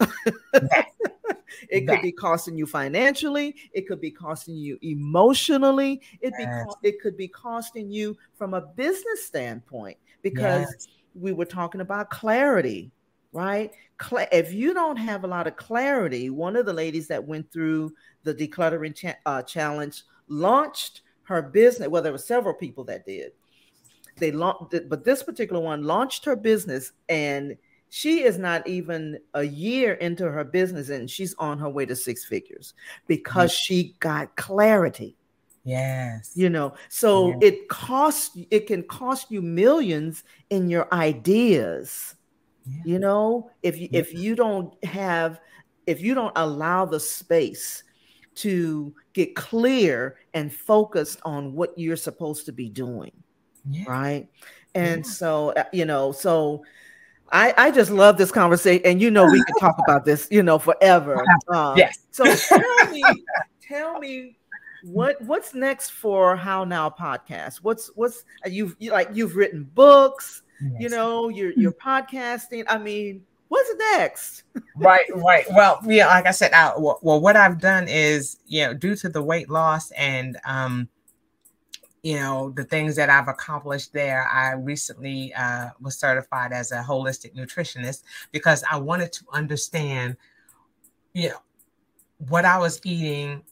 it 1.68 1.86
could 1.86 2.02
be 2.02 2.12
costing 2.12 2.56
you 2.56 2.66
financially. 2.66 3.54
It 3.72 3.86
could 3.86 4.00
be 4.00 4.10
costing 4.10 4.56
you 4.56 4.78
emotionally. 4.82 6.00
It 6.20 6.34
be 6.36 6.46
it 6.88 7.00
could 7.00 7.16
be 7.16 7.28
costing 7.28 7.90
you 7.90 8.16
from 8.34 8.54
a 8.54 8.60
business 8.60 9.24
standpoint 9.24 9.96
because 10.22 10.66
yes. 10.70 10.88
we 11.14 11.32
were 11.32 11.44
talking 11.44 11.80
about 11.80 12.10
clarity, 12.10 12.92
right? 13.32 13.72
if 14.32 14.52
you 14.52 14.74
don't 14.74 14.96
have 14.96 15.24
a 15.24 15.28
lot 15.28 15.46
of 15.46 15.56
clarity, 15.56 16.30
one 16.30 16.56
of 16.56 16.66
the 16.66 16.72
ladies 16.72 17.06
that 17.08 17.24
went 17.24 17.50
through 17.52 17.92
the 18.24 18.34
decluttering 18.34 18.94
cha- 18.94 19.16
uh, 19.24 19.42
challenge 19.42 20.02
launched 20.28 21.02
her 21.22 21.40
business. 21.40 21.88
Well, 21.88 22.02
there 22.02 22.12
were 22.12 22.18
several 22.18 22.54
people 22.54 22.84
that 22.84 23.06
did 23.06 23.32
they 24.16 24.32
launched, 24.32 24.88
but 24.88 25.04
this 25.04 25.22
particular 25.22 25.60
one 25.60 25.84
launched 25.84 26.24
her 26.24 26.36
business, 26.36 26.92
and 27.08 27.56
she 27.88 28.22
is 28.22 28.38
not 28.38 28.66
even 28.66 29.18
a 29.34 29.44
year 29.44 29.94
into 29.94 30.30
her 30.30 30.44
business, 30.44 30.88
and 30.88 31.08
she's 31.08 31.34
on 31.34 31.58
her 31.58 31.68
way 31.68 31.86
to 31.86 31.96
six 31.96 32.24
figures 32.24 32.74
because 33.06 33.52
mm-hmm. 33.52 33.64
she 33.64 33.96
got 34.00 34.34
clarity. 34.36 35.16
Yes. 35.64 36.32
You 36.34 36.50
know, 36.50 36.74
so 36.88 37.28
yeah. 37.28 37.36
it 37.42 37.68
costs 37.68 38.36
it 38.50 38.66
can 38.66 38.82
cost 38.82 39.30
you 39.30 39.40
millions 39.40 40.24
in 40.50 40.68
your 40.68 40.92
ideas. 40.92 42.16
Yeah. 42.66 42.82
You 42.84 42.98
know, 42.98 43.50
if 43.62 43.78
you 43.78 43.88
yeah. 43.90 44.00
if 44.00 44.12
you 44.12 44.36
don't 44.36 44.74
have 44.84 45.40
if 45.86 46.00
you 46.02 46.14
don't 46.14 46.32
allow 46.36 46.84
the 46.84 47.00
space 47.00 47.82
to 48.36 48.94
get 49.12 49.36
clear 49.36 50.16
and 50.34 50.52
focused 50.52 51.20
on 51.24 51.54
what 51.54 51.78
you're 51.78 51.96
supposed 51.96 52.44
to 52.46 52.52
be 52.52 52.68
doing 52.68 53.12
yeah. 53.68 53.84
right? 53.86 54.28
And 54.74 55.04
yeah. 55.04 55.10
so, 55.10 55.50
uh, 55.50 55.64
you 55.72 55.84
know, 55.84 56.12
so 56.12 56.64
I, 57.32 57.54
I 57.56 57.70
just 57.70 57.90
love 57.90 58.16
this 58.16 58.30
conversation, 58.30 58.84
and 58.84 59.00
you 59.00 59.10
know, 59.10 59.24
we 59.24 59.42
can 59.44 59.54
talk 59.58 59.76
about 59.78 60.04
this, 60.04 60.28
you 60.30 60.42
know, 60.42 60.58
forever. 60.58 61.24
Um, 61.52 61.76
yes. 61.76 61.98
So 62.10 62.24
tell 62.24 62.90
me, 62.90 63.04
tell 63.60 63.98
me 63.98 64.36
what 64.84 65.20
what's 65.22 65.54
next 65.54 65.90
for 65.90 66.36
How 66.36 66.64
Now 66.64 66.90
podcast? 66.90 67.56
What's 67.56 67.90
what's 67.94 68.24
uh, 68.44 68.48
you've 68.48 68.76
you, 68.78 68.92
like 68.92 69.08
you've 69.12 69.36
written 69.36 69.64
books, 69.74 70.42
yes. 70.60 70.72
you 70.80 70.88
know, 70.88 71.28
you're 71.28 71.52
you're 71.52 71.72
podcasting. 71.72 72.64
I 72.68 72.78
mean, 72.78 73.24
what's 73.48 73.70
next? 73.92 74.44
right, 74.76 75.06
right. 75.14 75.44
Well, 75.50 75.80
yeah, 75.84 76.06
like 76.06 76.26
I 76.26 76.30
said, 76.30 76.52
I, 76.52 76.72
well, 76.78 76.98
well, 77.02 77.20
what 77.20 77.36
I've 77.36 77.60
done 77.60 77.88
is, 77.88 78.38
you 78.46 78.64
know, 78.64 78.74
due 78.74 78.96
to 78.96 79.08
the 79.08 79.22
weight 79.22 79.50
loss 79.50 79.90
and 79.92 80.38
um 80.46 80.88
you 82.04 82.16
know 82.16 82.50
the 82.50 82.64
things 82.64 82.94
that 82.94 83.10
i've 83.10 83.28
accomplished 83.28 83.92
there 83.92 84.28
i 84.28 84.52
recently 84.52 85.34
uh, 85.34 85.70
was 85.80 85.98
certified 85.98 86.52
as 86.52 86.70
a 86.70 86.82
holistic 86.82 87.34
nutritionist 87.34 88.04
because 88.30 88.62
i 88.70 88.76
wanted 88.76 89.10
to 89.10 89.24
understand 89.32 90.16
you 91.14 91.30
know 91.30 91.42
what 92.28 92.44
i 92.44 92.56
was 92.56 92.80
eating 92.84 93.42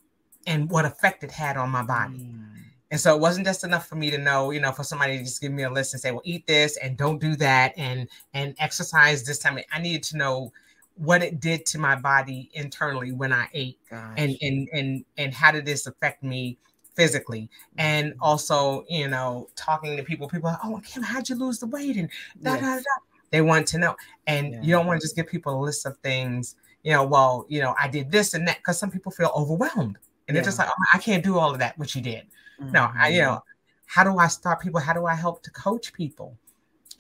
and 0.47 0.71
what 0.71 0.85
effect 0.85 1.25
it 1.25 1.31
had 1.31 1.57
on 1.57 1.71
my 1.71 1.83
body. 1.83 2.19
Mm. 2.19 2.49
And 2.91 3.01
so 3.01 3.15
it 3.15 3.21
wasn't 3.21 3.47
just 3.47 3.65
enough 3.65 3.89
for 3.89 3.95
me 3.95 4.11
to 4.11 4.19
know, 4.19 4.51
you 4.51 4.61
know, 4.61 4.73
for 4.73 4.85
somebody 4.85 5.17
to 5.17 5.25
just 5.25 5.41
give 5.41 5.51
me 5.51 5.63
a 5.63 5.71
list 5.71 5.95
and 5.95 6.01
say, 6.01 6.11
well, 6.11 6.23
eat 6.25 6.47
this 6.47 6.77
and 6.77 6.97
don't 6.97 7.21
do 7.21 7.37
that 7.37 7.73
and 7.79 8.07
and 8.35 8.55
exercise 8.59 9.25
this 9.25 9.39
time. 9.39 9.59
I 9.73 9.81
needed 9.81 10.03
to 10.05 10.19
know 10.19 10.53
what 10.97 11.23
it 11.23 11.41
did 11.41 11.65
to 11.67 11.79
my 11.79 11.97
body 11.97 12.51
internally 12.53 13.13
when 13.13 13.33
I 13.33 13.49
ate 13.55 13.79
Gosh. 13.89 14.15
and 14.19 14.37
and 14.43 14.69
and 14.75 15.05
and 15.17 15.33
how 15.33 15.53
did 15.53 15.65
this 15.65 15.87
affect 15.87 16.23
me 16.23 16.59
physically. 16.95 17.49
And 17.79 18.13
Mm-hmm. 18.13 18.23
also 18.23 18.85
you 18.89 19.09
know 19.09 19.49
talking 19.57 19.97
to 19.97 20.03
people 20.03 20.29
people 20.29 20.49
are, 20.49 20.59
oh 20.65 20.81
kim 20.85 21.03
how'd 21.03 21.29
you 21.29 21.37
lose 21.37 21.59
the 21.59 21.67
weight? 21.67 21.97
And 21.97 22.09
da, 22.43 22.55
da, 22.57 22.61
da, 22.61 22.77
da. 22.77 22.83
they 23.31 23.41
want 23.41 23.67
to 23.69 23.79
know. 23.79 23.95
And 24.27 24.53
Yeah. 24.53 24.61
you 24.63 24.71
don't 24.73 24.87
want 24.87 25.01
to 25.01 25.05
just 25.05 25.17
give 25.17 25.27
people 25.27 25.59
a 25.59 25.61
list 25.61 25.87
of 25.87 25.97
things 25.99 26.57
you 26.83 26.93
know 26.93 27.05
well 27.05 27.47
you 27.49 27.61
know 27.61 27.75
i 27.79 27.87
did 27.89 28.11
this 28.11 28.35
and 28.35 28.47
that. 28.49 28.59
Because 28.59 28.79
some 28.79 28.91
people 28.91 29.13
feel 29.13 29.31
overwhelmed. 29.37 29.99
And 30.29 30.37
they're 30.37 30.45
just 30.45 30.59
like 30.59 30.69
oh, 30.69 30.85
i 30.95 30.99
can't 30.99 31.23
do 31.25 31.39
all 31.39 31.51
of 31.53 31.59
that 31.59 31.77
what 31.79 31.95
you 31.95 32.01
did. 32.03 32.25
No 32.59 32.91
i 32.97 33.09
you 33.09 33.21
Mhm. 33.21 33.25
know 33.27 33.45
how 33.87 34.05
do 34.05 34.17
i 34.19 34.27
start 34.27 34.61
people? 34.61 34.81
How 34.81 34.93
do 34.95 35.05
i 35.07 35.15
help 35.15 35.43
to 35.43 35.51
coach 35.51 35.93
people 35.93 36.37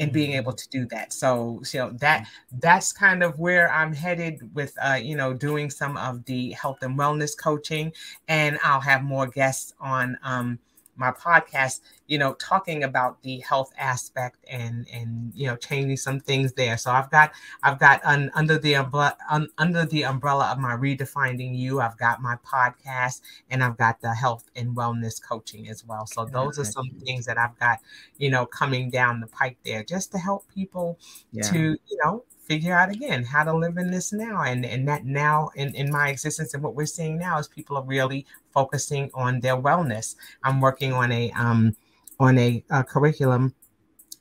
in 0.02 0.10
being 0.10 0.32
Mhm. 0.32 0.36
able 0.36 0.52
to 0.52 0.68
do 0.70 0.86
that 0.86 1.12
so 1.12 1.62
you 1.72 1.78
know 1.80 1.90
that 2.00 2.26
that's 2.60 2.92
kind 2.92 3.22
of 3.22 3.38
where 3.38 3.70
i'm 3.72 3.92
headed 3.92 4.54
with 4.54 4.74
uh 4.82 4.94
you 4.94 5.16
know 5.16 5.32
doing 5.34 5.70
some 5.70 5.96
of 5.96 6.24
the 6.26 6.52
health 6.52 6.78
and 6.82 6.98
wellness 6.98 7.32
coaching 7.38 7.92
and 8.28 8.58
i'll 8.64 8.80
have 8.80 9.02
more 9.02 9.26
guests 9.26 9.72
on 9.80 10.18
um 10.22 10.58
my 10.96 11.10
podcast 11.10 11.80
you 12.06 12.18
know 12.18 12.34
talking 12.34 12.84
about 12.84 13.22
the 13.22 13.38
health 13.40 13.72
aspect 13.78 14.36
and 14.50 14.86
and 14.92 15.32
you 15.34 15.46
know 15.46 15.56
changing 15.56 15.96
some 15.96 16.20
things 16.20 16.52
there. 16.52 16.76
So 16.76 16.90
i've 16.92 17.10
got 17.10 17.32
i've 17.62 17.78
got 17.78 18.04
un, 18.04 18.30
under 18.34 18.58
the 18.58 18.74
umbrella 18.74 19.16
un, 19.30 19.48
under 19.58 19.84
the 19.86 20.04
umbrella 20.04 20.46
of 20.52 20.58
my 20.58 20.74
redefining 20.76 21.56
you 21.56 21.80
i've 21.80 21.96
got 21.98 22.20
my 22.20 22.36
podcast 22.44 23.20
and 23.50 23.62
i've 23.64 23.76
got 23.78 24.00
the 24.00 24.14
health 24.14 24.50
and 24.56 24.76
wellness 24.76 25.22
coaching 25.22 25.68
as 25.68 25.84
well. 25.84 26.06
So 26.06 26.24
those 26.26 26.58
are 26.58 26.64
some 26.64 26.90
things 27.04 27.24
that 27.26 27.38
i've 27.38 27.58
got 27.58 27.78
you 28.18 28.30
know 28.30 28.46
coming 28.46 28.90
down 28.90 29.20
the 29.20 29.26
pike 29.28 29.56
there 29.64 29.82
just 29.84 30.12
to 30.12 30.18
help 30.18 30.46
people 30.54 30.98
Yeah. 31.32 31.42
to 31.50 31.58
you 31.58 31.98
know 32.04 32.24
figure 32.42 32.74
out 32.74 32.90
again 32.90 33.22
how 33.24 33.44
to 33.44 33.56
live 33.56 33.76
in 33.78 33.90
this 33.90 34.12
now. 34.12 34.42
And 34.42 34.64
and 34.66 34.86
that 34.88 35.04
now 35.04 35.50
in, 35.54 35.74
in 35.74 35.90
my 35.90 36.08
existence 36.08 36.54
and 36.54 36.62
what 36.62 36.74
we're 36.74 36.86
seeing 36.86 37.16
now 37.18 37.38
is 37.38 37.48
people 37.48 37.76
are 37.76 37.84
really 37.84 38.26
focusing 38.52 39.10
on 39.14 39.40
their 39.40 39.56
wellness 39.56 40.16
i'm 40.44 40.60
working 40.60 40.92
on 40.92 41.10
a 41.12 41.30
um 41.32 41.74
on 42.20 42.38
a, 42.38 42.62
uh 42.70 42.82
curriculum 42.82 43.54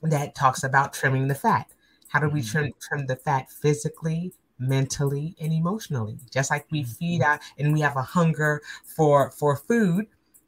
that 0.02 0.34
talks 0.34 0.64
about 0.64 0.92
trimming 0.92 1.28
the 1.28 1.34
fat 1.34 1.66
how 2.08 2.18
do 2.20 2.28
we 2.28 2.40
Mhm. 2.42 2.50
trim 2.50 2.72
trim 2.80 3.06
the 3.06 3.16
fat 3.16 3.50
physically 3.50 4.32
mentally 4.58 5.34
and 5.40 5.52
emotionally 5.52 6.18
just 6.30 6.50
like 6.50 6.66
we 6.70 6.84
feed 6.84 7.20
Mhm. 7.20 7.26
our 7.28 7.40
and 7.58 7.72
we 7.72 7.80
have 7.80 7.96
a 7.96 8.02
hunger 8.02 8.62
for 8.84 9.30
for 9.30 9.56
food 9.56 10.06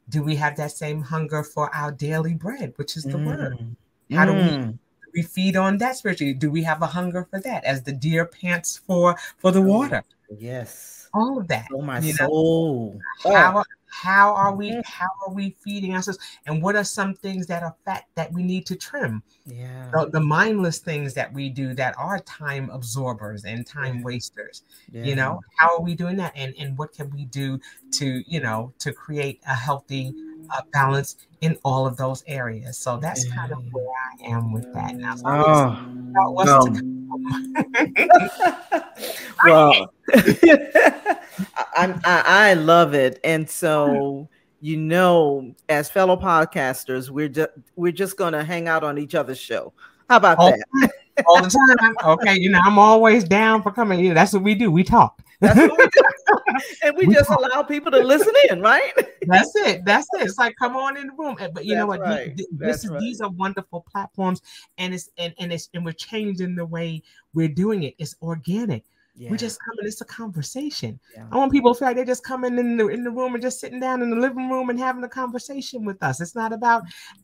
do 0.09 0.21
we 0.23 0.35
have 0.35 0.55
that 0.57 0.71
same 0.71 1.01
hunger 1.01 1.43
for 1.43 1.73
our 1.75 1.91
daily 1.91 2.33
bread 2.33 2.73
which 2.77 2.95
is 2.97 3.03
the 3.03 3.17
word 3.17 3.57
Mm. 3.59 3.75
How 4.15 4.25
do 4.25 4.33
we- 4.33 4.39
Mm. 4.39 4.77
we 5.15 5.21
feed 5.23 5.55
on 5.55 5.77
that 5.79 5.95
spiritually 5.97 6.33
do 6.33 6.51
we 6.51 6.61
have 6.63 6.81
a 6.81 6.87
hunger 6.87 7.25
for 7.29 7.39
that 7.39 7.63
as 7.65 7.83
the 7.83 7.91
deer 7.91 8.25
pants 8.25 8.77
for 8.85 9.15
for 9.37 9.51
the 9.51 9.61
water 9.61 10.03
Yes. 10.37 11.04
All 11.15 11.39
of 11.39 11.47
that 11.49 11.71
Oh 11.71 11.81
my 11.81 11.99
you 11.99 12.13
know, 12.19 12.27
soul. 12.27 13.03
how 13.33 13.63
how 13.87 14.33
are 14.35 14.55
we 14.55 14.73
Mhm. 14.73 14.81
how 14.83 15.07
are 15.27 15.33
we 15.33 15.55
feeding 15.63 15.93
ourselves 15.95 16.19
and 16.47 16.61
what 16.61 16.75
are 16.75 16.83
some 16.83 17.13
things 17.15 17.47
that 17.47 17.63
are 17.63 17.75
fat 17.85 18.05
that 18.15 18.31
we 18.33 18.43
need 18.43 18.65
to 18.65 18.75
trim 18.75 19.23
Yeah. 19.45 19.91
the, 19.93 20.09
the 20.11 20.19
mindless 20.19 20.79
things 20.79 21.13
that 21.13 21.33
we 21.33 21.49
do 21.49 21.73
that 21.75 21.95
are 21.97 22.19
time 22.21 22.69
absorbers 22.71 23.45
and 23.45 23.65
time 23.67 23.97
Yeah. 23.97 24.03
wasters 24.03 24.63
yeah. 24.91 25.05
you 25.05 25.15
know 25.15 25.41
how 25.57 25.75
are 25.77 25.81
we 25.81 25.95
doing 25.95 26.17
that 26.17 26.33
and 26.35 26.53
and 26.59 26.77
what 26.77 26.93
can 26.93 27.09
we 27.11 27.25
do 27.25 27.59
to 27.91 28.23
you 28.27 28.39
know 28.41 28.73
to 28.79 28.91
create 28.93 29.39
a 29.47 29.55
healthy 29.55 30.15
uh, 30.55 30.61
balance 30.73 31.15
in 31.41 31.57
all 31.63 31.87
of 31.87 31.97
those 31.97 32.23
areas 32.27 32.77
so 32.79 32.97
that's 32.97 33.23
kind 33.25 33.51
of 33.53 33.59
where 33.71 33.85
i 34.23 34.29
am 34.31 34.51
with 34.51 34.67
that 34.73 34.95
now 35.01 35.13
so 35.15 35.29
I'm 35.29 35.41
excited 35.41 35.69
Oh, 35.69 35.79
about 36.15 36.35
what's 36.35 36.57
no. 36.57 36.75
well, 39.43 39.93
I, 40.13 41.99
I 42.05 42.23
I 42.25 42.53
love 42.53 42.93
it, 42.93 43.19
and 43.23 43.49
so 43.49 44.27
you 44.61 44.77
know, 44.77 45.53
as 45.69 45.89
fellow 45.89 46.17
podcasters, 46.17 47.09
we're 47.09 47.29
just 47.29 47.49
we're 47.75 47.91
just 47.91 48.17
gonna 48.17 48.43
hang 48.43 48.67
out 48.67 48.83
on 48.83 48.97
each 48.97 49.15
other's 49.15 49.39
show. 49.39 49.73
How 50.09 50.17
about 50.17 50.37
Oh, 50.39 50.51
that? 50.51 50.91
All 51.27 51.41
the 51.41 51.49
time. 51.49 51.95
Okay, 52.03 52.37
you 52.39 52.49
know, 52.49 52.59
I'm 52.63 52.77
always 52.79 53.23
down 53.23 53.61
for 53.63 53.71
coming. 53.71 53.99
Yeah, 53.99 54.13
that's 54.13 54.33
what 54.33 54.43
we 54.43 54.55
do. 54.55 54.71
We 54.71 54.83
talk. 54.83 55.21
That's 55.41 55.57
what 55.59 55.77
we 55.77 55.85
do. 55.85 56.01
and 56.83 56.97
we 56.97 57.07
We 57.07 57.13
just 57.13 57.27
talk. 57.29 57.39
allow 57.39 57.63
people 57.63 57.91
to 57.91 57.99
listen 57.99 58.33
in, 58.49 58.61
right? 58.61 58.93
That's 59.27 59.55
it. 59.55 59.83
That's 59.85 60.07
it. 60.13 60.21
It's 60.23 60.37
like 60.37 60.55
come 60.57 60.75
on 60.75 60.97
in 60.97 61.07
the 61.07 61.13
room. 61.13 61.35
But 61.53 61.65
you 61.65 61.75
know 61.75 61.85
what? 61.87 61.99
Right. 61.99 62.35
th- 62.35 62.47
That's 62.53 62.83
is 62.85 62.89
right. 62.89 62.99
these 62.99 63.21
are 63.21 63.29
wonderful 63.29 63.85
platforms, 63.91 64.41
and 64.77 64.93
it's 64.93 65.09
and, 65.17 65.33
and 65.39 65.51
it's 65.51 65.69
and 65.73 65.83
we're 65.85 65.91
changing 65.93 66.55
the 66.55 66.65
way 66.65 67.01
we're 67.33 67.47
doing 67.49 67.83
it. 67.83 67.95
It's 67.97 68.15
organic. 68.21 68.83
Yeah. 69.17 69.31
We 69.31 69.37
just 69.37 69.59
come 69.63 69.77
and 69.79 69.87
it's 69.87 70.01
a 70.01 70.05
conversation. 70.05 70.99
Yeah. 71.15 71.25
I 71.31 71.37
want 71.37 71.51
people 71.51 71.73
to 71.73 71.79
feel 71.79 71.87
like 71.87 71.95
they're 71.95 72.05
just 72.05 72.23
coming 72.25 72.57
in 72.59 72.75
the 72.77 72.87
in 72.89 73.03
the 73.03 73.11
room 73.11 73.33
and 73.33 73.41
just 73.41 73.59
sitting 73.61 73.79
down 73.79 74.01
in 74.01 74.09
the 74.09 74.15
living 74.17 74.49
room 74.49 74.69
and 74.69 74.77
having 74.77 75.03
a 75.03 75.09
conversation 75.09 75.85
with 75.85 76.03
us. 76.03 76.19
It's 76.19 76.35
not 76.35 76.51
about 76.51 76.83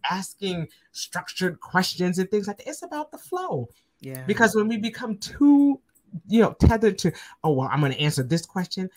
asking 0.09 0.69
structured 0.93 1.59
questions 1.59 2.17
and 2.17 2.29
things 2.31 2.47
like 2.47 2.57
that. 2.59 2.67
It's 2.69 2.81
about 2.83 3.11
the 3.11 3.17
flow. 3.17 3.67
yeah. 3.99 4.23
because 4.25 4.55
when 4.55 4.67
we 4.67 4.77
become 4.77 5.17
too 5.17 5.79
you 6.27 6.41
know 6.41 6.53
tethered 6.59 6.97
to 6.97 7.11
oh 7.45 7.51
well 7.53 7.69
i'm 7.71 7.79
going 7.79 7.91
to 7.93 7.99
answer 7.99 8.21
this 8.23 8.45
question 8.45 8.89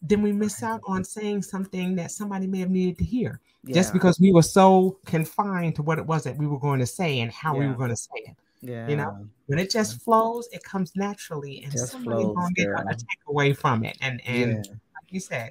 then 0.00 0.22
we 0.22 0.32
miss 0.32 0.62
out 0.62 0.80
on 0.86 1.04
saying 1.04 1.42
something 1.42 1.94
that 1.94 2.10
somebody 2.10 2.46
may 2.46 2.58
have 2.60 2.70
needed 2.70 2.96
to 2.98 3.04
hear 3.04 3.40
just 3.68 3.92
because 3.92 4.18
we 4.20 4.32
were 4.32 4.42
so 4.42 4.98
confined 5.04 5.74
to 5.76 5.82
what 5.82 5.98
it 5.98 6.06
was 6.06 6.24
that 6.24 6.36
we 6.36 6.46
were 6.46 6.58
going 6.58 6.80
to 6.80 6.86
say 6.86 7.20
and 7.20 7.30
how 7.30 7.54
we 7.54 7.66
were 7.66 7.74
going 7.74 7.90
to 7.90 7.96
say 7.96 8.10
it 8.24 8.36
yeah. 8.62 8.88
you 8.88 8.96
know, 8.96 9.26
when 9.46 9.58
it 9.58 9.70
just 9.70 10.00
flows 10.02 10.48
it 10.52 10.62
comes 10.62 10.92
naturally 10.96 11.62
and 11.64 11.72
Just 11.72 11.92
somebody's 11.92 12.24
flows, 12.24 12.48
to 12.48 12.54
get 12.54 12.66
girl. 12.66 12.84
a 12.88 12.94
takeaway 12.94 13.56
from 13.56 13.84
it 13.84 13.96
and 14.00 14.20
and 14.26 14.64
yeah. 14.64 14.72
like 14.72 15.10
you 15.10 15.20
said 15.20 15.50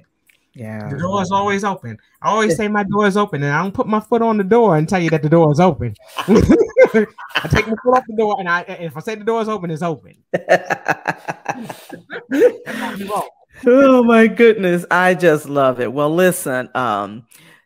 Yeah. 0.54 0.88
the 0.88 0.98
door 0.98 1.22
is 1.22 1.30
always 1.30 1.62
open 1.62 1.98
i 2.22 2.30
always 2.30 2.56
say 2.56 2.68
my 2.68 2.82
door 2.84 3.06
is 3.06 3.16
open 3.16 3.42
and 3.42 3.52
i 3.52 3.62
don't 3.62 3.74
put 3.74 3.86
my 3.86 4.00
foot 4.00 4.22
on 4.22 4.38
the 4.38 4.44
door 4.44 4.76
and 4.76 4.88
tell 4.88 5.00
you 5.00 5.10
that 5.10 5.22
the 5.22 5.28
door 5.28 5.52
is 5.52 5.60
open 5.60 5.94
i 6.18 7.48
take 7.48 7.66
my 7.68 7.74
foot 7.82 7.96
off 7.96 8.04
the 8.08 8.16
door 8.16 8.36
and 8.38 8.48
i 8.48 8.60
if 8.80 8.96
i 8.96 9.00
say 9.00 9.14
the 9.14 9.24
door 9.24 9.40
is 9.42 9.48
open 9.48 9.70
it's 9.70 9.82
open 9.82 10.16
that's 10.32 11.90
how 12.78 12.96
we 12.96 13.04
roll. 13.08 13.28
oh 13.66 14.02
my 14.02 14.26
goodness 14.26 14.84
i 14.90 15.14
just 15.14 15.48
love 15.48 15.80
it 15.80 15.92
well 15.92 16.12
listen 16.14 16.68
um 16.74 17.24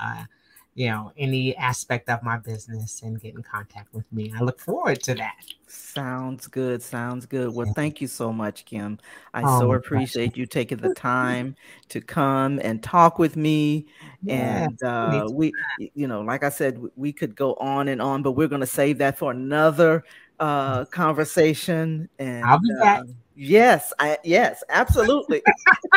You 0.75 0.89
know, 0.89 1.11
any 1.17 1.55
aspect 1.55 2.09
of 2.09 2.21
my 2.21 2.37
business 2.37 3.01
and 3.01 3.19
get 3.19 3.33
in 3.33 3.41
contact 3.41 3.93
with 3.93 4.11
me. 4.11 4.33
I 4.37 4.41
look 4.41 4.59
forward 4.59 5.01
to 5.03 5.15
that. 5.15 5.35
Sounds 5.67 6.47
good. 6.47 6.83
Sounds 6.83 7.25
good. 7.25 7.55
Well, 7.55 7.71
thank 7.73 8.01
you 8.01 8.07
so 8.07 8.33
much, 8.33 8.65
Kim. 8.65 8.99
I 9.33 9.43
Oh, 9.43 9.59
so 9.59 9.71
appreciate 9.71 10.35
you 10.35 10.45
taking 10.45 10.77
the 10.77 10.89
time 10.89 11.55
to 11.89 12.01
come 12.01 12.59
and 12.61 12.83
talk 12.83 13.17
with 13.19 13.35
me. 13.37 13.85
Yeah, 14.21 14.65
and 14.65 14.83
uh, 14.83 15.29
we, 15.31 15.53
you 15.93 16.07
know, 16.07 16.21
like 16.21 16.43
I 16.43 16.49
said, 16.49 16.79
we 16.95 17.13
could 17.13 17.35
go 17.35 17.53
on 17.55 17.87
and 17.87 18.01
on, 18.01 18.21
but 18.21 18.33
we're 18.33 18.47
going 18.49 18.61
to 18.61 18.67
save 18.67 18.97
that 18.97 19.17
for 19.17 19.31
another 19.31 20.03
uh, 20.39 20.85
conversation. 20.85 22.09
And 22.19 22.45
I'll 22.45 22.59
be 22.59 22.71
back. 22.81 22.99
uh, 22.99 23.03
yes, 23.35 23.93
I 23.99 24.17
yes, 24.23 24.63
absolutely. 24.69 25.41